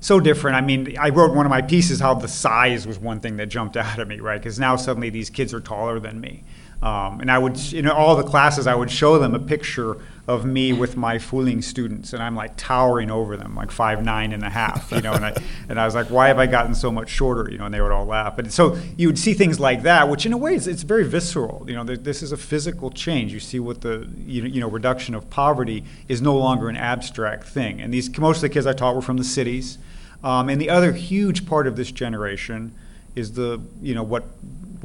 so 0.00 0.20
different. 0.20 0.56
I 0.56 0.60
mean, 0.60 0.96
I 0.98 1.08
wrote 1.08 1.34
one 1.34 1.46
of 1.46 1.50
my 1.50 1.62
pieces 1.62 2.00
how 2.00 2.14
the 2.14 2.28
size 2.28 2.86
was 2.86 2.98
one 2.98 3.20
thing 3.20 3.36
that 3.38 3.46
jumped 3.46 3.76
out 3.76 3.98
at 3.98 4.06
me, 4.08 4.20
right? 4.20 4.40
Because 4.40 4.58
now 4.58 4.76
suddenly 4.76 5.10
these 5.10 5.30
kids 5.30 5.54
are 5.54 5.60
taller 5.60 5.98
than 5.98 6.20
me. 6.20 6.44
Um, 6.82 7.20
and 7.20 7.30
I 7.30 7.38
would, 7.38 7.58
in 7.72 7.88
all 7.88 8.16
the 8.16 8.22
classes, 8.22 8.66
I 8.66 8.74
would 8.74 8.90
show 8.90 9.18
them 9.18 9.34
a 9.34 9.38
picture 9.38 9.96
of 10.28 10.44
me 10.44 10.72
with 10.72 10.96
my 10.96 11.18
Fuling 11.18 11.62
students, 11.62 12.12
and 12.12 12.20
I'm 12.20 12.34
like 12.34 12.56
towering 12.56 13.10
over 13.10 13.36
them, 13.36 13.54
like 13.54 13.70
five 13.70 14.04
nine 14.04 14.32
and 14.32 14.42
a 14.42 14.50
half, 14.50 14.90
you 14.90 15.00
know. 15.00 15.12
And 15.12 15.24
I 15.24 15.34
and 15.68 15.80
I 15.80 15.84
was 15.84 15.94
like, 15.94 16.08
why 16.08 16.28
have 16.28 16.38
I 16.38 16.46
gotten 16.46 16.74
so 16.74 16.90
much 16.90 17.08
shorter, 17.08 17.48
you 17.50 17.58
know? 17.58 17.66
And 17.66 17.74
they 17.74 17.80
would 17.80 17.92
all 17.92 18.06
laugh. 18.06 18.36
But 18.36 18.52
so 18.52 18.76
you 18.96 19.06
would 19.06 19.18
see 19.18 19.34
things 19.34 19.60
like 19.60 19.82
that, 19.82 20.08
which 20.08 20.26
in 20.26 20.32
a 20.32 20.36
way 20.36 20.54
is 20.54 20.66
it's 20.66 20.82
very 20.82 21.04
visceral. 21.04 21.64
You 21.68 21.76
know, 21.76 21.84
this 21.84 22.22
is 22.22 22.32
a 22.32 22.36
physical 22.36 22.90
change. 22.90 23.32
You 23.32 23.40
see 23.40 23.60
what 23.60 23.82
the 23.82 24.08
you 24.26 24.60
know 24.60 24.68
reduction 24.68 25.14
of 25.14 25.30
poverty 25.30 25.84
is 26.08 26.20
no 26.20 26.36
longer 26.36 26.68
an 26.68 26.76
abstract 26.76 27.44
thing. 27.44 27.80
And 27.80 27.94
these 27.94 28.16
most 28.18 28.38
of 28.38 28.42
the 28.42 28.48
kids 28.48 28.66
I 28.66 28.72
taught 28.72 28.96
were 28.96 29.02
from 29.02 29.16
the 29.16 29.24
cities. 29.24 29.78
Um, 30.24 30.48
and 30.48 30.60
the 30.60 30.70
other 30.70 30.92
huge 30.92 31.46
part 31.46 31.66
of 31.68 31.76
this 31.76 31.92
generation 31.92 32.74
is 33.14 33.32
the 33.32 33.60
you 33.80 33.94
know 33.94 34.02
what 34.02 34.24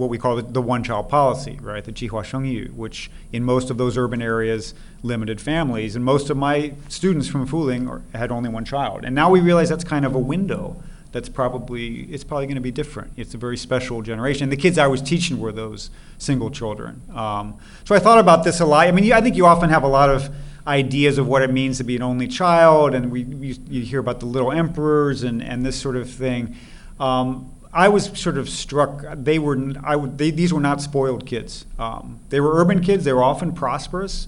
what 0.02 0.10
we 0.10 0.18
call 0.18 0.36
the, 0.36 0.42
the 0.42 0.62
one 0.62 0.84
child 0.84 1.08
policy, 1.08 1.60
right? 1.62 1.84
The 1.84 1.92
Jihua 1.92 2.24
Shengyu, 2.24 2.74
which 2.74 3.12
in 3.32 3.44
most 3.44 3.70
of 3.70 3.78
those 3.78 3.98
urban 3.98 4.22
areas 4.22 4.74
limited 5.04 5.40
families. 5.40 5.96
And 5.96 6.04
most 6.04 6.30
of 6.32 6.38
my 6.38 6.74
students 6.90 7.28
from 7.28 7.46
Fuling 7.46 7.88
are, 7.88 8.02
had 8.14 8.32
only 8.32 8.50
one 8.50 8.66
child. 8.66 9.06
And 9.06 9.14
now 9.14 9.30
we 9.30 9.40
realize 9.40 9.70
that's 9.70 9.84
kind 9.84 10.04
of 10.04 10.16
a 10.16 10.20
window 10.20 10.82
that's 11.12 11.30
probably 11.30 12.04
it's 12.04 12.24
probably 12.24 12.48
going 12.48 12.56
to 12.56 12.62
be 12.62 12.72
different. 12.72 13.12
It's 13.16 13.34
a 13.34 13.38
very 13.38 13.58
special 13.58 14.02
generation. 14.02 14.44
And 14.44 14.52
the 14.52 14.58
kids 14.58 14.78
I 14.78 14.88
was 14.88 15.02
teaching 15.02 15.40
were 15.40 15.52
those 15.52 15.92
single 16.18 16.50
children. 16.50 17.02
Um, 17.14 17.60
so 17.86 17.94
I 17.94 18.00
thought 18.00 18.18
about 18.18 18.44
this 18.44 18.60
a 18.60 18.66
lot. 18.66 18.88
I 18.88 18.92
mean, 18.92 19.12
I 19.14 19.22
think 19.22 19.36
you 19.36 19.46
often 19.46 19.70
have 19.70 19.84
a 19.84 19.88
lot 19.88 20.10
of 20.10 20.34
ideas 20.66 21.18
of 21.18 21.28
what 21.28 21.42
it 21.44 21.52
means 21.52 21.78
to 21.78 21.84
be 21.84 21.96
an 21.96 22.02
only 22.02 22.28
child, 22.28 22.96
and 22.96 23.12
we, 23.12 23.24
we 23.24 23.54
you 23.70 23.82
hear 23.82 24.00
about 24.00 24.20
the 24.20 24.26
little 24.26 24.52
emperors 24.52 25.24
and, 25.24 25.44
and 25.44 25.66
this 25.66 25.80
sort 25.80 25.96
of 25.96 26.10
thing. 26.10 26.56
Um, 27.00 27.52
I 27.74 27.88
was 27.88 28.18
sort 28.20 28.38
of 28.38 28.50
struck. 28.50 29.04
They 29.14 29.40
were 29.40 29.58
I 29.84 29.96
would, 29.96 30.18
they, 30.18 30.32
these 30.32 30.54
were 30.54 30.60
not 30.60 30.82
spoiled 30.82 31.26
kids. 31.26 31.66
Um, 31.80 32.20
they 32.30 32.40
were 32.40 32.60
urban 32.60 32.82
kids. 32.82 33.06
They 33.06 33.14
were 33.14 33.24
often 33.24 33.54
prosperous, 33.54 34.28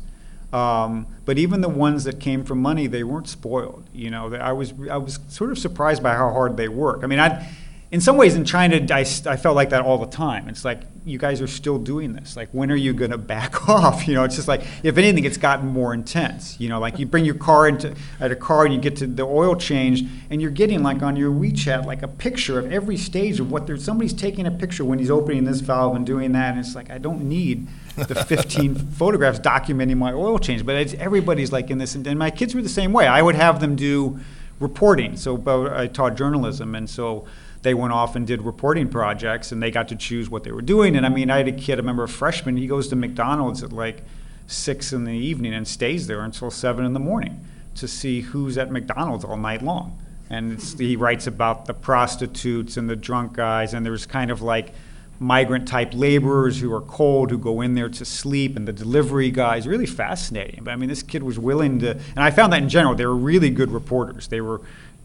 um, 0.53 1.07
but 1.25 1.37
even 1.37 1.61
the 1.61 1.69
ones 1.69 2.05
that 2.05 2.19
came 2.19 2.43
from 2.45 2.61
money, 2.61 2.87
they 2.87 3.03
weren't 3.03 3.27
spoiled. 3.27 3.83
You 3.93 4.11
know, 4.11 4.33
I 4.35 4.53
was 4.53 4.73
I 4.89 4.97
was 4.97 5.19
sort 5.27 5.51
of 5.51 5.57
surprised 5.57 6.01
by 6.01 6.13
how 6.13 6.31
hard 6.31 6.55
they 6.55 6.69
work. 6.69 7.03
I 7.03 7.07
mean, 7.07 7.19
I 7.19 7.49
in 7.93 8.01
some 8.01 8.17
ways 8.17 8.33
in 8.33 8.43
China, 8.43 8.83
I, 8.89 9.01
I 9.01 9.37
felt 9.37 9.55
like 9.55 9.69
that 9.69 9.85
all 9.85 9.99
the 9.99 10.07
time. 10.07 10.49
It's 10.49 10.65
like 10.65 10.81
you 11.05 11.19
guys 11.19 11.41
are 11.41 11.47
still 11.47 11.77
doing 11.77 12.13
this. 12.13 12.35
Like, 12.35 12.49
when 12.49 12.71
are 12.71 12.75
you 12.75 12.91
going 12.91 13.11
to 13.11 13.19
back 13.19 13.69
off? 13.69 14.07
You 14.07 14.15
know, 14.15 14.23
it's 14.23 14.35
just 14.35 14.47
like 14.47 14.63
if 14.81 14.97
anything, 14.97 15.25
it's 15.25 15.37
gotten 15.37 15.67
more 15.67 15.93
intense. 15.93 16.59
You 16.59 16.69
know, 16.69 16.79
like 16.79 16.97
you 16.97 17.05
bring 17.05 17.23
your 17.23 17.35
car 17.35 17.67
into 17.67 17.93
at 18.19 18.31
a 18.31 18.35
car 18.35 18.65
and 18.65 18.73
you 18.73 18.81
get 18.81 18.95
to 18.97 19.05
the 19.05 19.21
oil 19.21 19.55
change, 19.55 20.05
and 20.31 20.41
you're 20.41 20.49
getting 20.49 20.81
like 20.81 21.03
on 21.03 21.15
your 21.15 21.31
WeChat 21.31 21.85
like 21.85 22.01
a 22.01 22.07
picture 22.07 22.57
of 22.57 22.71
every 22.71 22.97
stage 22.97 23.39
of 23.39 23.51
what 23.51 23.67
there's 23.67 23.85
somebody's 23.85 24.13
taking 24.13 24.47
a 24.47 24.51
picture 24.51 24.83
when 24.83 24.97
he's 24.97 25.11
opening 25.11 25.43
this 25.43 25.59
valve 25.59 25.95
and 25.95 26.03
doing 26.03 26.31
that, 26.31 26.55
and 26.55 26.59
it's 26.59 26.73
like 26.73 26.89
I 26.89 26.97
don't 26.97 27.21
need 27.21 27.67
the 27.95 28.15
15 28.25 28.73
photographs 28.73 29.39
documenting 29.39 29.97
my 29.97 30.11
oil 30.13 30.39
change, 30.39 30.65
but 30.65 30.75
it's, 30.77 30.95
everybody's 30.95 31.51
like 31.51 31.69
in 31.69 31.77
this, 31.77 31.93
and, 31.93 32.07
and 32.07 32.17
my 32.17 32.31
kids 32.31 32.55
were 32.55 32.63
the 32.63 32.69
same 32.69 32.91
way. 32.91 33.05
I 33.05 33.21
would 33.21 33.35
have 33.35 33.61
them 33.61 33.75
do 33.75 34.19
reporting. 34.59 35.15
So 35.15 35.39
I 35.71 35.85
taught 35.85 36.15
journalism, 36.15 36.73
and 36.73 36.89
so 36.89 37.27
they 37.63 37.73
went 37.73 37.93
off 37.93 38.15
and 38.15 38.27
did 38.27 38.41
reporting 38.41 38.89
projects 38.89 39.51
and 39.51 39.63
they 39.63 39.71
got 39.71 39.87
to 39.87 39.95
choose 39.95 40.29
what 40.29 40.43
they 40.43 40.51
were 40.51 40.61
doing. 40.61 40.95
And 40.95 41.05
I 41.05 41.09
mean, 41.09 41.31
I 41.31 41.37
had 41.37 41.47
a 41.47 41.51
kid, 41.51 41.73
I 41.73 41.77
remember 41.77 42.03
a 42.03 42.09
freshman, 42.09 42.57
he 42.57 42.67
goes 42.67 42.89
to 42.89 42.95
McDonald's 42.95 43.63
at 43.63 43.71
like 43.73 44.03
six 44.47 44.93
in 44.93 45.05
the 45.05 45.13
evening 45.13 45.53
and 45.53 45.67
stays 45.67 46.07
there 46.07 46.21
until 46.21 46.51
seven 46.51 46.85
in 46.85 46.93
the 46.93 46.99
morning 46.99 47.43
to 47.75 47.87
see 47.87 48.21
who's 48.21 48.57
at 48.57 48.69
McDonald's 48.69 49.23
all 49.25 49.37
night 49.37 49.61
long. 49.61 49.97
And 50.29 50.61
he 50.61 50.95
writes 50.95 51.25
about 51.25 51.65
the 51.65 51.73
prostitutes 51.73 52.77
and 52.77 52.89
the 52.89 52.95
drunk 52.95 53.33
guys, 53.33 53.73
and 53.73 53.85
there's 53.85 54.05
kind 54.05 54.29
of 54.29 54.41
like 54.41 54.73
migrant 55.19 55.67
type 55.67 55.93
laborers 55.93 56.59
who 56.59 56.73
are 56.73 56.81
cold 56.81 57.31
who 57.31 57.37
go 57.37 57.61
in 57.61 57.75
there 57.75 57.87
to 57.87 58.03
sleep 58.03 58.57
and 58.57 58.67
the 58.67 58.73
delivery 58.73 59.31
guys 59.31 59.67
really 59.67 59.85
fascinating 59.85 60.61
but 60.63 60.71
i 60.71 60.75
mean 60.75 60.89
this 60.89 61.03
kid 61.03 61.23
was 61.23 61.37
willing 61.37 61.79
to 61.79 61.91
and 61.91 62.19
i 62.19 62.31
found 62.31 62.51
that 62.51 62.61
in 62.61 62.67
general 62.67 62.95
they 62.95 63.05
were 63.05 63.15
really 63.15 63.49
good 63.49 63.71
reporters 63.71 64.27
they 64.27 64.41
were 64.41 64.59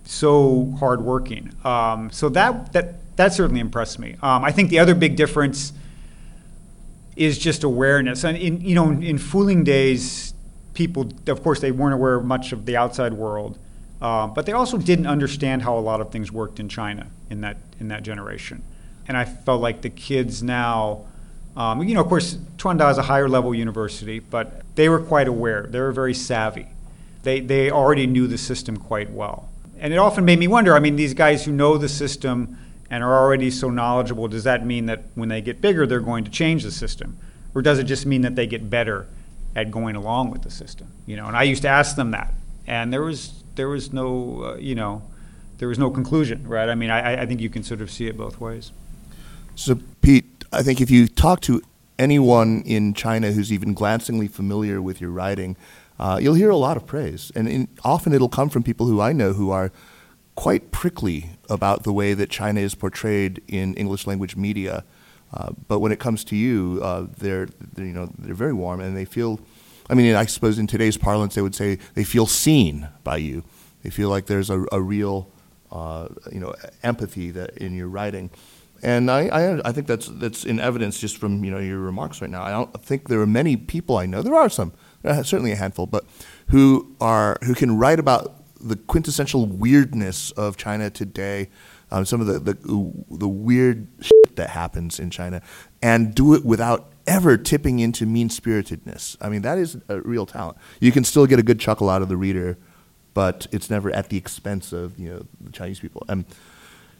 so 0.09 0.75
hardworking. 0.81 1.53
Um, 1.65 2.11
so 2.11 2.31
that 2.31 2.73
that 2.73 3.17
that 3.17 3.35
certainly 3.35 3.61
impressed 3.61 3.99
me. 3.99 4.17
Um, 4.23 4.43
I 4.43 4.51
think 4.51 4.71
the 4.71 4.79
other 4.79 4.95
big 4.95 5.17
difference 5.17 5.75
is 7.15 7.37
just 7.37 7.63
awareness. 7.63 8.25
And 8.25 8.37
in 8.39 8.63
you 8.63 8.75
know 8.75 8.91
in 8.91 9.19
Fuling 9.19 9.65
days, 9.65 10.33
people 10.73 11.13
of 11.27 11.43
course 11.43 11.61
they 11.61 11.73
weren't 11.73 11.93
aware 11.93 12.15
of 12.15 12.25
much 12.25 12.53
of 12.53 12.65
the 12.65 12.75
outside 12.75 13.13
world, 13.13 13.59
uh, 14.01 14.27
but 14.29 14.47
they 14.47 14.53
also 14.53 14.79
didn't 14.79 15.07
understand 15.07 15.61
how 15.61 15.77
a 15.77 15.81
lot 15.81 16.01
of 16.01 16.11
things 16.11 16.33
worked 16.33 16.59
in 16.59 16.71
China 16.71 17.09
in 17.29 17.43
that 17.43 17.59
in 17.79 17.89
that 17.89 18.03
generation. 18.03 18.63
And 19.09 19.15
I 19.15 19.27
felt 19.27 19.61
like 19.61 19.83
the 19.83 19.91
kids 19.91 20.43
now. 20.43 21.05
Um, 21.55 21.83
you 21.83 21.95
know, 21.95 22.01
of 22.01 22.07
course, 22.07 22.39
Chuanda 22.57 22.89
is 22.91 22.99
a 22.99 23.03
higher 23.03 23.29
level 23.29 23.53
university, 23.53 24.21
but 24.21 24.63
they 24.77 24.89
were 24.89 25.01
quite 25.01 25.27
aware. 25.27 25.67
They 25.69 25.81
were 25.81 25.91
very 25.91 26.15
savvy. 26.15 26.69
They, 27.25 27.41
they 27.41 27.69
already 27.69 28.07
knew 28.07 28.29
the 28.29 28.39
system 28.39 28.77
quite 28.77 29.11
well 29.11 29.49
and 29.81 29.93
it 29.93 29.97
often 29.97 30.25
made 30.25 30.39
me 30.39 30.49
wonder. 30.49 30.75
I 30.75 30.81
mean, 30.81 30.97
these 30.97 31.15
guys 31.15 31.45
who 31.45 31.53
know 31.53 31.79
the 31.79 31.89
system 31.89 32.59
and 32.91 33.05
are 33.05 33.19
already 33.19 33.51
so 33.51 33.71
knowledgeable, 33.71 34.29
does 34.29 34.45
that 34.45 34.65
mean 34.65 34.87
that 34.87 35.05
when 35.15 35.29
they 35.29 35.41
get 35.41 35.61
bigger, 35.61 35.87
they're 35.87 36.01
going 36.01 36.25
to 36.25 36.31
change 36.31 36.63
the 36.63 36.71
system, 36.71 37.19
or 37.55 37.63
does 37.63 37.79
it 37.79 37.85
just 37.85 38.07
mean 38.07 38.23
that 38.23 38.35
they 38.35 38.47
get 38.47 38.71
better 38.71 39.07
at 39.55 39.71
going 39.71 39.97
along 39.97 40.31
with 40.31 40.43
the 40.43 40.51
system? 40.51 40.89
You 41.07 41.17
know, 41.17 41.27
and 41.27 41.37
I 41.37 41.43
used 41.43 41.63
to 41.63 41.69
ask 41.69 41.97
them 41.97 42.13
that, 42.13 42.33
and 42.67 42.93
there 42.93 43.03
was 43.03 43.43
there 43.55 43.69
was 43.69 43.93
no 43.93 44.43
uh, 44.43 44.57
you 44.57 44.75
know 44.75 45.03
there 45.59 45.69
was 45.69 45.79
no 45.79 45.91
conclusion, 45.91 46.47
right? 46.47 46.69
I 46.69 46.75
mean, 46.75 46.91
I, 46.91 47.23
I 47.23 47.27
think 47.27 47.41
you 47.41 47.51
can 47.51 47.63
sort 47.63 47.81
of 47.81 47.91
see 47.91 48.07
it 48.07 48.17
both 48.17 48.41
ways. 48.41 48.73
So, 49.55 49.81
Pete, 50.03 50.45
I 50.53 50.63
think 50.63 50.81
if 50.81 50.91
you 50.91 51.09
talk 51.09 51.41
to 51.43 51.61
anyone 51.99 52.63
in 52.65 52.95
China 52.95 53.33
who's 53.33 53.53
even 53.53 53.75
glancingly 53.75 54.29
familiar 54.29 54.81
with 54.81 55.01
your 55.01 55.11
writing, 55.11 55.57
uh, 55.99 56.19
you'll 56.21 56.35
hear 56.35 56.51
a 56.51 56.57
lot 56.57 56.77
of 56.77 56.87
praise. 56.87 57.33
And 57.35 57.49
in, 57.49 57.69
often 57.85 58.13
it'll 58.13 58.29
come 58.29 58.49
from 58.49 58.63
people 58.63 58.87
who 58.87 59.01
I 59.01 59.13
know 59.13 59.33
who 59.33 59.51
are 59.51 59.73
quite 60.35 60.71
prickly 60.71 61.31
about 61.51 61.83
the 61.83 61.93
way 61.93 62.15
that 62.15 62.31
China 62.31 62.61
is 62.61 62.75
portrayed 62.75 63.43
in 63.49 63.75
English 63.75 64.07
language 64.07 64.37
media. 64.37 64.85
Uh, 65.33 65.51
but 65.67 65.81
when 65.81 65.93
it 65.93 65.99
comes 65.99 66.25
to 66.25 66.37
you, 66.37 66.81
uh, 66.83 67.07
they're, 67.19 67.49
they're, 67.75 67.85
you 67.85 67.93
know 67.93 68.11
they're 68.19 68.35
very 68.35 68.53
warm 68.53 68.81
and 68.81 68.97
they 68.97 69.05
feel. 69.05 69.41
I 69.91 69.95
mean, 69.95 70.15
I 70.15 70.27
suppose 70.27 70.59
in 70.59 70.67
today's 70.67 70.97
parlance 70.97 71.35
they 71.35 71.43
would 71.43 71.55
say 71.55 71.79
they 71.95 72.05
feel 72.05 72.27
seen 72.27 72.89
by 73.05 73.17
you. 73.17 73.45
They 73.83 73.91
feel 73.91 74.11
like 74.11 74.27
there's 74.27 74.51
a, 74.51 74.65
a 74.71 74.81
real 74.81 75.31
uh, 75.71 76.09
you 76.33 76.41
know, 76.41 76.55
empathy 76.83 77.31
that 77.33 77.57
in 77.59 77.75
your 77.75 77.89
writing. 77.89 78.31
And 78.83 79.11
I, 79.11 79.27
I, 79.27 79.69
I, 79.69 79.73
think 79.73 79.87
that's 79.87 80.07
that's 80.07 80.45
in 80.45 80.61
evidence 80.61 81.01
just 81.01 81.19
from 81.19 81.45
you 81.45 81.51
know 81.51 81.59
your 81.59 81.79
remarks 81.79 82.21
right 82.21 82.31
now. 82.31 82.43
I 82.43 82.51
don't 82.51 82.73
think 82.81 83.09
there 83.09 83.21
are 83.21 83.27
many 83.27 83.57
people 83.57 83.97
I 83.97 84.07
know. 84.07 84.23
There 84.23 84.37
are 84.37 84.49
some, 84.49 84.73
certainly 85.05 85.53
a 85.53 85.57
handful, 85.57 85.87
but 85.87 86.05
who 86.49 86.95
are 87.01 87.39
who 87.45 87.55
can 87.55 87.79
write 87.79 87.99
about 87.99 88.35
the 88.61 88.77
quintessential 88.77 89.47
weirdness 89.47 90.31
of 90.33 90.57
China 90.57 90.91
today, 90.91 91.49
um, 91.91 92.05
some 92.05 92.21
of 92.21 92.27
the, 92.27 92.39
the 92.39 92.93
the 93.11 93.29
weird 93.29 93.87
shit 94.01 94.37
that 94.37 94.51
happens 94.51 94.99
in 94.99 95.11
China, 95.11 95.43
and 95.83 96.15
do 96.15 96.35
it 96.35 96.45
without 96.45 96.93
ever 97.07 97.37
tipping 97.37 97.79
into 97.79 98.07
mean 98.07 98.29
spiritedness. 98.29 99.17
I 99.21 99.29
mean, 99.29 99.43
that 99.43 99.59
is 99.59 99.79
a 99.89 100.01
real 100.01 100.27
talent. 100.27 100.59
You 100.81 100.93
can 100.93 101.05
still 101.05 101.27
get 101.27 101.39
a 101.39 101.43
good 101.43 101.61
chuckle 101.61 101.89
out 101.89 102.03
of 102.03 102.09
the 102.09 102.17
reader, 102.17 102.59
but 103.15 103.47
it's 103.53 103.71
never 103.71 103.91
at 103.91 104.11
the 104.11 104.17
expense 104.17 104.73
of 104.73 104.99
you 104.99 105.09
know 105.11 105.27
the 105.41 105.53
Chinese 105.53 105.81
people. 105.81 106.05
And 106.09 106.25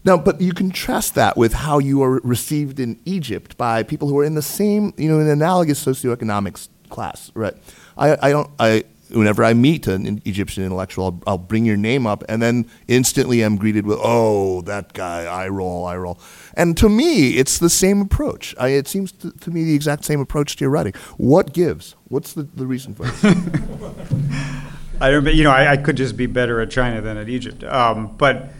now, 0.05 0.17
but 0.17 0.41
you 0.41 0.53
contrast 0.53 1.15
that 1.17 1.37
with 1.37 1.53
how 1.53 1.79
you 1.79 2.03
are 2.03 2.21
received 2.23 2.79
in 2.79 3.01
Egypt 3.05 3.57
by 3.57 3.83
people 3.83 4.09
who 4.09 4.19
are 4.19 4.25
in 4.25 4.35
the 4.35 4.43
same, 4.43 4.95
you 4.97 5.09
know, 5.09 5.19
an 5.19 5.29
analogous 5.29 5.85
socioeconomic 5.85 6.69
class, 6.89 7.31
right? 7.35 7.55
I, 7.97 8.29
I 8.29 8.31
don't, 8.31 8.51
I 8.59 8.85
whenever 9.11 9.43
I 9.43 9.55
meet 9.55 9.87
an 9.87 10.21
Egyptian 10.25 10.65
intellectual, 10.65 11.07
I'll, 11.07 11.23
I'll, 11.27 11.39
bring 11.39 11.65
your 11.65 11.77
name 11.77 12.07
up, 12.07 12.25
and 12.29 12.43
then 12.43 12.69
instantly 12.89 13.43
I'm 13.43 13.57
greeted 13.57 13.87
with, 13.87 13.99
"Oh, 14.03 14.61
that 14.63 14.93
guy, 14.93 15.25
I 15.25 15.49
roll, 15.49 15.87
I 15.87 15.97
roll." 15.97 16.19
And 16.55 16.77
to 16.79 16.89
me, 16.89 17.37
it's 17.37 17.59
the 17.59 17.71
same 17.71 18.01
approach. 18.01 18.55
I, 18.59 18.69
it 18.69 18.89
seems 18.89 19.13
to, 19.13 19.31
to, 19.31 19.51
me 19.51 19.65
the 19.65 19.75
exact 19.75 20.05
same 20.05 20.21
approach 20.21 20.57
to 20.57 20.65
your 20.65 20.71
writing. 20.71 20.93
What 21.17 21.53
gives? 21.53 21.95
What's 22.09 22.33
the, 22.33 22.43
the 22.43 22.67
reason 22.67 22.95
for 22.95 23.05
this? 23.05 23.25
I 25.01 25.11
don't. 25.11 25.27
You 25.27 25.45
know, 25.45 25.53
I, 25.53 25.73
I, 25.73 25.77
could 25.77 25.97
just 25.97 26.17
be 26.17 26.27
better 26.27 26.61
at 26.61 26.71
China 26.71 27.01
than 27.01 27.17
at 27.17 27.29
Egypt. 27.29 27.65
Um, 27.65 28.17
but 28.17 28.51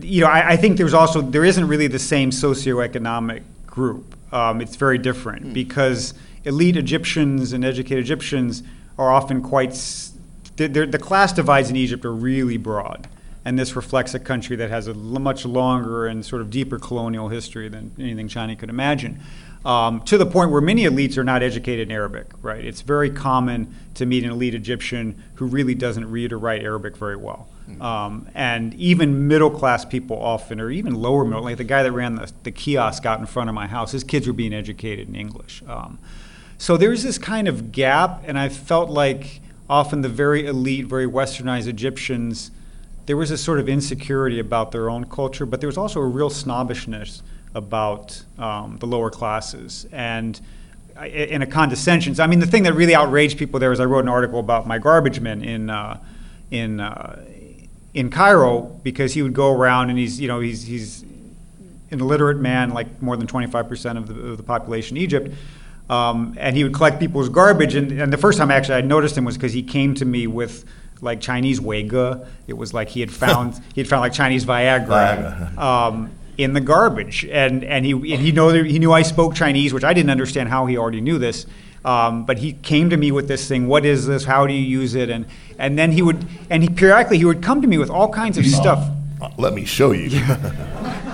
you 0.00 0.22
know, 0.22 0.28
I, 0.28 0.50
I, 0.50 0.56
think 0.56 0.76
there's 0.76 0.94
also 0.94 1.22
there 1.22 1.44
isn't 1.44 1.66
really 1.66 1.86
the 1.86 1.98
same 1.98 2.30
socioeconomic 2.30 3.42
group. 3.66 4.14
Um, 4.32 4.60
it's 4.60 4.76
very 4.76 4.98
different 4.98 5.46
mm. 5.46 5.54
because 5.54 6.12
elite 6.46 6.76
Egyptians 6.76 7.52
and 7.52 7.64
educated 7.64 8.02
Egyptians 8.02 8.62
are 8.96 9.10
often 9.10 9.42
quite, 9.42 9.72
the 10.56 10.98
class 11.00 11.32
divides 11.32 11.68
in 11.68 11.76
Egypt 11.76 12.04
are 12.04 12.14
really 12.14 12.56
broad. 12.56 13.08
And 13.44 13.56
this 13.58 13.76
reflects 13.76 14.12
a 14.14 14.18
country 14.18 14.56
that 14.56 14.70
has 14.70 14.88
a 14.88 14.94
much 14.94 15.44
longer 15.44 16.06
and 16.06 16.24
sort 16.24 16.42
of 16.42 16.50
deeper 16.50 16.78
colonial 16.78 17.28
history 17.28 17.68
than 17.68 17.92
anything 17.98 18.26
China 18.26 18.56
could 18.56 18.70
imagine. 18.70 19.20
Um, 19.64 20.00
to 20.02 20.16
the 20.16 20.26
point 20.26 20.52
where 20.52 20.60
many 20.60 20.84
elites 20.84 21.16
are 21.16 21.24
not 21.24 21.42
educated 21.42 21.88
in 21.88 21.92
Arabic, 21.92 22.26
right? 22.40 22.64
It's 22.64 22.82
very 22.82 23.10
common 23.10 23.74
to 23.94 24.06
meet 24.06 24.24
an 24.24 24.30
elite 24.30 24.54
Egyptian 24.54 25.20
who 25.34 25.46
really 25.46 25.74
doesn't 25.74 26.08
read 26.10 26.32
or 26.32 26.38
write 26.38 26.62
Arabic 26.62 26.96
very 26.96 27.16
well. 27.16 27.48
Hmm. 27.66 27.82
Um, 27.82 28.28
and 28.34 28.74
even 28.74 29.26
middle 29.26 29.50
class 29.50 29.84
people 29.84 30.20
often, 30.20 30.60
or 30.60 30.70
even 30.70 30.94
lower 30.94 31.24
middle, 31.24 31.42
like 31.42 31.56
the 31.56 31.64
guy 31.64 31.82
that 31.82 31.90
ran 31.90 32.14
the, 32.14 32.30
the 32.44 32.52
kiosk 32.52 33.06
out 33.06 33.18
in 33.18 33.26
front 33.26 33.48
of 33.48 33.54
my 33.54 33.66
house, 33.66 33.90
his 33.90 34.04
kids 34.04 34.28
were 34.28 34.32
being 34.32 34.54
educated 34.54 35.08
in 35.08 35.16
English. 35.16 35.62
Um, 35.66 35.98
so 36.58 36.76
there's 36.76 37.02
this 37.02 37.18
kind 37.18 37.48
of 37.48 37.72
gap, 37.72 38.22
and 38.26 38.38
I 38.38 38.48
felt 38.48 38.90
like 38.90 39.40
often 39.68 40.02
the 40.02 40.08
very 40.08 40.46
elite, 40.46 40.86
very 40.86 41.06
westernized 41.06 41.66
Egyptians, 41.66 42.50
there 43.06 43.16
was 43.16 43.30
a 43.30 43.38
sort 43.38 43.58
of 43.60 43.68
insecurity 43.68 44.38
about 44.38 44.72
their 44.72 44.90
own 44.90 45.04
culture, 45.04 45.46
but 45.46 45.60
there 45.60 45.68
was 45.68 45.78
also 45.78 46.00
a 46.00 46.06
real 46.06 46.30
snobbishness 46.30 47.22
about 47.54 48.22
um, 48.38 48.78
the 48.78 48.86
lower 48.86 49.10
classes. 49.10 49.86
And 49.92 50.40
in 51.04 51.42
a 51.42 51.46
condescension. 51.46 52.18
I 52.20 52.26
mean, 52.26 52.40
the 52.40 52.46
thing 52.46 52.62
that 52.62 52.74
really 52.74 52.94
outraged 52.94 53.38
people 53.38 53.60
there 53.60 53.70
was 53.70 53.80
I 53.80 53.84
wrote 53.84 54.04
an 54.04 54.08
article 54.08 54.40
about 54.40 54.66
my 54.66 54.78
garbage 54.78 55.20
man 55.20 55.42
in 55.42 55.70
uh, 55.70 56.00
in 56.50 56.80
uh, 56.80 57.24
in 57.94 58.10
Cairo 58.10 58.62
because 58.82 59.14
he 59.14 59.22
would 59.22 59.34
go 59.34 59.52
around 59.52 59.90
and 59.90 59.98
he's 59.98 60.20
you 60.20 60.28
know 60.28 60.40
he's 60.40 60.62
he's 60.62 61.02
an 61.90 62.00
illiterate 62.00 62.38
man, 62.38 62.70
like 62.70 63.00
more 63.02 63.16
than 63.16 63.26
25 63.26 63.68
percent 63.68 63.98
of 63.98 64.08
the, 64.08 64.28
of 64.32 64.36
the 64.36 64.42
population 64.42 64.96
in 64.96 65.02
Egypt. 65.02 65.34
Um, 65.88 66.36
and 66.38 66.56
he 66.56 66.64
would 66.64 66.74
collect 66.74 66.98
people's 66.98 67.28
garbage. 67.28 67.74
And, 67.74 67.92
and 67.92 68.12
the 68.12 68.16
first 68.16 68.38
time 68.38 68.50
actually 68.50 68.76
I 68.76 68.80
noticed 68.80 69.16
him 69.16 69.24
was 69.24 69.36
because 69.36 69.52
he 69.52 69.62
came 69.62 69.94
to 69.96 70.04
me 70.04 70.26
with 70.26 70.64
like 71.00 71.20
Chinese 71.20 71.60
Weige. 71.60 72.26
It 72.46 72.54
was 72.54 72.74
like 72.74 72.88
he 72.88 73.00
had 73.00 73.10
found 73.10 73.60
he 73.74 73.80
had 73.80 73.88
found 73.88 74.00
like 74.00 74.12
Chinese 74.12 74.44
Viagra, 74.44 74.86
Viagra. 74.86 75.58
Um, 75.58 76.10
in 76.38 76.52
the 76.52 76.60
garbage, 76.60 77.24
and 77.24 77.64
and 77.64 77.84
he 77.84 77.92
and 77.92 78.04
he 78.04 78.32
know 78.32 78.52
he 78.52 78.78
knew 78.78 78.92
I 78.92 79.02
spoke 79.02 79.34
Chinese, 79.34 79.72
which 79.72 79.84
I 79.84 79.94
didn't 79.94 80.10
understand 80.10 80.48
how 80.48 80.66
he 80.66 80.76
already 80.76 81.00
knew 81.00 81.18
this. 81.18 81.46
Um, 81.84 82.24
but 82.26 82.38
he 82.38 82.54
came 82.54 82.90
to 82.90 82.96
me 82.96 83.12
with 83.12 83.28
this 83.28 83.46
thing. 83.46 83.68
What 83.68 83.86
is 83.86 84.06
this? 84.06 84.24
How 84.24 84.46
do 84.46 84.52
you 84.52 84.60
use 84.60 84.94
it? 84.94 85.08
And 85.08 85.26
and 85.58 85.78
then 85.78 85.92
he 85.92 86.02
would 86.02 86.26
and 86.50 86.62
he 86.62 86.68
periodically 86.68 87.18
he 87.18 87.24
would 87.24 87.42
come 87.42 87.62
to 87.62 87.68
me 87.68 87.78
with 87.78 87.90
all 87.90 88.12
kinds 88.12 88.38
of 88.38 88.46
stuff. 88.46 88.90
Uh, 89.22 89.30
let 89.38 89.54
me 89.54 89.64
show 89.64 89.92
you. 89.92 90.10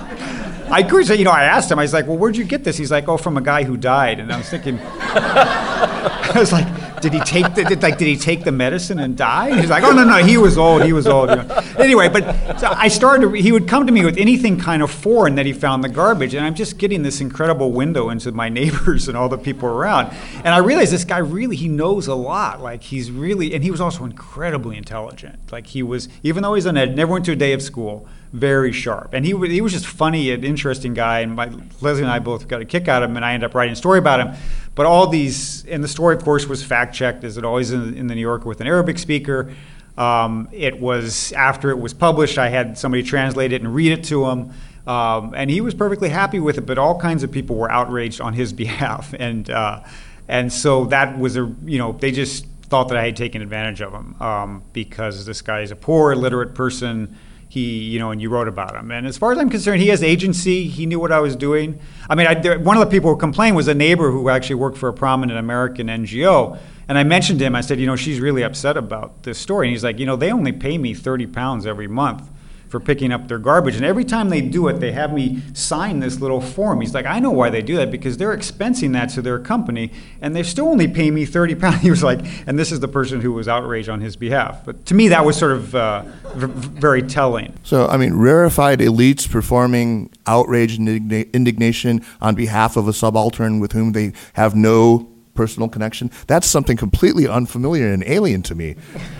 I 0.73 1.03
say, 1.03 1.15
you 1.17 1.23
know, 1.23 1.31
I 1.31 1.43
asked 1.43 1.71
him. 1.71 1.77
I 1.77 1.83
was 1.83 1.93
like, 1.93 2.07
"Well, 2.07 2.17
where'd 2.17 2.35
you 2.35 2.43
get 2.43 2.63
this?" 2.63 2.77
He's 2.77 2.91
like, 2.91 3.07
"Oh, 3.07 3.17
from 3.17 3.37
a 3.37 3.41
guy 3.41 3.63
who 3.63 3.77
died." 3.77 4.19
And 4.19 4.31
I 4.31 4.37
was 4.37 4.49
thinking, 4.49 4.79
I 4.81 6.33
was 6.35 6.51
like, 6.51 6.99
"Did 6.99 7.13
he 7.13 7.19
take 7.19 7.53
the 7.53 7.63
did, 7.63 7.83
like 7.83 7.99
did 7.99 8.07
he 8.07 8.17
take 8.17 8.43
the 8.43 8.51
medicine 8.51 8.97
and 8.97 9.15
die?" 9.15 9.59
he's 9.59 9.69
like, 9.69 9.83
"Oh 9.83 9.91
no, 9.91 10.03
no, 10.03 10.17
he 10.17 10.37
was 10.37 10.57
old. 10.57 10.83
He 10.83 10.91
was 10.91 11.05
old." 11.05 11.29
You 11.29 11.35
know. 11.35 11.61
Anyway, 11.77 12.09
but 12.09 12.59
so 12.59 12.73
I 12.75 12.87
started. 12.87 13.35
He 13.35 13.51
would 13.51 13.67
come 13.67 13.85
to 13.85 13.93
me 13.93 14.03
with 14.03 14.17
anything 14.17 14.59
kind 14.59 14.81
of 14.81 14.89
foreign 14.89 15.35
that 15.35 15.45
he 15.45 15.53
found 15.53 15.85
in 15.85 15.91
the 15.91 15.95
garbage, 15.95 16.33
and 16.33 16.43
I'm 16.43 16.55
just 16.55 16.79
getting 16.79 17.03
this 17.03 17.21
incredible 17.21 17.71
window 17.71 18.09
into 18.09 18.31
my 18.31 18.49
neighbors 18.59 19.07
and 19.07 19.15
all 19.15 19.29
the 19.29 19.37
people 19.37 19.69
around. 19.69 20.15
And 20.37 20.49
I 20.49 20.57
realized 20.57 20.91
this 20.91 21.05
guy 21.05 21.19
really 21.19 21.55
he 21.55 21.67
knows 21.67 22.07
a 22.07 22.15
lot. 22.15 22.61
Like 22.61 22.81
he's 22.81 23.11
really, 23.11 23.53
and 23.53 23.63
he 23.63 23.69
was 23.69 23.79
also 23.79 24.05
incredibly 24.05 24.75
intelligent. 24.75 25.51
Like 25.51 25.67
he 25.67 25.83
was, 25.83 26.09
even 26.23 26.41
though 26.41 26.55
he's 26.55 26.65
an 26.65 26.77
ed, 26.77 26.95
never 26.95 27.13
went 27.13 27.25
to 27.25 27.33
a 27.33 27.35
day 27.35 27.53
of 27.53 27.61
school 27.61 28.07
very 28.33 28.71
sharp. 28.71 29.13
And 29.13 29.23
he, 29.23 29.31
he 29.47 29.61
was 29.61 29.71
just 29.71 29.85
funny 29.85 30.31
and 30.31 30.43
interesting 30.43 30.95
guy. 30.95 31.19
And 31.19 31.35
my, 31.35 31.51
Leslie 31.81 32.01
and 32.01 32.11
I 32.11 32.17
both 32.19 32.47
got 32.47 32.61
a 32.61 32.65
kick 32.65 32.87
out 32.87 33.03
of 33.03 33.11
him, 33.11 33.15
and 33.15 33.23
I 33.23 33.33
ended 33.33 33.49
up 33.49 33.55
writing 33.55 33.73
a 33.73 33.75
story 33.75 33.99
about 33.99 34.19
him. 34.19 34.33
But 34.75 34.87
all 34.87 35.07
these, 35.07 35.65
and 35.67 35.83
the 35.83 35.87
story, 35.87 36.15
of 36.15 36.23
course, 36.23 36.47
was 36.47 36.63
fact 36.63 36.95
checked, 36.95 37.23
as 37.23 37.37
it 37.37 37.45
always 37.45 37.71
in, 37.71 37.95
in 37.95 38.07
the 38.07 38.15
New 38.15 38.21
Yorker 38.21 38.49
with 38.49 38.59
an 38.59 38.67
Arabic 38.67 38.97
speaker. 38.97 39.53
Um, 39.99 40.49
it 40.51 40.79
was 40.79 41.31
after 41.33 41.69
it 41.69 41.77
was 41.77 41.93
published, 41.93 42.39
I 42.39 42.49
had 42.49 42.75
somebody 42.75 43.03
translate 43.03 43.53
it 43.53 43.61
and 43.61 43.73
read 43.73 43.91
it 43.91 44.03
to 44.05 44.25
him. 44.25 44.51
Um, 44.87 45.33
and 45.35 45.51
he 45.51 45.61
was 45.61 45.75
perfectly 45.75 46.09
happy 46.09 46.39
with 46.39 46.57
it, 46.57 46.65
but 46.65 46.79
all 46.79 46.99
kinds 46.99 47.23
of 47.23 47.31
people 47.31 47.55
were 47.55 47.71
outraged 47.71 48.19
on 48.19 48.33
his 48.33 48.51
behalf. 48.63 49.13
And, 49.17 49.47
uh, 49.51 49.81
and 50.27 50.51
so 50.51 50.85
that 50.85 51.19
was 51.19 51.37
a, 51.37 51.53
you 51.65 51.77
know, 51.77 51.91
they 51.91 52.11
just 52.11 52.47
thought 52.63 52.87
that 52.87 52.97
I 52.97 53.05
had 53.05 53.15
taken 53.15 53.43
advantage 53.43 53.81
of 53.81 53.93
him 53.93 54.19
um, 54.19 54.63
because 54.73 55.27
this 55.27 55.43
guy 55.43 55.61
is 55.61 55.69
a 55.69 55.75
poor, 55.75 56.13
illiterate 56.13 56.55
person 56.55 57.15
he 57.53 57.83
you 57.83 57.99
know 57.99 58.09
and 58.09 58.19
you 58.19 58.29
wrote 58.29 58.47
about 58.47 58.75
him. 58.75 58.89
And 58.89 59.05
as 59.05 59.15
far 59.15 59.31
as 59.31 59.37
i'm 59.37 59.49
concerned 59.49 59.79
he 59.79 59.89
has 59.89 60.01
agency. 60.01 60.67
He 60.67 60.87
knew 60.87 60.99
what 60.99 61.11
i 61.11 61.19
was 61.19 61.35
doing. 61.35 61.79
I 62.09 62.15
mean 62.15 62.25
I, 62.25 62.33
there, 62.33 62.57
one 62.57 62.77
of 62.77 62.83
the 62.83 62.89
people 62.89 63.11
who 63.11 63.17
complained 63.17 63.55
was 63.55 63.67
a 63.67 63.75
neighbor 63.75 64.09
who 64.09 64.27
actually 64.29 64.55
worked 64.55 64.77
for 64.77 64.89
a 64.89 64.93
prominent 64.93 65.37
american 65.37 65.87
ngo 65.87 66.57
and 66.87 66.97
i 66.97 67.03
mentioned 67.03 67.37
to 67.39 67.45
him 67.45 67.55
i 67.55 67.61
said 67.61 67.79
you 67.79 67.85
know 67.85 67.95
she's 67.95 68.19
really 68.19 68.41
upset 68.41 68.75
about 68.75 69.21
this 69.21 69.37
story. 69.37 69.67
And 69.67 69.73
he's 69.73 69.83
like 69.83 69.99
you 69.99 70.07
know 70.07 70.15
they 70.15 70.31
only 70.31 70.51
pay 70.51 70.79
me 70.79 70.95
30 70.95 71.27
pounds 71.27 71.67
every 71.67 71.87
month 71.87 72.27
for 72.73 72.79
picking 72.79 73.11
up 73.11 73.27
their 73.27 73.37
garbage. 73.37 73.75
And 73.75 73.85
every 73.85 74.03
time 74.03 74.29
they 74.29 74.41
do 74.41 74.67
it, 74.67 74.79
they 74.79 74.93
have 74.93 75.13
me 75.13 75.43
sign 75.53 75.99
this 75.99 76.19
little 76.19 76.41
form. 76.41 76.81
He's 76.81 76.95
like, 76.95 77.05
I 77.05 77.19
know 77.19 77.29
why 77.29 77.51
they 77.51 77.61
do 77.61 77.75
that 77.75 77.91
because 77.91 78.17
they're 78.17 78.35
expensing 78.35 78.93
that 78.93 79.09
to 79.09 79.21
their 79.21 79.37
company 79.37 79.91
and 80.21 80.35
they 80.35 80.41
still 80.41 80.69
only 80.69 80.87
pay 80.87 81.11
me 81.11 81.23
30 81.23 81.53
pounds. 81.53 81.81
He 81.83 81.91
was 81.91 82.01
like, 82.01 82.21
and 82.47 82.57
this 82.57 82.71
is 82.71 82.79
the 82.79 82.87
person 82.87 83.21
who 83.21 83.31
was 83.31 83.47
outraged 83.47 83.89
on 83.89 84.01
his 84.01 84.15
behalf. 84.15 84.65
But 84.65 84.87
to 84.87 84.95
me, 84.95 85.09
that 85.09 85.23
was 85.23 85.37
sort 85.37 85.51
of 85.51 85.75
uh, 85.75 86.01
v- 86.33 86.47
very 86.47 87.03
telling. 87.03 87.53
So, 87.61 87.85
I 87.85 87.97
mean, 87.97 88.15
rarefied 88.15 88.79
elites 88.79 89.29
performing 89.29 90.09
outrage 90.25 90.77
and 90.79 90.89
indignation 91.31 92.03
on 92.21 92.33
behalf 92.33 92.75
of 92.75 92.87
a 92.87 92.93
subaltern 92.93 93.59
with 93.59 93.73
whom 93.73 93.91
they 93.91 94.13
have 94.33 94.55
no 94.55 95.12
personal 95.33 95.69
connection. 95.69 96.11
That's 96.27 96.47
something 96.47 96.77
completely 96.77 97.27
unfamiliar 97.27 97.91
and 97.91 98.03
alien 98.05 98.43
to 98.43 98.55
me. 98.55 98.75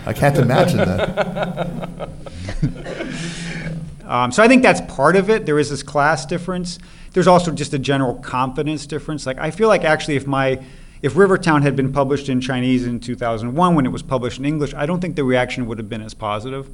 I 0.06 0.12
can't 0.12 0.36
imagine 0.38 0.78
that. 0.78 2.08
Um, 4.06 4.32
so 4.32 4.42
I 4.42 4.48
think 4.48 4.62
that's 4.62 4.80
part 4.82 5.16
of 5.16 5.30
it. 5.30 5.46
There 5.46 5.58
is 5.58 5.70
this 5.70 5.82
class 5.82 6.26
difference. 6.26 6.78
There's 7.12 7.26
also 7.26 7.50
just 7.50 7.72
a 7.72 7.78
general 7.78 8.16
confidence 8.16 8.86
difference. 8.86 9.26
Like 9.26 9.38
I 9.38 9.50
feel 9.50 9.68
like 9.68 9.84
actually, 9.84 10.16
if 10.16 10.26
my 10.26 10.62
if 11.02 11.16
Rivertown 11.16 11.62
had 11.62 11.76
been 11.76 11.92
published 11.92 12.28
in 12.28 12.40
Chinese 12.40 12.86
in 12.86 13.00
2001 13.00 13.74
when 13.74 13.86
it 13.86 13.90
was 13.90 14.02
published 14.02 14.38
in 14.38 14.44
English, 14.44 14.72
I 14.74 14.86
don't 14.86 15.00
think 15.00 15.16
the 15.16 15.24
reaction 15.24 15.66
would 15.66 15.78
have 15.78 15.88
been 15.88 16.02
as 16.02 16.14
positive. 16.14 16.68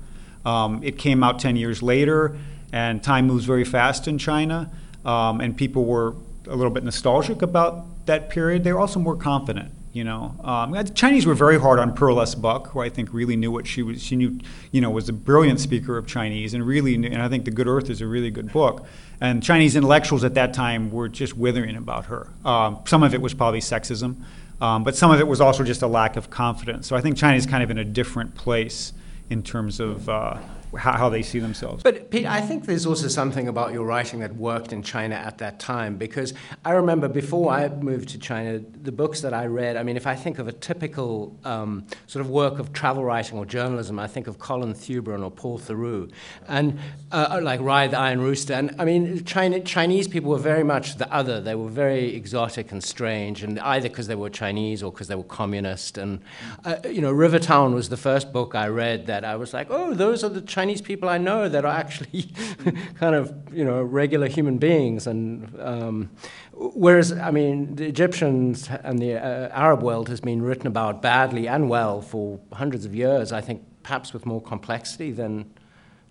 Um, 0.45 0.83
it 0.83 0.99
came 0.99 1.23
out 1.23 1.39
10 1.39 1.57
years 1.57 1.83
later, 1.83 2.37
and 2.73 3.03
time 3.03 3.27
moves 3.27 3.45
very 3.45 3.65
fast 3.65 4.09
in 4.09 4.19
China, 4.19 4.71
um, 5.05 5.41
and 5.41 5.57
people 5.57 5.85
were 5.85 6.15
a 6.47 6.55
little 6.55 6.71
bit 6.71 6.85
nostalgic 6.85 7.43
about 7.43 7.85
that 8.07 8.31
period. 8.31 8.65
They 8.65 8.73
were 8.73 8.81
also 8.81 9.01
more 9.01 9.17
confident. 9.17 9.73
You 9.93 10.05
know, 10.05 10.37
um, 10.45 10.71
the 10.71 10.85
Chinese 10.85 11.27
were 11.27 11.35
very 11.35 11.59
hard 11.59 11.81
on 11.81 11.95
Pearl 11.95 12.21
S. 12.21 12.37
Buck, 12.37 12.69
who 12.69 12.79
I 12.79 12.89
think 12.89 13.13
really 13.13 13.35
knew 13.35 13.51
what 13.51 13.67
she 13.67 13.83
was. 13.83 14.01
She 14.01 14.15
knew, 14.15 14.39
you 14.71 14.81
know, 14.81 14.89
was 14.89 15.09
a 15.09 15.13
brilliant 15.13 15.59
speaker 15.59 15.99
of 15.99 16.07
Chinese, 16.07 16.55
and 16.55 16.65
really, 16.65 16.97
knew, 16.97 17.09
and 17.09 17.21
I 17.21 17.29
think 17.29 17.45
The 17.45 17.51
Good 17.51 17.67
Earth 17.67 17.91
is 17.91 18.01
a 18.01 18.07
really 18.07 18.31
good 18.31 18.53
book. 18.53 18.87
And 19.21 19.43
Chinese 19.43 19.75
intellectuals 19.75 20.23
at 20.23 20.35
that 20.35 20.55
time 20.55 20.93
were 20.93 21.09
just 21.09 21.37
withering 21.37 21.75
about 21.75 22.05
her. 22.05 22.29
Um, 22.45 22.79
some 22.87 23.03
of 23.03 23.15
it 23.15 23.21
was 23.21 23.35
probably 23.35 23.61
sexism, 23.61 24.15
um, 24.61 24.85
but 24.85 24.95
some 24.95 25.11
of 25.11 25.19
it 25.19 25.27
was 25.27 25.41
also 25.41 25.65
just 25.65 25.83
a 25.83 25.89
lack 25.89 26.17
of 26.17 26.31
confidence. 26.31 26.87
So 26.87 26.95
I 26.95 27.01
think 27.01 27.17
China 27.17 27.37
is 27.37 27.45
kind 27.45 27.65
of 27.65 27.71
in 27.71 27.79
a 27.79 27.85
different 27.85 28.37
place 28.37 28.93
in 29.29 29.43
terms 29.43 29.81
of 29.81 30.09
uh, 30.09 30.39
how, 30.79 30.93
how 30.93 31.09
they 31.09 31.23
see 31.23 31.39
themselves. 31.39 31.83
But 31.83 32.11
Pete, 32.11 32.27
I 32.27 32.41
think 32.41 32.67
there's 32.67 32.87
also 32.87 33.09
something 33.09 33.49
about 33.49 33.73
your 33.73 33.85
writing 33.85 34.21
that 34.21 34.35
worked 34.37 34.73
in 34.73 34.83
China 34.83 35.15
at 35.15 35.39
that 35.39 35.59
time 35.59 35.97
because 35.97 36.35
I 36.65 36.73
remember 36.73 37.09
before 37.09 37.53
I 37.53 37.69
moved 37.69 38.11
to 38.11 38.19
China, 38.19 38.59
the 38.59 38.93
books 38.93 39.21
that 39.23 39.35
I 39.35 39.47
read. 39.47 39.77
I 39.77 39.83
mean, 39.83 39.97
if 39.97 40.07
I 40.07 40.15
think 40.15 40.39
of 40.39 40.49
a 40.49 40.53
typical 40.53 41.37
um, 41.45 41.87
sort 42.07 42.25
of 42.25 42.31
work 42.31 42.59
of 42.59 42.73
travel 42.73 43.05
writing 43.05 43.39
or 43.39 43.45
journalism, 43.45 43.99
I 43.99 44.07
think 44.07 44.27
of 44.27 44.39
Colin 44.39 44.75
Thubron 44.75 45.23
or 45.23 45.31
Paul 45.31 45.59
Theroux, 45.59 46.11
and 46.49 46.79
uh, 47.11 47.41
like 47.43 47.61
Ride 47.61 47.91
the 47.91 47.99
Iron 47.99 48.21
Rooster. 48.21 48.55
And 48.55 48.75
I 48.79 48.85
mean, 48.85 49.25
China, 49.25 49.61
Chinese 49.61 50.09
people 50.09 50.31
were 50.31 50.39
very 50.39 50.65
much 50.65 50.97
the 50.97 51.13
other. 51.13 51.41
They 51.41 51.55
were 51.55 51.69
very 51.69 52.15
exotic 52.15 52.73
and 52.73 52.83
strange, 52.83 53.43
and 53.43 53.59
either 53.61 53.89
because 53.89 54.07
they 54.07 54.15
were 54.15 54.31
Chinese 54.31 54.83
or 54.83 54.93
because 54.93 55.09
they 55.09 55.15
were 55.15 55.25
communist. 55.25 55.99
And 55.99 56.21
uh, 56.65 56.77
you 56.85 57.01
know, 57.01 57.13
Rivertown 57.13 57.75
was 57.75 57.89
the 57.89 57.97
first 57.97 58.33
book 58.33 58.55
I 58.55 58.69
read 58.69 59.07
that 59.07 59.25
I 59.25 59.37
was 59.37 59.53
like, 59.53 59.69
oh, 59.71 59.95
those 59.95 60.23
are 60.23 60.29
the 60.29 60.41
Chinese 60.41 60.60
people 60.85 61.09
I 61.09 61.19
know 61.19 61.49
that 61.49 61.65
are 61.65 61.75
actually 61.75 62.31
kind 62.99 63.15
of 63.15 63.33
you 63.53 63.65
know 63.65 63.83
regular 63.83 64.29
human 64.29 64.59
beings. 64.59 65.07
And 65.07 65.61
um, 65.61 66.11
whereas 66.53 67.13
I 67.13 67.31
mean, 67.31 67.77
the 67.77 67.87
Egyptians 67.87 68.69
and 68.85 68.99
the 68.99 69.15
uh, 69.15 69.49
Arab 69.53 69.83
world 69.83 70.09
has 70.09 70.21
been 70.21 70.43
written 70.43 70.67
about 70.67 71.03
badly 71.03 71.49
and 71.49 71.69
well 71.69 72.01
for 72.01 72.41
hundreds 72.53 72.85
of 72.85 72.95
years. 72.95 73.33
I 73.33 73.41
think 73.41 73.63
perhaps 73.83 74.13
with 74.13 74.27
more 74.27 74.43
complexity 74.43 75.13
than 75.13 75.51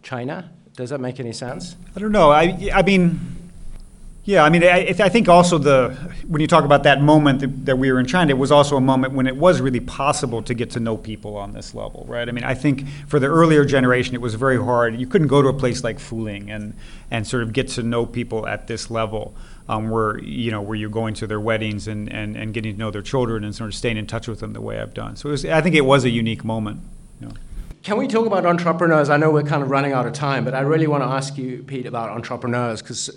China. 0.04 0.52
Does 0.76 0.92
that 0.92 1.02
make 1.02 1.20
any 1.20 1.34
sense? 1.34 1.76
I 1.96 2.00
don't 2.00 2.14
know. 2.14 2.32
I, 2.32 2.72
I 2.74 2.84
mean, 2.84 3.20
yeah, 4.30 4.44
I 4.44 4.50
mean, 4.50 4.64
I, 4.64 4.96
I, 5.00 5.10
think 5.10 5.28
also 5.28 5.58
the 5.58 5.90
when 6.28 6.40
you 6.40 6.46
talk 6.46 6.64
about 6.64 6.84
that 6.84 7.02
moment 7.02 7.40
that, 7.40 7.66
that, 7.66 7.80
we 7.80 7.92
were 7.92 8.00
in 8.00 8.06
China, 8.06 8.30
it 8.30 8.38
was 8.38 8.52
also 8.52 8.78
a 8.78 8.82
moment 8.82 9.14
when 9.14 9.26
it 9.26 9.36
was 9.36 9.60
really 9.60 9.80
possible 9.80 10.44
to 10.44 10.54
get 10.54 10.70
to 10.72 10.80
know 10.80 10.98
people 10.98 11.36
on 11.36 11.54
this 11.54 11.74
level, 11.74 12.06
right? 12.08 12.30
I 12.30 12.32
mean, 12.32 12.44
I 12.44 12.54
think 12.54 12.88
for 13.08 13.20
the 13.20 13.26
earlier 13.26 13.66
generation, 13.66 14.14
it 14.14 14.22
was 14.22 14.36
very 14.36 14.64
hard. 14.64 15.00
You 15.00 15.08
couldn't 15.08 15.30
go 15.30 15.42
to 15.42 15.48
a 15.48 15.54
place 15.54 15.84
like 15.84 16.00
Fuling 16.00 16.52
and 16.52 16.76
and 17.10 17.26
sort 17.26 17.42
of 17.42 17.54
get 17.54 17.70
to 17.70 17.82
know 17.82 18.06
people 18.06 18.46
at 18.46 18.68
this 18.68 18.92
level, 18.92 19.34
um, 19.68 19.90
where 19.90 20.20
you 20.20 20.52
know 20.52 20.62
where 20.62 20.76
you're 20.76 20.92
going 20.92 21.16
to 21.16 21.26
their 21.26 21.40
weddings 21.40 21.88
and, 21.88 22.08
and 22.14 22.38
and 22.38 22.54
getting 22.54 22.74
to 22.74 22.78
know 22.78 22.92
their 22.92 23.02
children 23.02 23.44
and 23.44 23.56
sort 23.56 23.70
of 23.70 23.74
staying 23.74 23.98
in 23.98 24.06
touch 24.06 24.28
with 24.28 24.42
them 24.42 24.54
the 24.54 24.62
way 24.62 24.80
I've 24.80 24.94
done. 24.94 25.16
So 25.16 25.30
was, 25.30 25.44
I 25.44 25.62
think 25.62 25.74
it 25.74 25.86
was 25.86 26.06
a 26.06 26.10
unique 26.12 26.44
moment. 26.46 26.82
You 27.20 27.30
know. 27.30 27.34
Can 27.90 27.98
we 27.98 28.08
talk 28.08 28.28
about 28.28 28.46
entrepreneurs? 28.46 29.10
I 29.10 29.18
know 29.18 29.32
we're 29.32 29.42
kind 29.42 29.64
of 29.64 29.72
running 29.72 29.94
out 29.94 30.06
of 30.06 30.14
time, 30.14 30.46
but 30.46 30.54
I 30.54 30.60
really 30.60 30.86
want 30.86 31.02
to 31.02 31.08
ask 31.08 31.40
you, 31.40 31.64
Pete, 31.64 31.88
about 31.88 32.12
entrepreneurs 32.12 32.84
because 32.84 33.10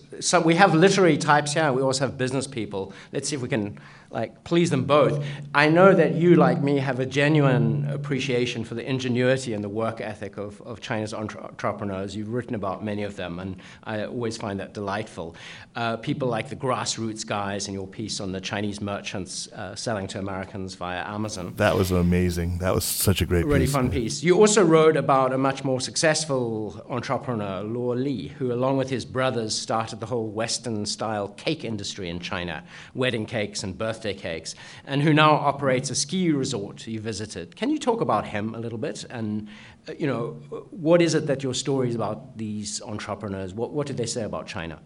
we 0.46 0.54
have 0.54 0.74
literary 0.74 1.18
types 1.18 1.52
here. 1.52 1.70
We 1.74 1.82
also 1.82 2.06
have 2.06 2.16
business 2.16 2.46
people. 2.46 2.94
Let's 3.12 3.28
see 3.28 3.36
if 3.36 3.42
we 3.42 3.50
can 3.50 3.78
like 4.12 4.44
please 4.44 4.70
them 4.70 4.84
both. 4.84 5.24
I 5.54 5.68
know 5.68 5.94
that 5.94 6.14
you, 6.14 6.36
like 6.36 6.62
me, 6.62 6.78
have 6.78 7.00
a 7.00 7.06
genuine 7.06 7.88
appreciation 7.88 8.64
for 8.64 8.74
the 8.74 8.88
ingenuity 8.88 9.54
and 9.54 9.64
the 9.64 9.68
work 9.68 10.00
ethic 10.00 10.36
of, 10.36 10.60
of 10.62 10.80
China's 10.80 11.14
entre- 11.14 11.42
entrepreneurs. 11.42 12.14
You've 12.14 12.28
written 12.28 12.54
about 12.54 12.84
many 12.84 13.02
of 13.02 13.16
them, 13.16 13.38
and 13.38 13.56
I 13.84 14.04
always 14.04 14.36
find 14.36 14.60
that 14.60 14.74
delightful. 14.74 15.34
Uh, 15.74 15.96
people 15.96 16.28
like 16.28 16.48
the 16.48 16.56
grassroots 16.56 17.26
guys 17.26 17.68
in 17.68 17.74
your 17.74 17.86
piece 17.86 18.20
on 18.20 18.32
the 18.32 18.40
Chinese 18.40 18.80
merchants 18.80 19.48
uh, 19.52 19.74
selling 19.74 20.06
to 20.08 20.18
Americans 20.18 20.74
via 20.74 21.02
Amazon. 21.06 21.54
That 21.56 21.76
was 21.76 21.90
amazing. 21.90 22.58
That 22.58 22.74
was 22.74 22.84
such 22.84 23.22
a 23.22 23.26
great 23.26 23.46
really 23.46 23.60
piece. 23.60 23.72
fun 23.72 23.90
piece. 23.90 24.22
You 24.22 24.38
also 24.38 24.62
wrote 24.62 24.96
about 24.96 25.32
a 25.32 25.38
much 25.38 25.64
more 25.64 25.80
successful 25.80 26.84
entrepreneur, 26.90 27.62
Luo 27.62 27.96
Li, 27.96 28.28
who, 28.28 28.52
along 28.52 28.76
with 28.76 28.90
his 28.90 29.04
brothers, 29.04 29.56
started 29.56 30.00
the 30.00 30.06
whole 30.06 30.28
Western 30.28 30.84
style 30.84 31.28
cake 31.28 31.64
industry 31.64 32.10
in 32.10 32.20
China, 32.20 32.62
wedding 32.94 33.24
cakes 33.24 33.62
and 33.62 33.78
birthday 33.78 34.01
and 34.86 35.02
who 35.02 35.12
now 35.12 35.32
operates 35.32 35.90
a 35.90 35.94
ski 35.94 36.30
resort 36.32 36.86
you 36.86 37.00
visited. 37.00 37.56
Can 37.56 37.70
you 37.70 37.78
talk 37.78 38.00
about 38.00 38.26
him 38.26 38.54
a 38.54 38.58
little 38.58 38.78
bit? 38.78 39.04
And, 39.10 39.48
uh, 39.88 39.92
you 39.98 40.06
know, 40.06 40.32
what 40.70 41.00
is 41.00 41.14
it 41.14 41.26
that 41.26 41.42
your 41.42 41.54
stories 41.54 41.94
about 41.94 42.36
these 42.36 42.82
entrepreneurs, 42.82 43.54
what, 43.54 43.72
what 43.72 43.86
did 43.86 43.96
they 43.96 44.06
say 44.06 44.22
about 44.22 44.46
China? 44.46 44.78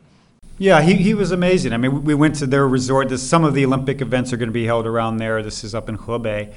Yeah, 0.59 0.81
he, 0.81 0.95
he 0.95 1.13
was 1.13 1.33
amazing. 1.33 1.73
I 1.73 1.77
mean, 1.77 2.05
we 2.05 2.15
went 2.15 2.35
to 2.37 2.47
their 2.47 2.67
resort. 2.67 3.11
This, 3.11 3.23
some 3.23 3.45
of 3.45 3.53
the 3.55 3.65
Olympic 3.67 4.01
events 4.01 4.33
are 4.33 4.39
going 4.39 4.49
to 4.49 4.55
be 4.55 4.65
held 4.65 4.87
around 4.87 5.19
there. 5.19 5.43
This 5.43 5.65
is 5.65 5.75
up 5.75 5.89
in 5.89 5.99
Hebei. 5.99 6.55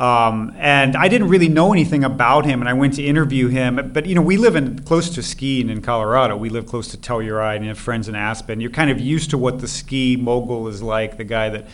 Um, 0.00 0.54
and 0.56 0.96
I 0.96 1.06
didn't 1.06 1.28
really 1.28 1.48
know 1.48 1.72
anything 1.72 2.02
about 2.02 2.44
him, 2.44 2.60
and 2.60 2.68
I 2.68 2.72
went 2.72 2.94
to 2.94 3.04
interview 3.04 3.48
him. 3.48 3.92
But 3.92 4.06
you 4.06 4.14
know, 4.14 4.22
we 4.22 4.36
live 4.36 4.56
in 4.56 4.80
close 4.80 5.10
to 5.10 5.22
skiing 5.22 5.68
in 5.68 5.80
Colorado. 5.80 6.36
We 6.36 6.48
live 6.48 6.66
close 6.66 6.88
to 6.88 6.96
Telluride 6.96 7.58
and 7.58 7.66
have 7.66 7.78
friends 7.78 8.08
in 8.08 8.14
Aspen. 8.14 8.60
You're 8.60 8.70
kind 8.70 8.90
of 8.90 8.98
used 9.00 9.30
to 9.30 9.38
what 9.38 9.60
the 9.60 9.68
ski 9.68 10.16
mogul 10.16 10.66
is 10.66 10.82
like, 10.82 11.18
the 11.18 11.24
guy 11.24 11.50
that 11.50 11.68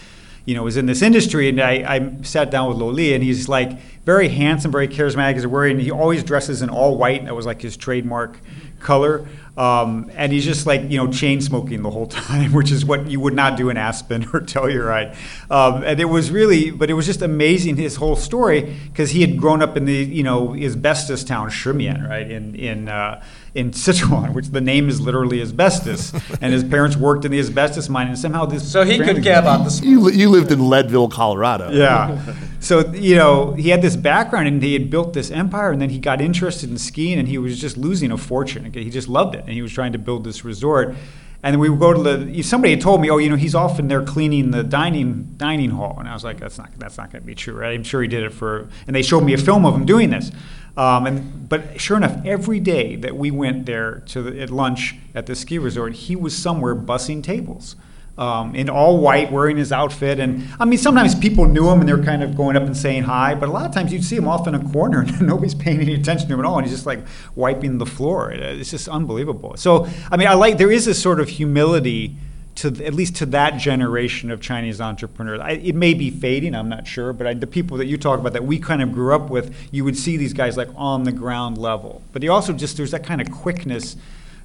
you 0.49 0.55
know, 0.55 0.63
was 0.63 0.79
in 0.79 0.87
this 0.87 1.03
industry, 1.03 1.51
and 1.51 1.61
I, 1.61 1.73
I 1.97 2.23
sat 2.23 2.51
down 2.51 2.71
with 2.71 2.79
Luo 2.79 2.91
Li, 2.91 3.13
and 3.13 3.23
he's 3.23 3.51
like 3.51 3.79
very 4.09 4.31
handsome, 4.31 4.73
very 4.73 4.88
charismatic. 4.88 5.35
He's 5.35 5.47
wearing, 5.47 5.79
he 5.79 5.90
always 5.90 6.25
dresses 6.25 6.62
in 6.62 6.71
all 6.71 6.97
white. 6.97 7.27
That 7.27 7.37
was 7.37 7.44
like 7.44 7.61
his 7.61 7.77
trademark 7.77 8.40
color. 8.81 9.29
Um, 9.55 10.11
and 10.14 10.33
he's 10.33 10.47
just 10.47 10.64
like, 10.64 10.90
you 10.90 10.97
know, 10.97 11.12
chain 11.12 11.42
smoking 11.42 11.83
the 11.83 11.90
whole 11.90 12.07
time, 12.27 12.55
which 12.55 12.71
is 12.71 12.87
what 12.87 13.11
you 13.11 13.21
would 13.21 13.35
not 13.35 13.59
do 13.59 13.68
in 13.68 13.77
Aspen 13.77 14.23
or 14.33 14.40
Telluride. 14.40 15.14
Um, 15.51 15.83
and 15.83 16.01
it 16.01 16.07
was 16.07 16.31
really, 16.31 16.71
but 16.71 16.88
it 16.88 16.94
was 16.94 17.05
just 17.05 17.21
amazing 17.21 17.77
his 17.77 17.97
whole 17.97 18.16
story 18.16 18.79
because 18.87 19.11
he 19.11 19.21
had 19.21 19.37
grown 19.37 19.61
up 19.61 19.77
in 19.77 19.85
the, 19.85 19.92
you 19.92 20.23
know, 20.23 20.55
asbestos 20.55 21.23
town, 21.23 21.51
Shimian, 21.51 22.09
right, 22.09 22.31
in, 22.31 22.55
in, 22.55 22.88
uh, 22.88 23.23
in 23.55 23.73
Sichuan, 23.73 24.33
which 24.33 24.47
the 24.47 24.61
name 24.62 24.88
is 24.88 25.03
literally 25.03 25.42
asbestos. 25.42 26.14
and 26.40 26.55
his 26.55 26.64
parents 26.64 26.97
worked 26.97 27.27
in 27.27 27.31
the 27.31 27.40
asbestos 27.40 27.90
mine, 27.90 28.07
and 28.07 28.18
somehow 28.18 28.47
this. 28.47 28.71
So 28.73 28.85
he 28.85 28.99
could 28.99 29.23
care 29.23 29.40
about 29.40 29.64
this. 29.64 29.83
You, 29.83 30.09
you 30.11 30.31
lived 30.31 30.51
in 30.51 30.66
Leadville, 30.71 31.09
Colorado. 31.09 31.71
Yeah. 31.73 32.35
So, 32.68 32.87
you 32.92 33.16
know, 33.16 33.52
he 33.54 33.70
had 33.70 33.81
this 33.81 33.96
background 33.96 34.46
and 34.46 34.62
he 34.62 34.74
had 34.74 34.90
built 34.90 35.14
this 35.14 35.31
empire, 35.31 35.72
and 35.72 35.81
then 35.81 35.88
he 35.88 35.98
got 35.98 36.20
interested 36.20 36.68
in 36.68 36.76
skiing 36.76 37.18
and 37.18 37.26
he 37.26 37.38
was 37.38 37.59
just 37.59 37.78
losing 37.78 38.11
a 38.11 38.18
fortune. 38.18 38.70
He 38.74 38.90
just 38.90 39.09
loved 39.09 39.35
it, 39.35 39.40
and 39.40 39.52
he 39.54 39.62
was 39.62 39.72
trying 39.72 39.92
to 39.92 39.98
build 39.98 40.22
this 40.22 40.44
resort. 40.44 40.94
And 41.42 41.61
we 41.61 41.70
would 41.70 41.81
go 41.81 41.94
to 41.94 42.02
the. 42.02 42.42
Somebody 42.42 42.74
had 42.74 42.83
told 42.83 43.00
me, 43.00 43.09
oh, 43.09 43.16
you 43.16 43.31
know, 43.31 43.37
he's 43.37 43.54
often 43.54 43.88
there 43.88 44.04
cleaning 44.04 44.50
the 44.50 44.62
dining 44.62 45.33
dining 45.38 45.70
hall, 45.70 45.96
and 45.98 46.07
I 46.07 46.12
was 46.12 46.24
like, 46.24 46.40
that's 46.40 46.59
not 46.59 46.68
that's 46.76 46.98
not 46.98 47.11
going 47.11 47.22
to 47.22 47.26
be 47.26 47.35
true, 47.35 47.54
right? 47.54 47.72
I'm 47.72 47.85
sure 47.85 48.02
he 48.02 48.09
did 48.09 48.22
it 48.22 48.35
for. 48.35 48.68
And 48.87 48.94
they 48.94 49.00
showed 49.00 49.22
me 49.22 49.33
a 49.33 49.38
film 49.38 49.64
of 49.64 49.74
him 49.74 49.87
doing 49.87 50.11
this. 50.11 50.31
Um, 50.76 51.07
and 51.07 51.48
but 51.48 51.81
sure 51.81 51.96
enough, 51.96 52.20
every 52.26 52.61
day 52.61 52.96
that 52.96 53.16
we 53.16 53.31
went 53.31 53.64
there 53.64 54.02
to 54.09 54.20
the, 54.20 54.42
at 54.42 54.50
lunch 54.50 54.96
at 55.14 55.24
the 55.24 55.35
ski 55.35 55.59
resort, 55.59 55.94
he 55.94 56.14
was 56.14 56.37
somewhere 56.37 56.76
bussing 56.76 57.22
tables. 57.22 57.76
Um, 58.18 58.57
in 58.57 58.68
all 58.68 58.98
white, 58.98 59.31
wearing 59.31 59.57
his 59.57 59.70
outfit. 59.70 60.18
And 60.18 60.48
I 60.59 60.64
mean, 60.64 60.81
sometimes 60.81 61.14
people 61.14 61.46
knew 61.46 61.68
him 61.68 61.78
and 61.78 61.88
they're 61.88 62.02
kind 62.02 62.24
of 62.24 62.37
going 62.37 62.57
up 62.57 62.64
and 62.64 62.76
saying 62.76 63.04
hi, 63.04 63.37
but 63.37 63.48
a 63.48 63.52
lot 63.52 63.64
of 63.64 63.72
times 63.72 63.92
you'd 63.92 64.02
see 64.02 64.16
him 64.16 64.26
off 64.26 64.48
in 64.48 64.57
a 64.57 64.72
corner 64.72 65.02
and 65.02 65.20
nobody's 65.24 65.54
paying 65.54 65.81
any 65.81 65.94
attention 65.94 66.26
to 66.26 66.35
him 66.35 66.40
at 66.40 66.44
all. 66.44 66.59
And 66.59 66.66
he's 66.66 66.74
just 66.74 66.85
like 66.85 66.98
wiping 67.37 67.78
the 67.78 67.87
floor. 67.87 68.33
It's 68.33 68.72
just 68.72 68.88
unbelievable. 68.88 69.57
So, 69.57 69.87
I 70.11 70.16
mean, 70.16 70.26
I 70.26 70.35
like, 70.35 70.59
there 70.59 70.72
is 70.72 70.88
a 70.88 70.94
sort 70.94 71.20
of 71.20 71.28
humility 71.28 72.16
to 72.59 72.85
at 72.85 72.92
least 72.92 73.14
to 73.16 73.26
that 73.26 73.57
generation 73.57 74.33
of 74.33 74.40
Chinese 74.40 74.81
entrepreneurs. 74.81 75.40
I, 75.40 75.52
it 75.52 75.76
may 75.76 75.94
be 75.94 76.11
fading, 76.11 76.57
I'm 76.57 76.68
not 76.68 76.88
sure, 76.88 77.12
but 77.12 77.26
I, 77.26 77.35
the 77.35 77.46
people 77.46 77.76
that 77.76 77.87
you 77.87 77.96
talk 77.96 78.18
about 78.18 78.33
that 78.33 78.44
we 78.44 78.59
kind 78.59 78.83
of 78.83 78.92
grew 78.92 79.14
up 79.14 79.31
with, 79.31 79.54
you 79.70 79.85
would 79.85 79.96
see 79.96 80.16
these 80.16 80.33
guys 80.33 80.57
like 80.57 80.68
on 80.74 81.04
the 81.04 81.12
ground 81.12 81.57
level. 81.57 82.02
But 82.12 82.22
he 82.22 82.28
also 82.28 82.52
just 82.52 82.76
there's 82.76 82.90
that 82.90 83.04
kind 83.04 83.20
of 83.20 83.31
quickness 83.31 83.96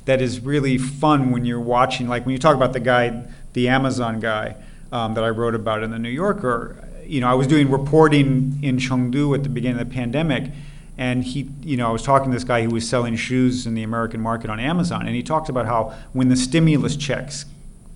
that 0.06 0.22
is 0.22 0.42
really 0.42 0.78
fun 0.78 1.32
when 1.32 1.44
you're 1.44 1.60
watching. 1.60 2.08
Like 2.08 2.26
when 2.26 2.34
you 2.34 2.40
talk 2.40 2.56
about 2.56 2.74
the 2.74 2.80
guy, 2.80 3.26
the 3.54 3.70
Amazon 3.70 4.20
guy 4.20 4.56
um, 4.92 5.14
that 5.14 5.24
I 5.24 5.30
wrote 5.30 5.56
about 5.56 5.84
in 5.84 5.92
the 5.92 6.00
New 6.00 6.10
Yorker. 6.10 6.88
You 7.06 7.22
know, 7.22 7.30
I 7.30 7.34
was 7.34 7.48
doing 7.48 7.70
reporting 7.70 8.60
in 8.62 8.78
Chengdu 8.78 9.36
at 9.36 9.44
the 9.44 9.50
beginning 9.50 9.80
of 9.80 9.90
the 9.90 9.94
pandemic 9.94 10.52
and 10.96 11.24
he 11.24 11.50
you 11.64 11.76
know 11.76 11.90
i 11.90 11.92
was 11.92 12.04
talking 12.04 12.30
to 12.30 12.36
this 12.36 12.44
guy 12.44 12.62
who 12.62 12.70
was 12.70 12.88
selling 12.88 13.16
shoes 13.16 13.66
in 13.66 13.74
the 13.74 13.82
american 13.82 14.22
market 14.22 14.48
on 14.48 14.60
amazon 14.60 15.08
and 15.08 15.16
he 15.16 15.24
talked 15.24 15.50
about 15.50 15.66
how 15.66 15.92
when 16.12 16.30
the 16.30 16.36
stimulus 16.36 16.96
checks 16.96 17.46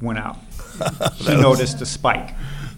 went 0.01 0.19
out. 0.19 0.37
he 1.15 1.35
noticed 1.35 1.81
a 1.81 1.85
spike. 1.85 2.35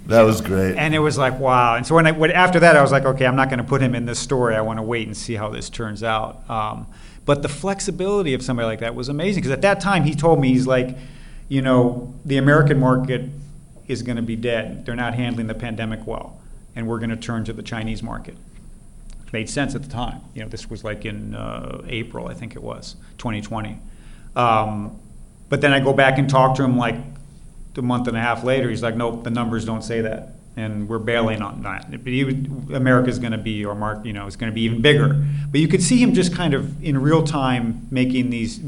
That 0.08 0.22
was 0.22 0.42
great. 0.42 0.76
And 0.76 0.96
it 0.96 1.00
was 1.00 1.18
like, 1.18 1.40
wow. 1.40 1.76
And 1.76 1.86
so 1.86 1.96
when 1.96 2.08
I, 2.08 2.12
when, 2.12 2.32
after 2.32 2.60
that, 2.62 2.76
I 2.76 2.82
was 2.82 2.92
like, 2.92 3.06
okay, 3.06 3.26
I'm 3.26 3.36
not 3.36 3.50
going 3.50 3.60
to 3.60 3.64
put 3.66 3.82
him 3.82 3.94
in 3.94 4.06
this 4.06 4.20
story. 4.20 4.56
I 4.56 4.62
want 4.62 4.80
to 4.80 4.84
wait 4.84 5.06
and 5.06 5.16
see 5.16 5.36
how 5.36 5.50
this 5.50 5.70
turns 5.70 6.02
out. 6.04 6.50
Um, 6.50 6.88
but 7.26 7.44
the 7.44 7.50
flexibility 7.50 8.34
of 8.34 8.42
somebody 8.42 8.66
like 8.66 8.80
that 8.80 8.96
was 8.96 9.08
amazing 9.10 9.42
because 9.42 9.52
at 9.52 9.62
that 9.62 9.80
time 9.80 10.04
he 10.04 10.16
told 10.16 10.42
me, 10.42 10.50
he's 10.50 10.66
like, 10.66 10.98
you 11.50 11.62
know, 11.62 12.14
the 12.24 12.38
American 12.38 12.80
market 12.80 13.24
is 13.88 14.04
going 14.04 14.16
to 14.16 14.22
be 14.22 14.36
dead. 14.36 14.86
They're 14.86 14.96
not 14.96 15.16
handling 15.16 15.48
the 15.48 15.56
pandemic 15.56 16.06
well. 16.08 16.40
And 16.76 16.88
we're 16.88 17.00
going 17.00 17.10
to 17.10 17.18
turn 17.18 17.44
to 17.46 17.54
the 17.54 17.64
Chinese 17.64 18.02
market. 18.02 18.38
Made 19.34 19.50
sense 19.50 19.76
at 19.76 19.84
the 19.84 19.90
time. 19.90 20.22
You 20.34 20.44
know, 20.44 20.48
this 20.48 20.70
was 20.70 20.84
like 20.84 21.06
in 21.06 21.36
uh, 21.36 21.84
April, 21.88 22.28
I 22.28 22.34
think 22.34 22.56
it 22.56 22.64
was, 22.64 22.96
2020. 23.18 23.80
Um, 24.36 25.00
but 25.50 25.62
then 25.62 25.74
I 25.74 25.80
go 25.80 25.94
back 25.94 26.18
and 26.18 26.30
talk 26.30 26.56
to 26.58 26.64
him 26.64 26.78
like 26.78 26.96
a 27.76 27.82
month 27.82 28.08
and 28.08 28.18
a 28.18 28.22
half 28.22 28.44
later. 28.44 28.70
He's 28.70 28.84
like, 28.84 28.96
nope, 28.96 29.24
the 29.24 29.30
numbers 29.30 29.66
don't 29.66 29.84
say 29.84 30.02
that. 30.02 30.36
And 30.56 30.90
we're 30.90 31.00
bailing 31.00 31.42
on 31.42 31.64
that. 31.64 31.90
But 31.92 32.76
America's 32.76 33.20
going 33.20 33.32
to 33.32 33.38
be, 33.38 33.64
or 33.66 33.76
Mark, 33.76 34.06
you 34.06 34.14
know, 34.14 34.28
is 34.28 34.36
going 34.36 34.52
to 34.52 34.56
be 34.56 34.62
even 34.62 34.82
bigger. 34.82 35.26
But 35.50 35.62
you 35.62 35.68
could 35.68 35.82
see 35.82 35.98
him 36.02 36.14
just 36.14 36.34
kind 36.34 36.54
of 36.54 36.84
in 36.84 37.00
real 37.02 37.24
time 37.24 37.88
making 37.92 38.30
these 38.30 38.60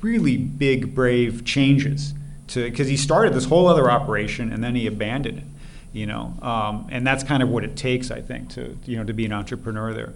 really 0.00 0.36
big, 0.36 0.94
brave 0.94 1.44
changes 1.44 2.14
to 2.48 2.68
because 2.68 2.88
he 2.88 2.96
started 2.96 3.34
this 3.34 3.46
whole 3.46 3.66
other 3.66 3.90
operation 3.90 4.52
and 4.52 4.62
then 4.62 4.74
he 4.74 4.86
abandoned 4.86 5.38
it. 5.38 5.44
You 5.92 6.06
know, 6.06 6.34
um, 6.42 6.86
and 6.90 7.06
that's 7.06 7.24
kind 7.24 7.42
of 7.42 7.48
what 7.48 7.64
it 7.64 7.74
takes, 7.74 8.10
I 8.10 8.20
think, 8.20 8.50
to 8.50 8.76
you 8.84 8.96
know 8.96 9.04
to 9.04 9.12
be 9.12 9.24
an 9.24 9.32
entrepreneur 9.32 9.94
there. 9.94 10.12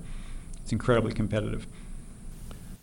It's 0.63 0.73
incredibly 0.73 1.13
competitive. 1.13 1.67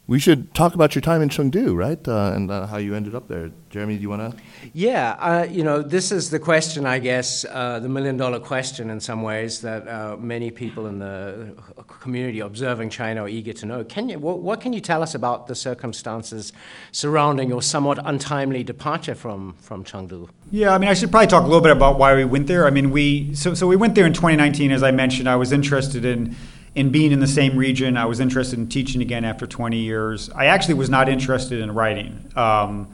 We 0.10 0.18
should 0.18 0.52
talk 0.56 0.74
about 0.74 0.96
your 0.96 1.04
time 1.04 1.22
in 1.22 1.30
Chengdu, 1.30 1.76
right? 1.78 2.06
Uh, 2.08 2.32
and 2.34 2.50
uh, 2.50 2.66
how 2.66 2.78
you 2.78 2.96
ended 2.96 3.14
up 3.14 3.28
there. 3.28 3.52
Jeremy, 3.70 3.96
do 3.96 4.02
you 4.02 4.10
want 4.10 4.36
to? 4.36 4.44
Yeah, 4.74 5.12
uh, 5.20 5.44
you 5.48 5.62
know, 5.62 5.84
this 5.84 6.12
is 6.12 6.32
the 6.32 6.40
question, 6.40 6.88
I 6.88 6.98
guess, 6.98 7.46
uh, 7.46 7.80
the 7.80 7.90
million 7.90 8.18
dollar 8.18 8.40
question 8.40 8.90
in 8.90 9.00
some 9.00 9.22
ways 9.22 9.62
that 9.62 9.88
uh, 9.88 10.18
many 10.18 10.50
people 10.50 10.88
in 10.88 10.98
the 10.98 11.54
community 12.02 12.40
observing 12.40 12.90
China 12.90 13.26
are 13.26 13.30
eager 13.30 13.54
to 13.54 13.68
know. 13.68 13.84
Can 13.84 14.10
you, 14.10 14.18
what, 14.18 14.40
what, 14.40 14.62
can 14.62 14.74
you 14.74 14.82
tell 14.82 15.04
us 15.04 15.14
about 15.14 15.46
the 15.46 15.54
circumstances 15.54 16.54
surrounding 16.92 17.48
your 17.48 17.62
somewhat 17.62 18.00
untimely 18.04 18.64
departure 18.64 19.14
from, 19.14 19.54
from 19.60 19.84
Chengdu? 19.84 20.28
Yeah, 20.50 20.74
I 20.74 20.80
mean, 20.80 20.90
I 20.90 20.96
should 20.96 21.12
probably 21.12 21.28
talk 21.28 21.44
a 21.44 21.48
little 21.48 21.62
bit 21.62 21.72
about 21.72 22.00
why 22.00 22.16
we 22.16 22.26
went 22.26 22.48
there. 22.48 22.66
I 22.66 22.72
mean, 22.72 22.90
we 22.90 23.36
so, 23.36 23.54
so 23.54 23.68
we 23.68 23.76
went 23.76 23.94
there 23.94 24.08
in 24.08 24.14
2019, 24.14 24.72
as 24.72 24.82
I 24.82 24.90
mentioned. 24.90 25.30
I 25.30 25.36
was 25.36 25.52
interested 25.52 26.04
in 26.04 26.36
in 26.76 26.92
being 26.92 27.12
in 27.12 27.20
the 27.20 27.28
same 27.28 27.58
region. 27.58 27.98
I 27.98 28.06
was 28.06 28.20
interested 28.20 28.60
in 28.60 28.68
teaching 28.68 29.02
again 29.02 29.26
after 29.26 29.48
20 29.48 29.78
years. 29.78 30.30
I 30.32 30.46
actually 30.46 30.76
was 30.76 30.90
not 30.90 31.10
interested 31.10 31.60
in 31.60 31.74
writing. 31.74 32.32
Um, 32.36 32.88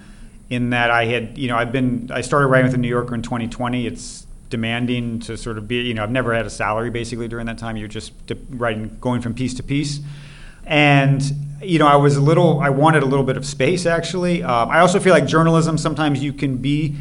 in 0.50 0.70
that 0.70 0.92
I 0.92 1.06
had, 1.06 1.38
you 1.38 1.48
know, 1.48 1.58
I've 1.58 1.72
been, 1.72 2.10
I 2.14 2.22
started 2.22 2.48
writing 2.48 2.66
with 2.66 2.74
the 2.74 2.78
New 2.78 2.88
Yorker 2.88 3.16
in 3.16 3.22
2020. 3.22 3.88
It's 3.88 4.28
demanding 4.50 5.20
to 5.22 5.38
sort 5.38 5.58
of 5.58 5.68
be, 5.68 5.78
you 5.78 5.94
know, 5.94 6.04
I've 6.04 6.12
never 6.12 6.34
had 6.34 6.46
a 6.46 6.52
salary 6.52 6.92
basically 6.92 7.28
during 7.28 7.48
that 7.48 7.58
time. 7.58 7.78
You're 7.78 7.88
just 7.88 8.14
writing, 8.52 8.98
going 9.02 9.22
from 9.22 9.34
piece 9.34 9.56
to 9.56 9.64
piece. 9.64 10.02
And, 10.66 11.22
you 11.62 11.80
know, 11.80 11.88
I 11.88 11.96
was 11.96 12.16
a 12.16 12.22
little, 12.22 12.60
I 12.60 12.70
wanted 12.70 13.04
a 13.04 13.06
little 13.08 13.26
bit 13.26 13.38
of 13.38 13.46
space 13.46 13.86
actually. 13.86 14.44
Um, 14.44 14.70
I 14.70 14.80
also 14.80 15.00
feel 15.00 15.14
like 15.14 15.26
journalism, 15.26 15.78
sometimes 15.78 16.24
you 16.24 16.32
can 16.32 16.58
be 16.58 16.96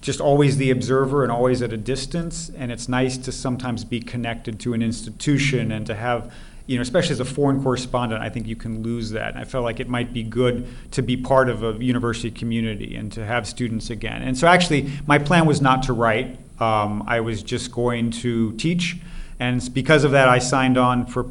just 0.00 0.20
always 0.20 0.56
the 0.56 0.70
observer 0.70 1.22
and 1.22 1.32
always 1.32 1.62
at 1.62 1.72
a 1.72 1.76
distance. 1.76 2.50
And 2.56 2.70
it's 2.70 2.88
nice 2.88 3.16
to 3.18 3.32
sometimes 3.32 3.84
be 3.84 4.00
connected 4.00 4.60
to 4.60 4.74
an 4.74 4.82
institution 4.82 5.72
and 5.72 5.86
to 5.86 5.94
have, 5.94 6.32
you 6.66 6.76
know, 6.76 6.82
especially 6.82 7.12
as 7.12 7.20
a 7.20 7.24
foreign 7.24 7.62
correspondent, 7.62 8.22
I 8.22 8.28
think 8.28 8.46
you 8.46 8.56
can 8.56 8.82
lose 8.82 9.10
that. 9.10 9.30
And 9.30 9.38
I 9.38 9.44
felt 9.44 9.64
like 9.64 9.80
it 9.80 9.88
might 9.88 10.12
be 10.12 10.22
good 10.22 10.66
to 10.92 11.02
be 11.02 11.16
part 11.16 11.48
of 11.48 11.64
a 11.64 11.72
university 11.82 12.30
community 12.30 12.94
and 12.96 13.10
to 13.12 13.24
have 13.24 13.46
students 13.46 13.90
again. 13.90 14.22
And 14.22 14.38
so 14.38 14.46
actually, 14.46 14.90
my 15.06 15.18
plan 15.18 15.46
was 15.46 15.60
not 15.60 15.82
to 15.84 15.92
write. 15.92 16.38
Um, 16.60 17.04
I 17.06 17.20
was 17.20 17.42
just 17.42 17.72
going 17.72 18.10
to 18.10 18.52
teach. 18.52 18.98
And 19.40 19.72
because 19.72 20.04
of 20.04 20.10
that, 20.12 20.28
I 20.28 20.38
signed 20.38 20.76
on 20.76 21.06
for 21.06 21.22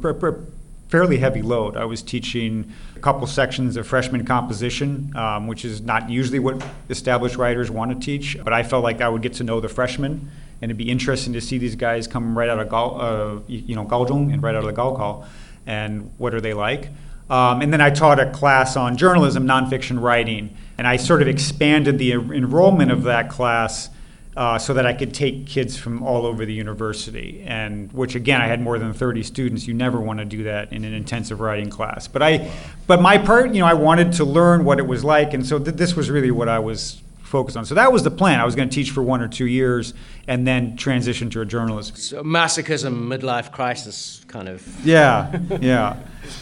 fairly 0.88 1.18
heavy 1.18 1.42
load. 1.42 1.76
I 1.76 1.84
was 1.84 2.02
teaching 2.02 2.72
a 2.96 3.00
couple 3.00 3.26
sections 3.26 3.76
of 3.76 3.86
freshman 3.86 4.24
composition, 4.24 5.12
um, 5.14 5.46
which 5.46 5.64
is 5.64 5.80
not 5.82 6.08
usually 6.08 6.38
what 6.38 6.64
established 6.88 7.36
writers 7.36 7.70
want 7.70 7.90
to 7.92 8.04
teach, 8.04 8.38
but 8.42 8.52
I 8.52 8.62
felt 8.62 8.82
like 8.82 9.00
I 9.00 9.08
would 9.08 9.22
get 9.22 9.34
to 9.34 9.44
know 9.44 9.60
the 9.60 9.68
freshmen, 9.68 10.30
and 10.60 10.70
it'd 10.70 10.78
be 10.78 10.90
interesting 10.90 11.34
to 11.34 11.40
see 11.40 11.58
these 11.58 11.76
guys 11.76 12.06
come 12.06 12.36
right 12.36 12.48
out 12.48 12.58
of 12.58 12.68
Gao, 12.68 12.88
uh, 12.88 13.40
you 13.46 13.76
know 13.76 13.84
Gaozhong 13.84 14.32
and 14.32 14.42
right 14.42 14.54
out 14.54 14.64
of 14.64 14.74
the 14.74 14.80
Gaokao, 14.80 15.26
and 15.66 16.10
what 16.18 16.34
are 16.34 16.40
they 16.40 16.54
like? 16.54 16.88
Um, 17.30 17.60
and 17.60 17.70
then 17.70 17.82
I 17.82 17.90
taught 17.90 18.18
a 18.18 18.30
class 18.30 18.74
on 18.74 18.96
journalism, 18.96 19.46
nonfiction 19.46 20.00
writing, 20.00 20.56
and 20.78 20.86
I 20.86 20.96
sort 20.96 21.20
of 21.20 21.28
expanded 21.28 21.98
the 21.98 22.12
enrollment 22.12 22.90
of 22.90 23.02
that 23.02 23.28
class 23.28 23.90
uh, 24.38 24.56
so 24.56 24.72
that 24.72 24.86
I 24.86 24.92
could 24.92 25.12
take 25.12 25.46
kids 25.46 25.76
from 25.76 26.00
all 26.00 26.24
over 26.24 26.46
the 26.46 26.52
university. 26.52 27.42
And 27.44 27.92
which 27.92 28.14
again, 28.14 28.40
I 28.40 28.46
had 28.46 28.60
more 28.60 28.78
than 28.78 28.94
30 28.94 29.24
students. 29.24 29.66
You 29.66 29.74
never 29.74 30.00
want 30.00 30.20
to 30.20 30.24
do 30.24 30.44
that 30.44 30.72
in 30.72 30.84
an 30.84 30.94
intensive 30.94 31.40
writing 31.40 31.68
class. 31.70 32.06
But 32.06 32.22
I, 32.22 32.48
but 32.86 33.02
my 33.02 33.18
part, 33.18 33.52
you 33.52 33.58
know, 33.58 33.66
I 33.66 33.74
wanted 33.74 34.12
to 34.12 34.24
learn 34.24 34.64
what 34.64 34.78
it 34.78 34.86
was 34.86 35.02
like, 35.02 35.34
and 35.34 35.44
so 35.44 35.58
th- 35.58 35.76
this 35.76 35.96
was 35.96 36.08
really 36.08 36.30
what 36.30 36.48
I 36.48 36.60
was 36.60 37.02
focused 37.28 37.56
on. 37.56 37.64
So 37.64 37.74
that 37.74 37.92
was 37.92 38.02
the 38.02 38.10
plan. 38.10 38.40
I 38.40 38.44
was 38.44 38.54
going 38.54 38.68
to 38.68 38.74
teach 38.74 38.90
for 38.90 39.02
one 39.02 39.20
or 39.20 39.28
two 39.28 39.46
years 39.46 39.94
and 40.26 40.46
then 40.46 40.76
transition 40.76 41.30
to 41.30 41.40
a 41.40 41.46
journalist. 41.46 41.96
So 41.98 42.22
masochism, 42.22 43.06
midlife 43.06 43.52
crisis, 43.52 44.24
kind 44.26 44.48
of. 44.48 44.66
Yeah, 44.84 45.38
yeah. 45.60 46.00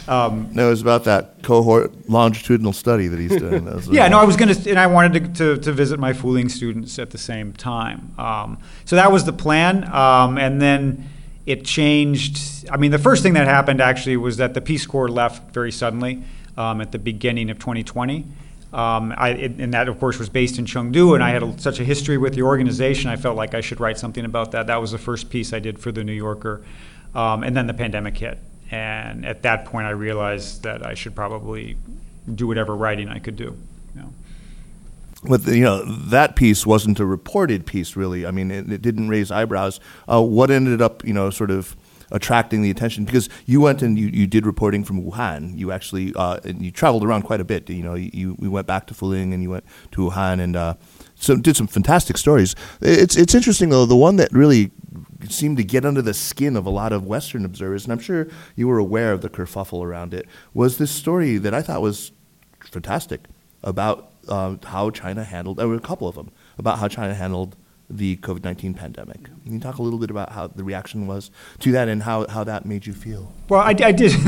Um, 0.08 0.48
no, 0.52 0.68
it 0.68 0.70
was 0.70 0.82
about 0.82 1.04
that 1.04 1.42
cohort 1.42 2.08
longitudinal 2.08 2.72
study 2.72 3.08
that 3.08 3.18
he's 3.18 3.36
doing. 3.36 3.66
yeah, 3.90 4.08
no, 4.08 4.18
I 4.18 4.24
was 4.24 4.36
going 4.36 4.54
to, 4.54 4.70
and 4.70 4.78
I 4.78 4.86
wanted 4.86 5.34
to, 5.34 5.56
to, 5.56 5.62
to, 5.62 5.72
visit 5.72 6.00
my 6.00 6.12
Fuling 6.12 6.48
students 6.48 6.98
at 6.98 7.10
the 7.10 7.18
same 7.18 7.52
time. 7.52 8.14
Um, 8.18 8.58
so 8.84 8.96
that 8.96 9.12
was 9.12 9.24
the 9.24 9.32
plan, 9.32 9.84
um, 9.92 10.38
and 10.38 10.60
then 10.60 11.08
it 11.44 11.64
changed. 11.64 12.68
I 12.70 12.76
mean, 12.76 12.90
the 12.90 12.98
first 12.98 13.22
thing 13.22 13.34
that 13.34 13.46
happened 13.46 13.80
actually 13.80 14.16
was 14.16 14.38
that 14.38 14.54
the 14.54 14.60
Peace 14.60 14.86
Corps 14.86 15.08
left 15.08 15.52
very 15.52 15.70
suddenly 15.70 16.22
um, 16.56 16.80
at 16.80 16.92
the 16.92 16.98
beginning 16.98 17.50
of 17.50 17.58
2020. 17.58 18.24
Um, 18.72 19.14
I, 19.16 19.30
it, 19.30 19.52
and 19.60 19.72
that, 19.74 19.88
of 19.88 19.98
course, 19.98 20.18
was 20.18 20.28
based 20.28 20.58
in 20.58 20.66
Chengdu, 20.66 21.14
and 21.14 21.22
I 21.22 21.30
had 21.30 21.42
a, 21.42 21.58
such 21.58 21.80
a 21.80 21.84
history 21.84 22.18
with 22.18 22.34
the 22.34 22.42
organization. 22.42 23.08
I 23.08 23.16
felt 23.16 23.36
like 23.36 23.54
I 23.54 23.60
should 23.60 23.80
write 23.80 23.98
something 23.98 24.24
about 24.24 24.52
that. 24.52 24.66
That 24.66 24.80
was 24.80 24.90
the 24.90 24.98
first 24.98 25.30
piece 25.30 25.52
I 25.52 25.60
did 25.60 25.78
for 25.78 25.92
the 25.92 26.04
New 26.04 26.12
Yorker, 26.12 26.62
um, 27.14 27.42
and 27.42 27.56
then 27.56 27.66
the 27.66 27.74
pandemic 27.74 28.18
hit. 28.18 28.38
And 28.70 29.24
at 29.24 29.42
that 29.42 29.66
point, 29.66 29.86
I 29.86 29.90
realized 29.90 30.64
that 30.64 30.84
I 30.84 30.94
should 30.94 31.14
probably 31.14 31.76
do 32.34 32.48
whatever 32.48 32.74
writing 32.74 33.08
I 33.08 33.20
could 33.20 33.36
do. 33.36 33.56
You 33.94 34.00
know. 34.00 34.12
But 35.22 35.46
you 35.46 35.62
know 35.62 35.84
that 35.84 36.34
piece 36.36 36.66
wasn't 36.66 36.98
a 36.98 37.06
reported 37.06 37.66
piece, 37.66 37.94
really. 37.96 38.26
I 38.26 38.32
mean, 38.32 38.50
it, 38.50 38.70
it 38.70 38.82
didn't 38.82 39.08
raise 39.08 39.30
eyebrows. 39.30 39.80
Uh, 40.08 40.22
what 40.22 40.50
ended 40.50 40.82
up, 40.82 41.04
you 41.04 41.14
know, 41.14 41.30
sort 41.30 41.50
of 41.50 41.76
attracting 42.10 42.62
the 42.62 42.70
attention 42.70 43.04
because 43.04 43.28
you 43.46 43.60
went 43.60 43.82
and 43.82 43.98
you, 43.98 44.08
you 44.08 44.26
did 44.26 44.46
reporting 44.46 44.84
from 44.84 45.02
Wuhan. 45.02 45.56
You 45.56 45.72
actually 45.72 46.12
uh, 46.16 46.40
you 46.44 46.70
traveled 46.70 47.04
around 47.04 47.22
quite 47.22 47.40
a 47.40 47.44
bit. 47.44 47.68
You 47.68 47.82
know, 47.82 47.94
you, 47.94 48.36
you 48.40 48.50
went 48.50 48.66
back 48.66 48.86
to 48.88 48.94
Fuling 48.94 49.32
and 49.32 49.42
you 49.42 49.50
went 49.50 49.64
to 49.92 50.02
Wuhan 50.02 50.40
and 50.40 50.56
uh, 50.56 50.74
so 51.14 51.36
did 51.36 51.56
some 51.56 51.66
fantastic 51.66 52.16
stories. 52.16 52.54
It's 52.80 53.16
it's 53.16 53.34
interesting 53.34 53.70
though. 53.70 53.86
The 53.86 53.96
one 53.96 54.16
that 54.16 54.32
really 54.32 54.70
seemed 55.28 55.56
to 55.56 55.64
get 55.64 55.84
under 55.84 56.02
the 56.02 56.14
skin 56.14 56.56
of 56.56 56.66
a 56.66 56.70
lot 56.70 56.92
of 56.92 57.06
Western 57.06 57.44
observers, 57.44 57.84
and 57.84 57.92
I'm 57.92 57.98
sure 57.98 58.28
you 58.54 58.68
were 58.68 58.78
aware 58.78 59.12
of 59.12 59.22
the 59.22 59.28
kerfuffle 59.28 59.84
around 59.84 60.14
it, 60.14 60.26
was 60.54 60.78
this 60.78 60.90
story 60.90 61.38
that 61.38 61.54
I 61.54 61.62
thought 61.62 61.82
was 61.82 62.12
fantastic 62.60 63.22
about 63.62 64.12
uh, 64.28 64.56
how 64.64 64.90
China 64.90 65.24
handled. 65.24 65.56
There 65.56 65.68
were 65.68 65.74
a 65.74 65.80
couple 65.80 66.08
of 66.08 66.14
them 66.14 66.30
about 66.58 66.78
how 66.78 66.88
China 66.88 67.14
handled 67.14 67.56
the 67.88 68.16
COVID 68.18 68.44
19 68.44 68.74
pandemic. 68.74 69.24
Can 69.24 69.52
you 69.54 69.60
talk 69.60 69.78
a 69.78 69.82
little 69.82 69.98
bit 69.98 70.10
about 70.10 70.32
how 70.32 70.48
the 70.48 70.64
reaction 70.64 71.06
was 71.06 71.30
to 71.60 71.72
that 71.72 71.88
and 71.88 72.02
how, 72.02 72.26
how 72.28 72.44
that 72.44 72.66
made 72.66 72.86
you 72.86 72.92
feel? 72.92 73.32
Well, 73.48 73.60
I, 73.60 73.74
I 73.82 73.92
did. 73.92 74.12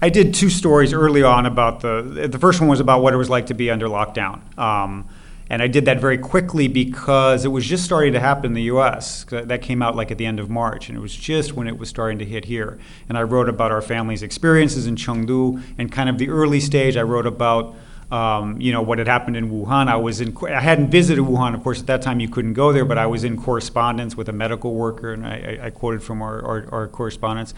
I 0.00 0.10
did 0.10 0.32
two 0.32 0.48
stories 0.48 0.92
early 0.92 1.24
on 1.24 1.44
about 1.44 1.80
the. 1.80 2.28
The 2.30 2.38
first 2.38 2.60
one 2.60 2.68
was 2.68 2.78
about 2.78 3.02
what 3.02 3.14
it 3.14 3.16
was 3.16 3.28
like 3.28 3.46
to 3.46 3.54
be 3.54 3.68
under 3.68 3.88
lockdown. 3.88 4.56
Um, 4.56 5.08
and 5.50 5.62
I 5.62 5.66
did 5.66 5.86
that 5.86 5.98
very 5.98 6.18
quickly 6.18 6.68
because 6.68 7.44
it 7.44 7.48
was 7.48 7.64
just 7.66 7.84
starting 7.84 8.12
to 8.12 8.20
happen 8.20 8.46
in 8.46 8.52
the 8.52 8.62
US. 8.64 9.24
That 9.30 9.62
came 9.62 9.82
out 9.82 9.96
like 9.96 10.10
at 10.10 10.18
the 10.18 10.26
end 10.26 10.38
of 10.38 10.50
March, 10.50 10.88
and 10.88 10.96
it 10.96 11.00
was 11.00 11.14
just 11.14 11.54
when 11.54 11.66
it 11.66 11.78
was 11.78 11.88
starting 11.88 12.18
to 12.18 12.24
hit 12.24 12.44
here. 12.44 12.78
And 13.08 13.16
I 13.16 13.22
wrote 13.22 13.48
about 13.48 13.72
our 13.72 13.80
family's 13.80 14.22
experiences 14.22 14.86
in 14.86 14.96
Chengdu 14.96 15.62
and 15.78 15.90
kind 15.90 16.08
of 16.08 16.18
the 16.18 16.28
early 16.28 16.60
stage. 16.60 16.96
I 16.96 17.02
wrote 17.02 17.26
about 17.26 17.74
um, 18.10 18.58
you 18.60 18.72
know 18.72 18.80
what 18.80 18.98
had 18.98 19.06
happened 19.06 19.36
in 19.36 19.50
Wuhan. 19.50 19.88
I 19.88 19.96
was 19.96 20.20
in. 20.20 20.36
I 20.46 20.60
hadn't 20.60 20.90
visited 20.90 21.22
Wuhan, 21.22 21.54
of 21.54 21.62
course. 21.62 21.80
At 21.80 21.86
that 21.88 22.02
time, 22.02 22.20
you 22.20 22.28
couldn't 22.28 22.54
go 22.54 22.72
there, 22.72 22.84
but 22.84 22.96
I 22.96 23.06
was 23.06 23.22
in 23.24 23.36
correspondence 23.36 24.16
with 24.16 24.28
a 24.28 24.32
medical 24.32 24.74
worker, 24.74 25.12
and 25.12 25.26
I, 25.26 25.58
I 25.64 25.70
quoted 25.70 26.02
from 26.02 26.22
our, 26.22 26.42
our, 26.44 26.68
our, 26.72 26.88
correspondence. 26.88 27.52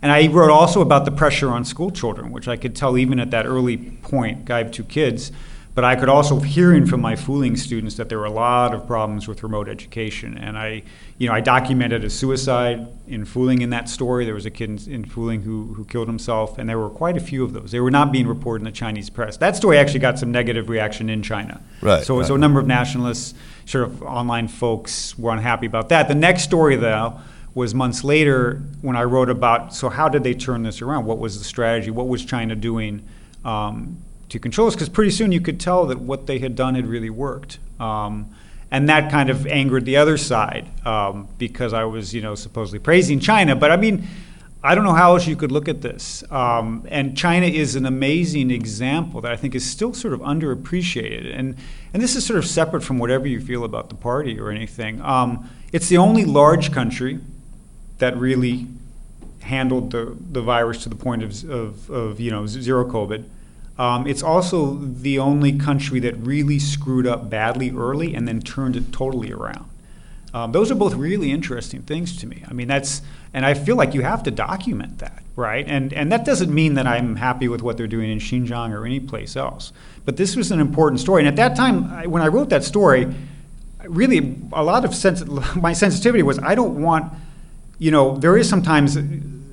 And 0.00 0.10
I 0.10 0.26
wrote 0.26 0.50
also 0.50 0.80
about 0.80 1.04
the 1.04 1.12
pressure 1.12 1.50
on 1.50 1.64
school 1.64 1.92
children, 1.92 2.32
which 2.32 2.48
I 2.48 2.56
could 2.56 2.74
tell 2.74 2.98
even 2.98 3.20
at 3.20 3.30
that 3.30 3.46
early 3.46 3.76
point. 3.76 4.50
I 4.50 4.58
have 4.58 4.72
two 4.72 4.82
kids, 4.82 5.30
but 5.74 5.84
I 5.84 5.96
could 5.96 6.10
also 6.10 6.38
hearing 6.40 6.84
from 6.84 7.00
my 7.00 7.16
Fuling 7.16 7.56
students 7.56 7.96
that 7.96 8.10
there 8.10 8.18
were 8.18 8.26
a 8.26 8.30
lot 8.30 8.74
of 8.74 8.86
problems 8.86 9.26
with 9.26 9.42
remote 9.42 9.68
education. 9.68 10.36
And 10.36 10.58
I, 10.58 10.82
you 11.16 11.28
know, 11.28 11.34
I 11.34 11.40
documented 11.40 12.04
a 12.04 12.10
suicide 12.10 12.88
in 13.06 13.24
Fuling 13.24 13.62
in 13.62 13.70
that 13.70 13.88
story. 13.88 14.26
There 14.26 14.34
was 14.34 14.44
a 14.44 14.50
kid 14.50 14.68
in, 14.68 14.92
in 14.92 15.04
Fuling 15.06 15.42
who, 15.42 15.72
who 15.74 15.86
killed 15.86 16.08
himself, 16.08 16.58
and 16.58 16.68
there 16.68 16.78
were 16.78 16.90
quite 16.90 17.16
a 17.16 17.20
few 17.20 17.42
of 17.42 17.54
those. 17.54 17.72
They 17.72 17.80
were 17.80 17.90
not 17.90 18.12
being 18.12 18.26
reported 18.26 18.62
in 18.62 18.64
the 18.66 18.76
Chinese 18.76 19.08
press. 19.08 19.38
That 19.38 19.56
story 19.56 19.78
actually 19.78 20.00
got 20.00 20.18
some 20.18 20.30
negative 20.30 20.68
reaction 20.68 21.08
in 21.08 21.22
China. 21.22 21.62
Right. 21.80 22.04
So, 22.04 22.18
right. 22.18 22.26
so 22.26 22.34
a 22.34 22.38
number 22.38 22.60
of 22.60 22.66
nationalists, 22.66 23.32
sort 23.64 23.84
of 23.84 24.02
online 24.02 24.48
folks, 24.48 25.18
were 25.18 25.32
unhappy 25.32 25.66
about 25.66 25.88
that. 25.88 26.06
The 26.06 26.14
next 26.14 26.42
story, 26.42 26.76
though, 26.76 27.18
was 27.54 27.74
months 27.74 28.04
later 28.04 28.62
when 28.82 28.96
I 28.96 29.04
wrote 29.04 29.28
about 29.28 29.74
so 29.74 29.88
how 29.90 30.08
did 30.08 30.22
they 30.22 30.34
turn 30.34 30.62
this 30.62 30.82
around? 30.82 31.06
What 31.06 31.18
was 31.18 31.38
the 31.38 31.44
strategy? 31.44 31.90
What 31.90 32.08
was 32.08 32.24
China 32.24 32.54
doing? 32.56 33.06
Um, 33.44 34.02
to 34.32 34.38
control 34.38 34.66
us 34.66 34.74
because 34.74 34.88
pretty 34.88 35.10
soon 35.10 35.30
you 35.30 35.40
could 35.40 35.60
tell 35.60 35.86
that 35.86 36.00
what 36.00 36.26
they 36.26 36.38
had 36.38 36.56
done 36.56 36.74
had 36.74 36.86
really 36.86 37.10
worked. 37.10 37.58
Um, 37.78 38.34
and 38.70 38.88
that 38.88 39.10
kind 39.10 39.28
of 39.28 39.46
angered 39.46 39.84
the 39.84 39.98
other 39.98 40.16
side 40.16 40.66
um, 40.86 41.28
because 41.36 41.74
I 41.74 41.84
was, 41.84 42.14
you 42.14 42.22
know, 42.22 42.34
supposedly 42.34 42.78
praising 42.78 43.20
China. 43.20 43.54
But 43.54 43.70
I 43.70 43.76
mean, 43.76 44.08
I 44.64 44.74
don't 44.74 44.84
know 44.84 44.94
how 44.94 45.12
else 45.12 45.26
you 45.26 45.36
could 45.36 45.52
look 45.52 45.68
at 45.68 45.82
this. 45.82 46.24
Um, 46.30 46.86
and 46.88 47.14
China 47.14 47.44
is 47.44 47.76
an 47.76 47.84
amazing 47.84 48.50
example 48.50 49.20
that 49.20 49.30
I 49.30 49.36
think 49.36 49.54
is 49.54 49.68
still 49.68 49.92
sort 49.92 50.14
of 50.14 50.20
underappreciated. 50.20 51.38
And, 51.38 51.56
and 51.92 52.02
this 52.02 52.16
is 52.16 52.24
sort 52.24 52.38
of 52.38 52.46
separate 52.46 52.82
from 52.82 52.98
whatever 52.98 53.28
you 53.28 53.40
feel 53.40 53.64
about 53.64 53.90
the 53.90 53.94
party 53.96 54.40
or 54.40 54.50
anything. 54.50 55.02
Um, 55.02 55.50
it's 55.72 55.88
the 55.88 55.98
only 55.98 56.24
large 56.24 56.72
country 56.72 57.18
that 57.98 58.16
really 58.16 58.68
handled 59.40 59.90
the, 59.90 60.16
the 60.30 60.40
virus 60.40 60.82
to 60.84 60.88
the 60.88 60.96
point 60.96 61.22
of, 61.22 61.50
of, 61.50 61.90
of 61.90 62.20
you 62.20 62.30
know, 62.30 62.46
zero 62.46 62.90
COVID. 62.90 63.24
Um, 63.82 64.06
it's 64.06 64.22
also 64.22 64.74
the 64.74 65.18
only 65.18 65.52
country 65.58 65.98
that 66.00 66.16
really 66.18 66.60
screwed 66.60 67.04
up 67.04 67.28
badly 67.28 67.72
early 67.72 68.14
and 68.14 68.28
then 68.28 68.40
turned 68.40 68.76
it 68.76 68.92
totally 68.92 69.32
around. 69.32 69.68
Um, 70.32 70.52
those 70.52 70.70
are 70.70 70.76
both 70.76 70.94
really 70.94 71.32
interesting 71.32 71.82
things 71.82 72.16
to 72.18 72.28
me. 72.28 72.44
I 72.48 72.52
mean, 72.52 72.68
that's, 72.68 73.02
and 73.34 73.44
I 73.44 73.54
feel 73.54 73.74
like 73.74 73.92
you 73.92 74.02
have 74.02 74.22
to 74.22 74.30
document 74.30 75.00
that. 75.00 75.22
right? 75.36 75.66
And 75.66 75.92
and 75.92 76.12
that 76.12 76.24
doesn't 76.24 76.52
mean 76.54 76.74
that 76.74 76.86
I'm 76.86 77.16
happy 77.16 77.48
with 77.48 77.62
what 77.62 77.76
they're 77.76 77.86
doing 77.86 78.10
in 78.10 78.18
Xinjiang 78.18 78.70
or 78.72 78.86
any 78.86 79.00
place 79.00 79.36
else. 79.36 79.72
But 80.04 80.16
this 80.16 80.36
was 80.36 80.50
an 80.52 80.60
important 80.60 81.00
story, 81.00 81.22
and 81.22 81.28
at 81.28 81.36
that 81.36 81.56
time, 81.56 81.84
I, 81.92 82.06
when 82.06 82.22
I 82.22 82.28
wrote 82.28 82.50
that 82.50 82.64
story, 82.64 83.12
really 83.84 84.36
a 84.52 84.62
lot 84.62 84.84
of 84.84 84.94
sense, 84.94 85.24
my 85.56 85.72
sensitivity 85.72 86.22
was 86.22 86.38
I 86.38 86.54
don't 86.54 86.80
want, 86.82 87.12
you 87.78 87.90
know, 87.90 88.16
there 88.16 88.36
is 88.36 88.48
sometimes 88.48 88.96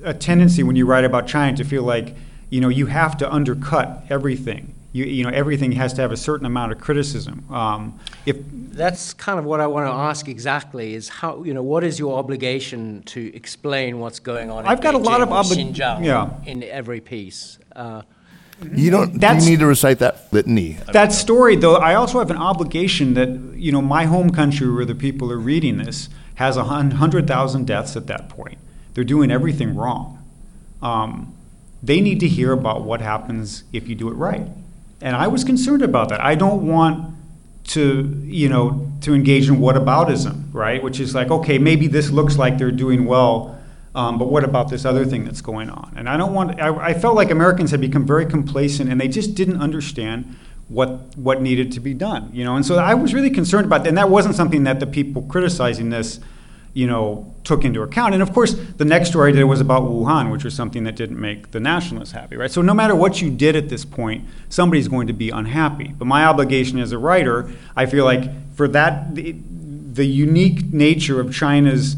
a 0.04 0.14
tendency 0.14 0.62
when 0.62 0.76
you 0.76 0.86
write 0.86 1.04
about 1.04 1.26
China 1.26 1.56
to 1.56 1.64
feel 1.64 1.82
like, 1.82 2.14
you 2.50 2.60
know, 2.60 2.68
you 2.68 2.86
have 2.86 3.16
to 3.18 3.32
undercut 3.32 4.04
everything. 4.10 4.74
You, 4.92 5.04
you 5.04 5.22
know, 5.22 5.30
everything 5.30 5.72
has 5.72 5.92
to 5.94 6.02
have 6.02 6.10
a 6.10 6.16
certain 6.16 6.46
amount 6.46 6.72
of 6.72 6.80
criticism. 6.80 7.44
Um, 7.52 7.98
if 8.26 8.36
that's 8.72 9.14
kind 9.14 9.38
of 9.38 9.44
what 9.44 9.60
I 9.60 9.68
want 9.68 9.86
to 9.86 9.92
ask 9.92 10.26
exactly 10.28 10.94
is 10.94 11.08
how 11.08 11.44
you 11.44 11.54
know 11.54 11.62
what 11.62 11.84
is 11.84 11.98
your 11.98 12.18
obligation 12.18 13.02
to 13.04 13.34
explain 13.34 14.00
what's 14.00 14.18
going 14.18 14.50
on? 14.50 14.66
I've 14.66 14.80
got 14.80 14.94
Beijing 14.94 15.00
a 15.00 15.04
lot 15.04 15.20
of 15.22 15.28
obli- 15.28 15.72
Xinjiang 15.74 16.04
yeah. 16.04 16.30
in 16.44 16.64
every 16.64 17.00
piece. 17.00 17.58
Uh, 17.74 18.02
You 18.74 18.90
don't. 18.90 19.20
That's- 19.20 19.44
you 19.44 19.52
need 19.52 19.60
to 19.60 19.66
recite 19.66 20.00
that 20.00 20.26
litany? 20.32 20.76
That 20.92 21.12
story, 21.12 21.54
though, 21.56 21.76
I 21.76 21.94
also 21.94 22.18
have 22.18 22.30
an 22.30 22.36
obligation 22.36 23.14
that, 23.14 23.28
you 23.54 23.70
know, 23.72 23.80
my 23.80 24.04
home 24.04 24.30
country 24.30 24.70
where 24.70 24.84
the 24.84 24.94
people 24.94 25.30
are 25.32 25.38
reading 25.38 25.78
this 25.78 26.08
has 26.34 26.56
a 26.56 26.64
100,000 26.64 27.66
deaths 27.66 27.96
at 27.96 28.06
that 28.08 28.28
point. 28.28 28.58
They're 28.94 29.04
doing 29.04 29.30
everything 29.30 29.76
wrong. 29.76 30.18
Um, 30.82 31.32
they 31.82 32.00
need 32.00 32.20
to 32.20 32.28
hear 32.28 32.52
about 32.52 32.82
what 32.82 33.00
happens 33.00 33.64
if 33.72 33.88
you 33.88 33.94
do 33.94 34.08
it 34.08 34.14
right. 34.14 34.46
And 35.00 35.16
I 35.16 35.28
was 35.28 35.44
concerned 35.44 35.82
about 35.82 36.10
that. 36.10 36.20
I 36.20 36.34
don't 36.34 36.66
want 36.66 37.14
to, 37.68 38.20
you 38.24 38.48
know, 38.48 38.90
to 39.02 39.14
engage 39.14 39.48
in 39.48 39.56
whataboutism, 39.56 40.52
right? 40.52 40.82
Which 40.82 41.00
is 41.00 41.14
like, 41.14 41.30
okay, 41.30 41.58
maybe 41.58 41.86
this 41.86 42.10
looks 42.10 42.36
like 42.36 42.58
they're 42.58 42.70
doing 42.70 43.06
well, 43.06 43.60
um, 43.94 44.18
but 44.18 44.30
what 44.30 44.44
about 44.44 44.70
this 44.70 44.84
other 44.84 45.04
thing 45.04 45.24
that's 45.24 45.40
going 45.40 45.68
on? 45.68 45.92
And 45.96 46.08
I 46.08 46.16
don't 46.16 46.32
want. 46.32 46.60
I, 46.60 46.74
I 46.76 46.94
felt 46.94 47.16
like 47.16 47.30
Americans 47.30 47.70
had 47.72 47.80
become 47.80 48.06
very 48.06 48.24
complacent, 48.24 48.90
and 48.90 49.00
they 49.00 49.08
just 49.08 49.34
didn't 49.34 49.60
understand 49.60 50.36
what 50.68 51.16
what 51.16 51.42
needed 51.42 51.72
to 51.72 51.80
be 51.80 51.92
done. 51.92 52.30
You 52.32 52.44
know, 52.44 52.54
and 52.54 52.64
so 52.64 52.76
I 52.76 52.94
was 52.94 53.14
really 53.14 53.30
concerned 53.30 53.66
about 53.66 53.82
that. 53.82 53.88
And 53.88 53.98
that 53.98 54.08
wasn't 54.08 54.36
something 54.36 54.62
that 54.64 54.78
the 54.78 54.86
people 54.86 55.22
criticizing 55.22 55.90
this, 55.90 56.20
you 56.72 56.86
know, 56.86 57.34
took 57.44 57.64
into 57.64 57.82
account. 57.82 58.14
And 58.14 58.22
of 58.22 58.32
course, 58.32 58.54
the 58.54 58.84
next 58.84 59.08
story 59.10 59.32
I 59.32 59.34
did 59.34 59.44
was 59.44 59.60
about 59.60 59.82
Wuhan, 59.82 60.30
which 60.30 60.44
was 60.44 60.54
something 60.54 60.84
that 60.84 60.94
didn't 60.96 61.20
make 61.20 61.50
the 61.50 61.60
nationalists 61.60 62.12
happy, 62.12 62.36
right? 62.36 62.50
So 62.50 62.62
no 62.62 62.74
matter 62.74 62.94
what 62.94 63.20
you 63.20 63.30
did 63.30 63.56
at 63.56 63.68
this 63.68 63.84
point, 63.84 64.24
somebody's 64.48 64.88
going 64.88 65.08
to 65.08 65.12
be 65.12 65.30
unhappy. 65.30 65.92
But 65.98 66.04
my 66.04 66.24
obligation 66.24 66.78
as 66.78 66.92
a 66.92 66.98
writer, 66.98 67.50
I 67.74 67.86
feel 67.86 68.04
like 68.04 68.54
for 68.54 68.68
that, 68.68 69.14
the, 69.14 69.32
the 69.32 70.06
unique 70.06 70.72
nature 70.72 71.20
of 71.20 71.34
China's 71.34 71.96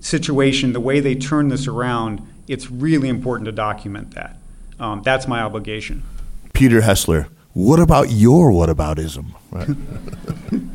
situation, 0.00 0.72
the 0.72 0.80
way 0.80 1.00
they 1.00 1.14
turn 1.14 1.48
this 1.48 1.66
around, 1.66 2.20
it's 2.46 2.70
really 2.70 3.08
important 3.08 3.46
to 3.46 3.52
document 3.52 4.12
that. 4.14 4.36
Um, 4.78 5.02
that's 5.02 5.26
my 5.26 5.40
obligation. 5.40 6.02
Peter 6.52 6.82
Hessler. 6.82 7.28
What 7.52 7.78
about 7.78 8.10
your 8.10 8.50
whataboutism? 8.50 9.32
Right. 9.50 9.68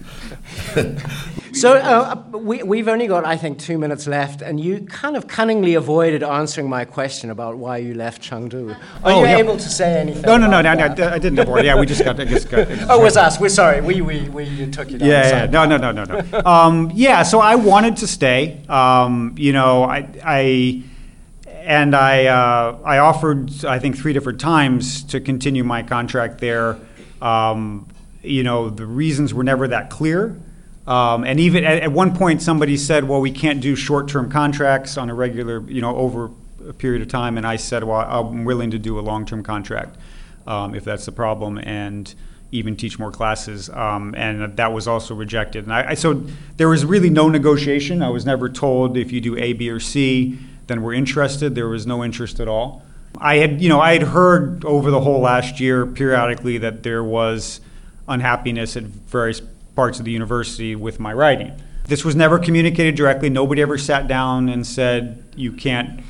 So 1.52 1.74
uh, 1.74 2.24
we, 2.38 2.62
we've 2.62 2.88
only 2.88 3.08
got, 3.08 3.26
I 3.26 3.36
think, 3.36 3.58
two 3.58 3.80
minutes 3.80 4.06
left, 4.06 4.44
and 4.44 4.60
you 4.60 4.82
kind 4.82 5.18
of 5.18 5.28
cunningly 5.28 5.74
avoided 5.74 6.22
answering 6.22 6.70
my 6.70 6.86
question 6.86 7.32
about 7.32 7.58
why 7.58 7.78
you 7.78 7.96
left 7.96 8.22
Chengdu. 8.22 8.72
Are 8.76 8.78
Oh, 9.04 9.22
you 9.22 9.26
yeah. 9.28 9.38
able 9.38 9.58
to 9.58 9.68
say 9.68 10.00
anything? 10.00 10.22
No, 10.22 10.38
no, 10.38 10.48
no, 10.48 10.62
no, 10.62 10.76
no. 10.76 10.84
I 11.10 11.18
didn't 11.18 11.40
avoid. 11.40 11.66
Yeah, 11.66 11.78
we 11.80 11.88
just 11.88 12.06
got. 12.06 12.20
I 12.20 12.26
just 12.26 12.50
got 12.52 12.68
Oh, 12.88 13.00
it 13.00 13.04
was 13.04 13.18
us. 13.18 13.40
We're 13.40 13.50
sorry. 13.50 13.82
We, 13.82 14.00
we, 14.02 14.30
we 14.30 14.44
you 14.44 14.70
took 14.72 14.92
it. 14.92 15.00
down 15.00 15.10
yeah, 15.10 15.30
yeah, 15.30 15.46
no, 15.48 15.66
no, 15.66 15.78
no, 15.78 15.92
no, 15.92 16.04
no. 16.04 16.42
Um, 16.46 16.92
yeah, 16.94 17.24
so 17.24 17.40
I 17.40 17.56
wanted 17.56 17.98
to 17.98 18.08
stay. 18.08 18.62
Um, 18.70 19.34
you 19.36 19.52
know, 19.52 19.84
I, 19.84 20.08
I 20.24 20.84
and 21.48 21.96
I, 21.96 22.28
uh, 22.28 22.78
I 22.86 23.00
offered, 23.00 23.66
I 23.66 23.80
think, 23.80 23.98
three 23.98 24.14
different 24.14 24.40
times 24.40 25.04
to 25.06 25.20
continue 25.20 25.64
my 25.64 25.82
contract 25.82 26.38
there. 26.40 26.78
Um, 27.24 27.88
you 28.22 28.44
know, 28.44 28.70
the 28.70 28.86
reasons 28.86 29.34
were 29.34 29.44
never 29.44 29.68
that 29.68 29.90
clear. 29.90 30.38
Um, 30.90 31.24
and 31.24 31.40
even 31.40 31.64
at, 31.64 31.84
at 31.84 31.92
one 31.92 32.16
point, 32.16 32.42
somebody 32.42 32.76
said, 32.76 33.08
"Well, 33.08 33.22
we 33.22 33.32
can't 33.32 33.62
do 33.62 33.76
short-term 33.76 34.32
contracts 34.32 34.98
on 34.98 35.10
a 35.10 35.14
regular, 35.14 35.62
you 35.70 35.82
know, 35.82 35.96
over 35.96 36.32
a 36.68 36.74
period 36.74 37.04
of 37.04 37.08
time." 37.08 37.38
And 37.38 37.46
I 37.46 37.58
said, 37.58 37.84
"Well, 37.84 38.00
I'm 38.00 38.44
willing 38.44 38.72
to 38.72 38.80
do 38.80 38.98
a 38.98 39.02
long-term 39.02 39.44
contract 39.44 39.98
um, 40.48 40.74
if 40.74 40.84
that's 40.84 41.06
the 41.06 41.12
problem." 41.12 41.60
And 41.60 42.14
even 42.52 42.76
teach 42.76 42.98
more 42.98 43.12
classes, 43.12 43.70
um, 43.70 44.16
and 44.18 44.58
that 44.58 44.74
was 44.74 44.88
also 44.88 45.14
rejected. 45.14 45.66
And 45.66 45.72
I, 45.74 45.92
I, 45.92 45.94
so 45.94 46.24
there 46.58 46.68
was 46.68 46.84
really 46.84 47.12
no 47.12 47.30
negotiation. 47.30 48.02
I 48.02 48.10
was 48.10 48.26
never 48.26 48.50
told 48.50 48.98
if 48.98 49.12
you 49.12 49.22
do 49.22 49.38
A, 49.38 49.54
B, 49.54 49.70
or 49.70 49.80
C, 49.80 50.40
then 50.66 50.82
we're 50.82 50.96
interested. 50.96 51.54
There 51.54 51.70
was 51.70 51.86
no 51.86 52.04
interest 52.04 52.40
at 52.40 52.48
all. 52.48 52.82
I 53.20 53.36
had, 53.36 53.62
you 53.62 53.70
know, 53.70 53.80
I 53.80 53.94
had 53.94 54.02
heard 54.02 54.66
over 54.66 54.90
the 54.90 55.02
whole 55.02 55.20
last 55.20 55.60
year 55.60 55.86
periodically 55.86 56.58
that 56.58 56.82
there 56.82 57.04
was 57.04 57.62
unhappiness 58.08 58.76
at 58.76 58.84
various 58.84 59.44
parts 59.80 59.98
of 59.98 60.04
the 60.04 60.12
university 60.12 60.76
with 60.76 61.00
my 61.00 61.14
writing. 61.14 61.54
This 61.86 62.04
was 62.04 62.14
never 62.14 62.38
communicated 62.38 62.96
directly. 62.96 63.30
Nobody 63.30 63.62
ever 63.62 63.78
sat 63.78 64.10
down 64.10 64.50
and 64.50 64.68
said, 64.68 65.24
"You 65.38 65.54
can't." 65.54 66.02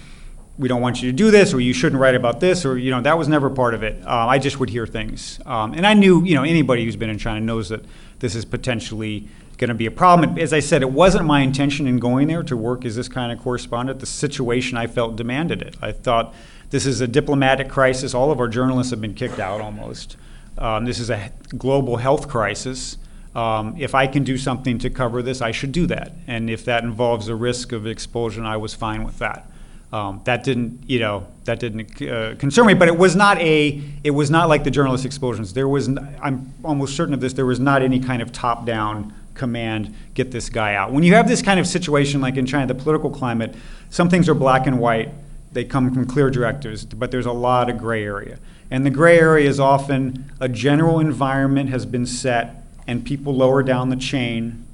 we 0.58 0.68
don't 0.68 0.82
want 0.82 1.02
you 1.02 1.10
to 1.10 1.16
do 1.16 1.32
this 1.32 1.54
or 1.54 1.62
you 1.62 1.72
shouldn't 1.72 2.02
write 2.02 2.16
about 2.16 2.42
this 2.42 2.66
or 2.66 2.78
you 2.78 2.92
know 2.92 3.00
that 3.00 3.18
was 3.18 3.28
never 3.28 3.50
part 3.50 3.74
of 3.74 3.82
it. 3.82 3.96
Uh, 4.06 4.36
i 4.36 4.38
just 4.38 4.60
would 4.60 4.70
hear 4.70 4.88
things. 4.88 5.40
Um, 5.46 5.74
and 5.74 5.86
i 5.86 5.94
knew 5.94 6.26
you 6.26 6.36
know 6.36 6.44
anybody 6.44 6.84
who's 6.84 6.98
been 6.98 7.12
in 7.12 7.20
china 7.20 7.40
knows 7.40 7.70
that 7.70 7.82
this 8.24 8.34
is 8.36 8.44
potentially 8.44 9.28
going 9.58 9.70
to 9.70 9.80
be 9.84 9.86
a 9.86 9.92
problem. 9.92 10.38
As 10.38 10.52
i 10.52 10.60
said 10.60 10.82
it 10.82 10.92
wasn't 11.04 11.26
my 11.26 11.40
intention 11.50 11.88
in 11.88 11.98
going 12.00 12.28
there 12.28 12.44
to 12.44 12.58
work 12.58 12.84
as 12.86 12.96
this 12.96 13.08
kind 13.08 13.32
of 13.32 13.38
correspondent. 13.40 14.00
The 14.00 14.12
situation 14.26 14.78
i 14.78 14.88
felt 14.88 15.16
demanded 15.16 15.62
it. 15.62 15.78
I 15.90 15.92
thought 15.92 16.34
this 16.72 16.86
is 16.86 17.00
a 17.02 17.08
diplomatic 17.08 17.70
crisis. 17.70 18.14
All 18.14 18.32
of 18.32 18.40
our 18.40 18.50
journalists 18.50 18.92
have 18.92 19.02
been 19.08 19.14
kicked 19.14 19.40
out 19.40 19.62
almost. 19.62 20.18
Um, 20.58 20.84
this 20.84 21.00
is 21.00 21.10
a 21.10 21.32
global 21.58 21.98
health 21.98 22.28
crisis 22.28 22.98
um, 23.40 23.76
if 23.78 23.96
I 23.96 24.06
can 24.06 24.24
do 24.24 24.38
something 24.38 24.80
to 24.80 24.90
cover 24.90 25.22
this, 25.22 25.42
I 25.42 25.52
should 25.52 25.72
do 25.72 25.86
that. 25.88 26.12
And 26.28 26.50
if 26.50 26.66
that 26.66 26.84
involves 26.84 27.30
a 27.30 27.36
risk 27.36 27.72
of 27.72 27.88
expulsion, 27.88 28.46
I 28.46 28.58
was 28.58 28.74
fine 28.74 29.06
with 29.06 29.20
that. 29.20 29.50
Um, 29.94 30.22
that 30.26 30.44
didn't, 30.44 30.84
you 30.88 31.00
know, 31.00 31.26
that 31.46 31.60
didn't 31.60 32.02
uh, 32.02 32.36
concern 32.36 32.66
me. 32.68 32.74
But 32.74 32.90
it 32.90 32.98
was 32.98 33.16
not 33.16 33.40
a, 33.40 33.82
it 34.04 34.12
was 34.12 34.30
not 34.30 34.50
like 34.50 34.64
the 34.66 34.72
journalist 34.72 35.06
explosions. 35.06 35.54
There 35.54 35.70
was, 35.70 35.88
n- 35.88 36.18
I'm 36.22 36.54
almost 36.64 36.98
certain 36.98 37.14
of 37.14 37.22
this. 37.22 37.34
There 37.34 37.46
was 37.46 37.62
not 37.62 37.82
any 37.82 38.00
kind 38.00 38.22
of 38.22 38.32
top-down 38.34 39.14
command, 39.36 39.96
get 40.16 40.32
this 40.32 40.50
guy 40.50 40.76
out. 40.76 40.92
When 40.92 41.04
you 41.04 41.14
have 41.14 41.28
this 41.28 41.42
kind 41.42 41.62
of 41.62 41.66
situation, 41.66 42.20
like 42.20 42.36
in 42.36 42.46
China, 42.46 42.68
the 42.68 42.76
political 42.76 43.10
climate, 43.10 43.56
some 43.90 44.10
things 44.10 44.28
are 44.28 44.36
black 44.36 44.68
and 44.68 44.80
white. 44.80 45.12
They 45.54 45.64
come 45.64 45.94
from 45.94 46.06
clear 46.06 46.30
directives, 46.30 46.84
but 46.84 47.10
there's 47.10 47.26
a 47.26 47.32
lot 47.32 47.70
of 47.70 47.78
gray 47.78 48.04
area. 48.04 48.38
And 48.70 48.86
the 48.86 48.92
gray 48.92 49.18
area 49.18 49.50
is 49.50 49.60
often 49.60 50.30
a 50.42 50.50
general 50.50 51.00
environment 51.00 51.70
has 51.70 51.86
been 51.86 52.06
set, 52.06 52.64
and 52.90 53.06
people 53.06 53.36
lower 53.36 53.62
down 53.62 53.90
the 53.90 53.96
chain 53.96 54.66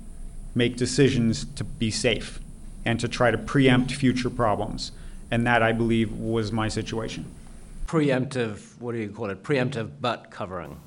make 0.56 0.78
decisions 0.78 1.44
to 1.44 1.66
be 1.66 1.92
safe 1.92 2.40
and 2.86 2.98
to 2.98 3.10
try 3.10 3.30
to 3.30 3.38
preempt 3.38 3.92
future 3.92 4.30
problems. 4.30 4.94
And 5.30 5.46
that, 5.46 5.62
I 5.62 5.74
believe, 5.74 6.14
was 6.14 6.50
my 6.50 6.70
situation. 6.70 7.26
Preemptive, 7.88 8.80
what 8.80 8.94
do 8.94 9.00
you 9.00 9.10
call 9.10 9.30
it? 9.32 9.44
Preemptive 9.44 10.00
butt 10.00 10.32
covering. 10.32 10.80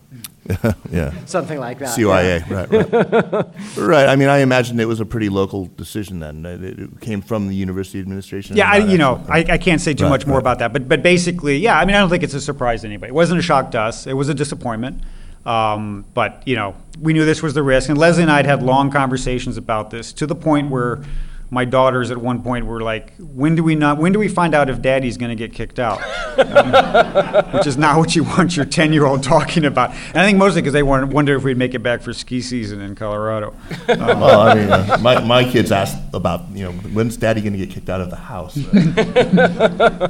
yeah. 0.91 1.13
Something 1.27 1.61
like 1.61 1.81
that. 1.81 1.99
CYA, 1.99 2.49
right, 2.49 2.71
right. 2.71 3.77
right. 3.77 4.09
I 4.09 4.17
mean, 4.17 4.29
I 4.29 4.39
imagine 4.39 4.81
it 4.81 4.89
was 4.89 5.01
a 5.01 5.05
pretty 5.07 5.29
local 5.29 5.67
decision 5.67 6.21
then. 6.21 6.47
It, 6.47 6.81
it 6.81 7.01
came 7.03 7.21
from 7.21 7.49
the 7.49 7.55
university 7.55 8.01
administration. 8.01 8.57
Yeah, 8.57 8.71
I, 8.71 8.79
you 8.79 8.97
know, 8.97 9.19
actually- 9.29 9.51
I, 9.51 9.55
I 9.55 9.59
can't 9.59 9.83
say 9.83 9.93
too 9.93 10.05
Right, 10.05 10.11
much 10.11 10.27
more 10.27 10.39
right. 10.39 10.43
about 10.43 10.61
that, 10.61 10.73
but 10.73 10.89
but 10.89 11.03
basically, 11.03 11.59
yeah, 11.59 11.79
I 11.79 11.85
mean, 11.85 11.95
I 11.95 11.99
don't 11.99 12.09
think 12.09 12.23
it's 12.23 12.33
a 12.33 12.41
surprise 12.41 12.81
to 12.81 12.87
anybody. 12.87 13.11
It 13.11 13.15
wasn't 13.15 13.39
a 13.39 13.43
shock 13.43 13.71
to 13.73 13.81
us. 13.81 14.07
It 14.07 14.15
was 14.15 14.31
a 14.31 14.35
disappointment. 14.35 15.03
Um, 15.49 16.05
but 16.13 16.43
you 16.47 16.57
know, 16.57 16.77
we 17.01 17.15
knew 17.15 17.25
this 17.25 17.43
was 17.43 17.55
the 17.55 17.63
risk, 17.63 17.89
and 17.89 17.97
Leslie 17.97 18.23
and 18.23 18.31
I 18.31 18.37
had 18.37 18.47
had 18.47 18.63
long 18.63 18.91
conversations 18.91 19.57
about 19.57 19.91
this 19.91 20.13
to 20.15 20.27
the 20.27 20.35
point 20.35 20.71
where 20.71 21.03
my 21.51 21.65
daughters 21.65 22.11
at 22.11 22.19
one 22.19 22.43
point 22.43 22.67
were 22.67 22.81
like, 22.81 23.15
"When 23.19 23.55
do 23.55 23.63
we 23.63 23.75
not? 23.75 23.99
When 23.99 24.13
do 24.13 24.19
we 24.19 24.29
find 24.29 24.55
out 24.55 24.69
if 24.69 24.83
Daddy's 24.83 25.17
going 25.17 25.31
to 25.31 25.37
get 25.37 25.53
kicked 25.53 25.79
out?" 25.79 26.01
Um, 26.39 27.53
which 27.53 27.67
is 27.67 27.77
not 27.77 27.99
what 27.99 28.15
you 28.15 28.25
want 28.25 28.57
your 28.57 28.67
ten-year-old 28.67 29.23
talking 29.23 29.65
about. 29.65 29.91
And 29.91 30.19
I 30.19 30.27
think 30.27 30.39
mostly 30.39 30.61
because 30.61 30.73
they 30.73 30.83
want, 30.83 31.13
wonder 31.13 31.37
if 31.37 31.45
we'd 31.45 31.57
make 31.57 31.75
it 31.75 31.81
back 31.81 32.03
for 32.03 32.13
ski 32.13 32.41
season 32.41 32.81
in 32.81 32.95
Colorado. 32.95 33.55
Well, 33.89 34.41
I 34.41 34.55
mean, 34.55 34.71
uh, 34.71 34.99
my, 35.01 35.25
my 35.25 35.45
kids 35.45 35.73
asked 35.73 35.99
about, 36.13 36.49
you 36.53 36.65
know, 36.65 36.73
when's 36.73 37.17
daddy 37.17 37.41
going 37.41 37.53
to 37.55 37.59
get 37.59 37.71
kicked 37.71 37.89
out 37.89 38.01
of 38.01 38.11
the 38.11 38.17
house? 38.17 38.57
Uh, 38.57 40.09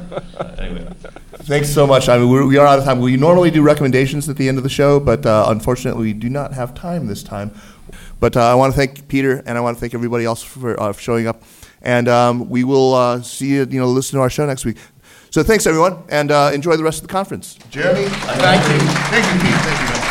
anyway, 0.59 0.87
thanks 1.43 1.69
so 1.69 1.87
much. 1.87 2.09
I 2.09 2.17
mean, 2.17 2.29
we're, 2.29 2.45
we 2.45 2.57
are 2.57 2.67
out 2.67 2.79
of 2.79 2.85
time. 2.85 2.99
We 2.99 3.17
normally 3.17 3.51
do 3.51 3.61
recommendations 3.61 4.27
at 4.29 4.37
the 4.37 4.47
end 4.47 4.57
of 4.57 4.63
the 4.63 4.69
show, 4.69 4.99
but 4.99 5.25
uh, 5.25 5.45
unfortunately, 5.47 6.03
we 6.03 6.13
do 6.13 6.29
not 6.29 6.53
have 6.53 6.73
time 6.73 7.07
this 7.07 7.23
time. 7.23 7.51
But 8.19 8.35
uh, 8.35 8.51
I 8.51 8.55
want 8.55 8.73
to 8.73 8.77
thank 8.77 9.07
Peter, 9.07 9.41
and 9.45 9.57
I 9.57 9.61
want 9.61 9.77
to 9.77 9.81
thank 9.81 9.93
everybody 9.93 10.25
else 10.25 10.43
for 10.43 10.79
uh, 10.79 10.93
showing 10.93 11.27
up. 11.27 11.43
And 11.81 12.07
um, 12.07 12.49
we 12.49 12.63
will 12.63 12.93
uh, 12.93 13.21
see 13.21 13.47
you, 13.47 13.65
you 13.69 13.79
know, 13.79 13.87
listen 13.87 14.17
to 14.17 14.21
our 14.21 14.29
show 14.29 14.45
next 14.45 14.65
week. 14.65 14.77
So 15.31 15.43
thanks, 15.43 15.67
everyone, 15.67 16.03
and 16.09 16.31
uh, 16.31 16.51
enjoy 16.53 16.75
the 16.75 16.83
rest 16.83 17.01
of 17.01 17.07
the 17.07 17.11
conference. 17.11 17.55
Jeremy? 17.69 18.07
Thank 18.09 18.63
you. 18.67 18.79
Thank 19.09 19.25
you, 19.25 19.39
Pete. 19.47 19.61
Thank 19.61 19.79
you. 19.79 19.93
man. 19.93 20.09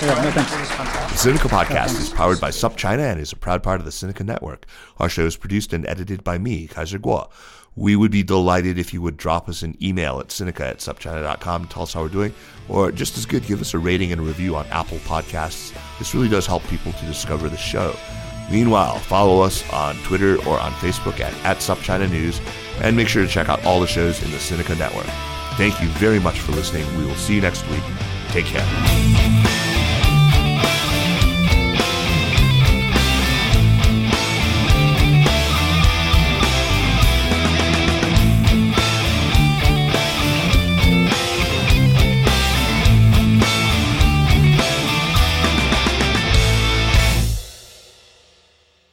Yeah, 0.00 0.22
no, 0.22 0.30
thanks. 0.30 0.68
The 1.22 1.32
Sinica 1.32 1.48
podcast 1.48 2.00
is 2.00 2.10
powered 2.10 2.40
by 2.40 2.50
SupChina 2.50 3.10
and 3.10 3.20
is 3.20 3.32
a 3.32 3.36
proud 3.36 3.64
part 3.64 3.80
of 3.80 3.84
the 3.84 3.90
Sinica 3.90 4.24
Network. 4.24 4.66
Our 4.98 5.08
show 5.08 5.26
is 5.26 5.36
produced 5.36 5.72
and 5.72 5.84
edited 5.86 6.22
by 6.22 6.38
me, 6.38 6.68
Kaiser 6.68 7.00
Kuo. 7.00 7.28
We 7.78 7.94
would 7.94 8.10
be 8.10 8.24
delighted 8.24 8.76
if 8.76 8.92
you 8.92 9.00
would 9.02 9.16
drop 9.16 9.48
us 9.48 9.62
an 9.62 9.78
email 9.80 10.18
at 10.18 10.28
Sinica 10.28 10.62
at 10.62 10.78
supchina.com 10.78 11.68
tell 11.68 11.84
us 11.84 11.92
how 11.92 12.02
we're 12.02 12.08
doing, 12.08 12.34
or 12.68 12.90
just 12.90 13.16
as 13.16 13.24
good, 13.24 13.46
give 13.46 13.60
us 13.60 13.72
a 13.72 13.78
rating 13.78 14.10
and 14.10 14.20
a 14.20 14.24
review 14.24 14.56
on 14.56 14.66
Apple 14.66 14.98
Podcasts. 14.98 15.72
This 15.98 16.12
really 16.12 16.28
does 16.28 16.44
help 16.44 16.64
people 16.64 16.92
to 16.92 17.06
discover 17.06 17.48
the 17.48 17.56
show. 17.56 17.94
Meanwhile, 18.50 18.98
follow 18.98 19.42
us 19.42 19.62
on 19.72 19.94
Twitter 19.98 20.36
or 20.48 20.58
on 20.58 20.72
Facebook 20.72 21.20
at, 21.20 21.32
at 21.44 21.58
SupChina 21.58 22.10
News, 22.10 22.40
and 22.80 22.96
make 22.96 23.06
sure 23.06 23.22
to 23.22 23.28
check 23.28 23.48
out 23.48 23.64
all 23.64 23.80
the 23.80 23.86
shows 23.86 24.20
in 24.24 24.30
the 24.32 24.38
Sinica 24.38 24.76
Network. 24.76 25.06
Thank 25.56 25.80
you 25.80 25.86
very 25.90 26.18
much 26.18 26.40
for 26.40 26.52
listening. 26.52 26.84
We 26.98 27.06
will 27.06 27.14
see 27.14 27.36
you 27.36 27.40
next 27.40 27.68
week. 27.68 27.82
Take 28.28 28.46
care. 28.46 29.77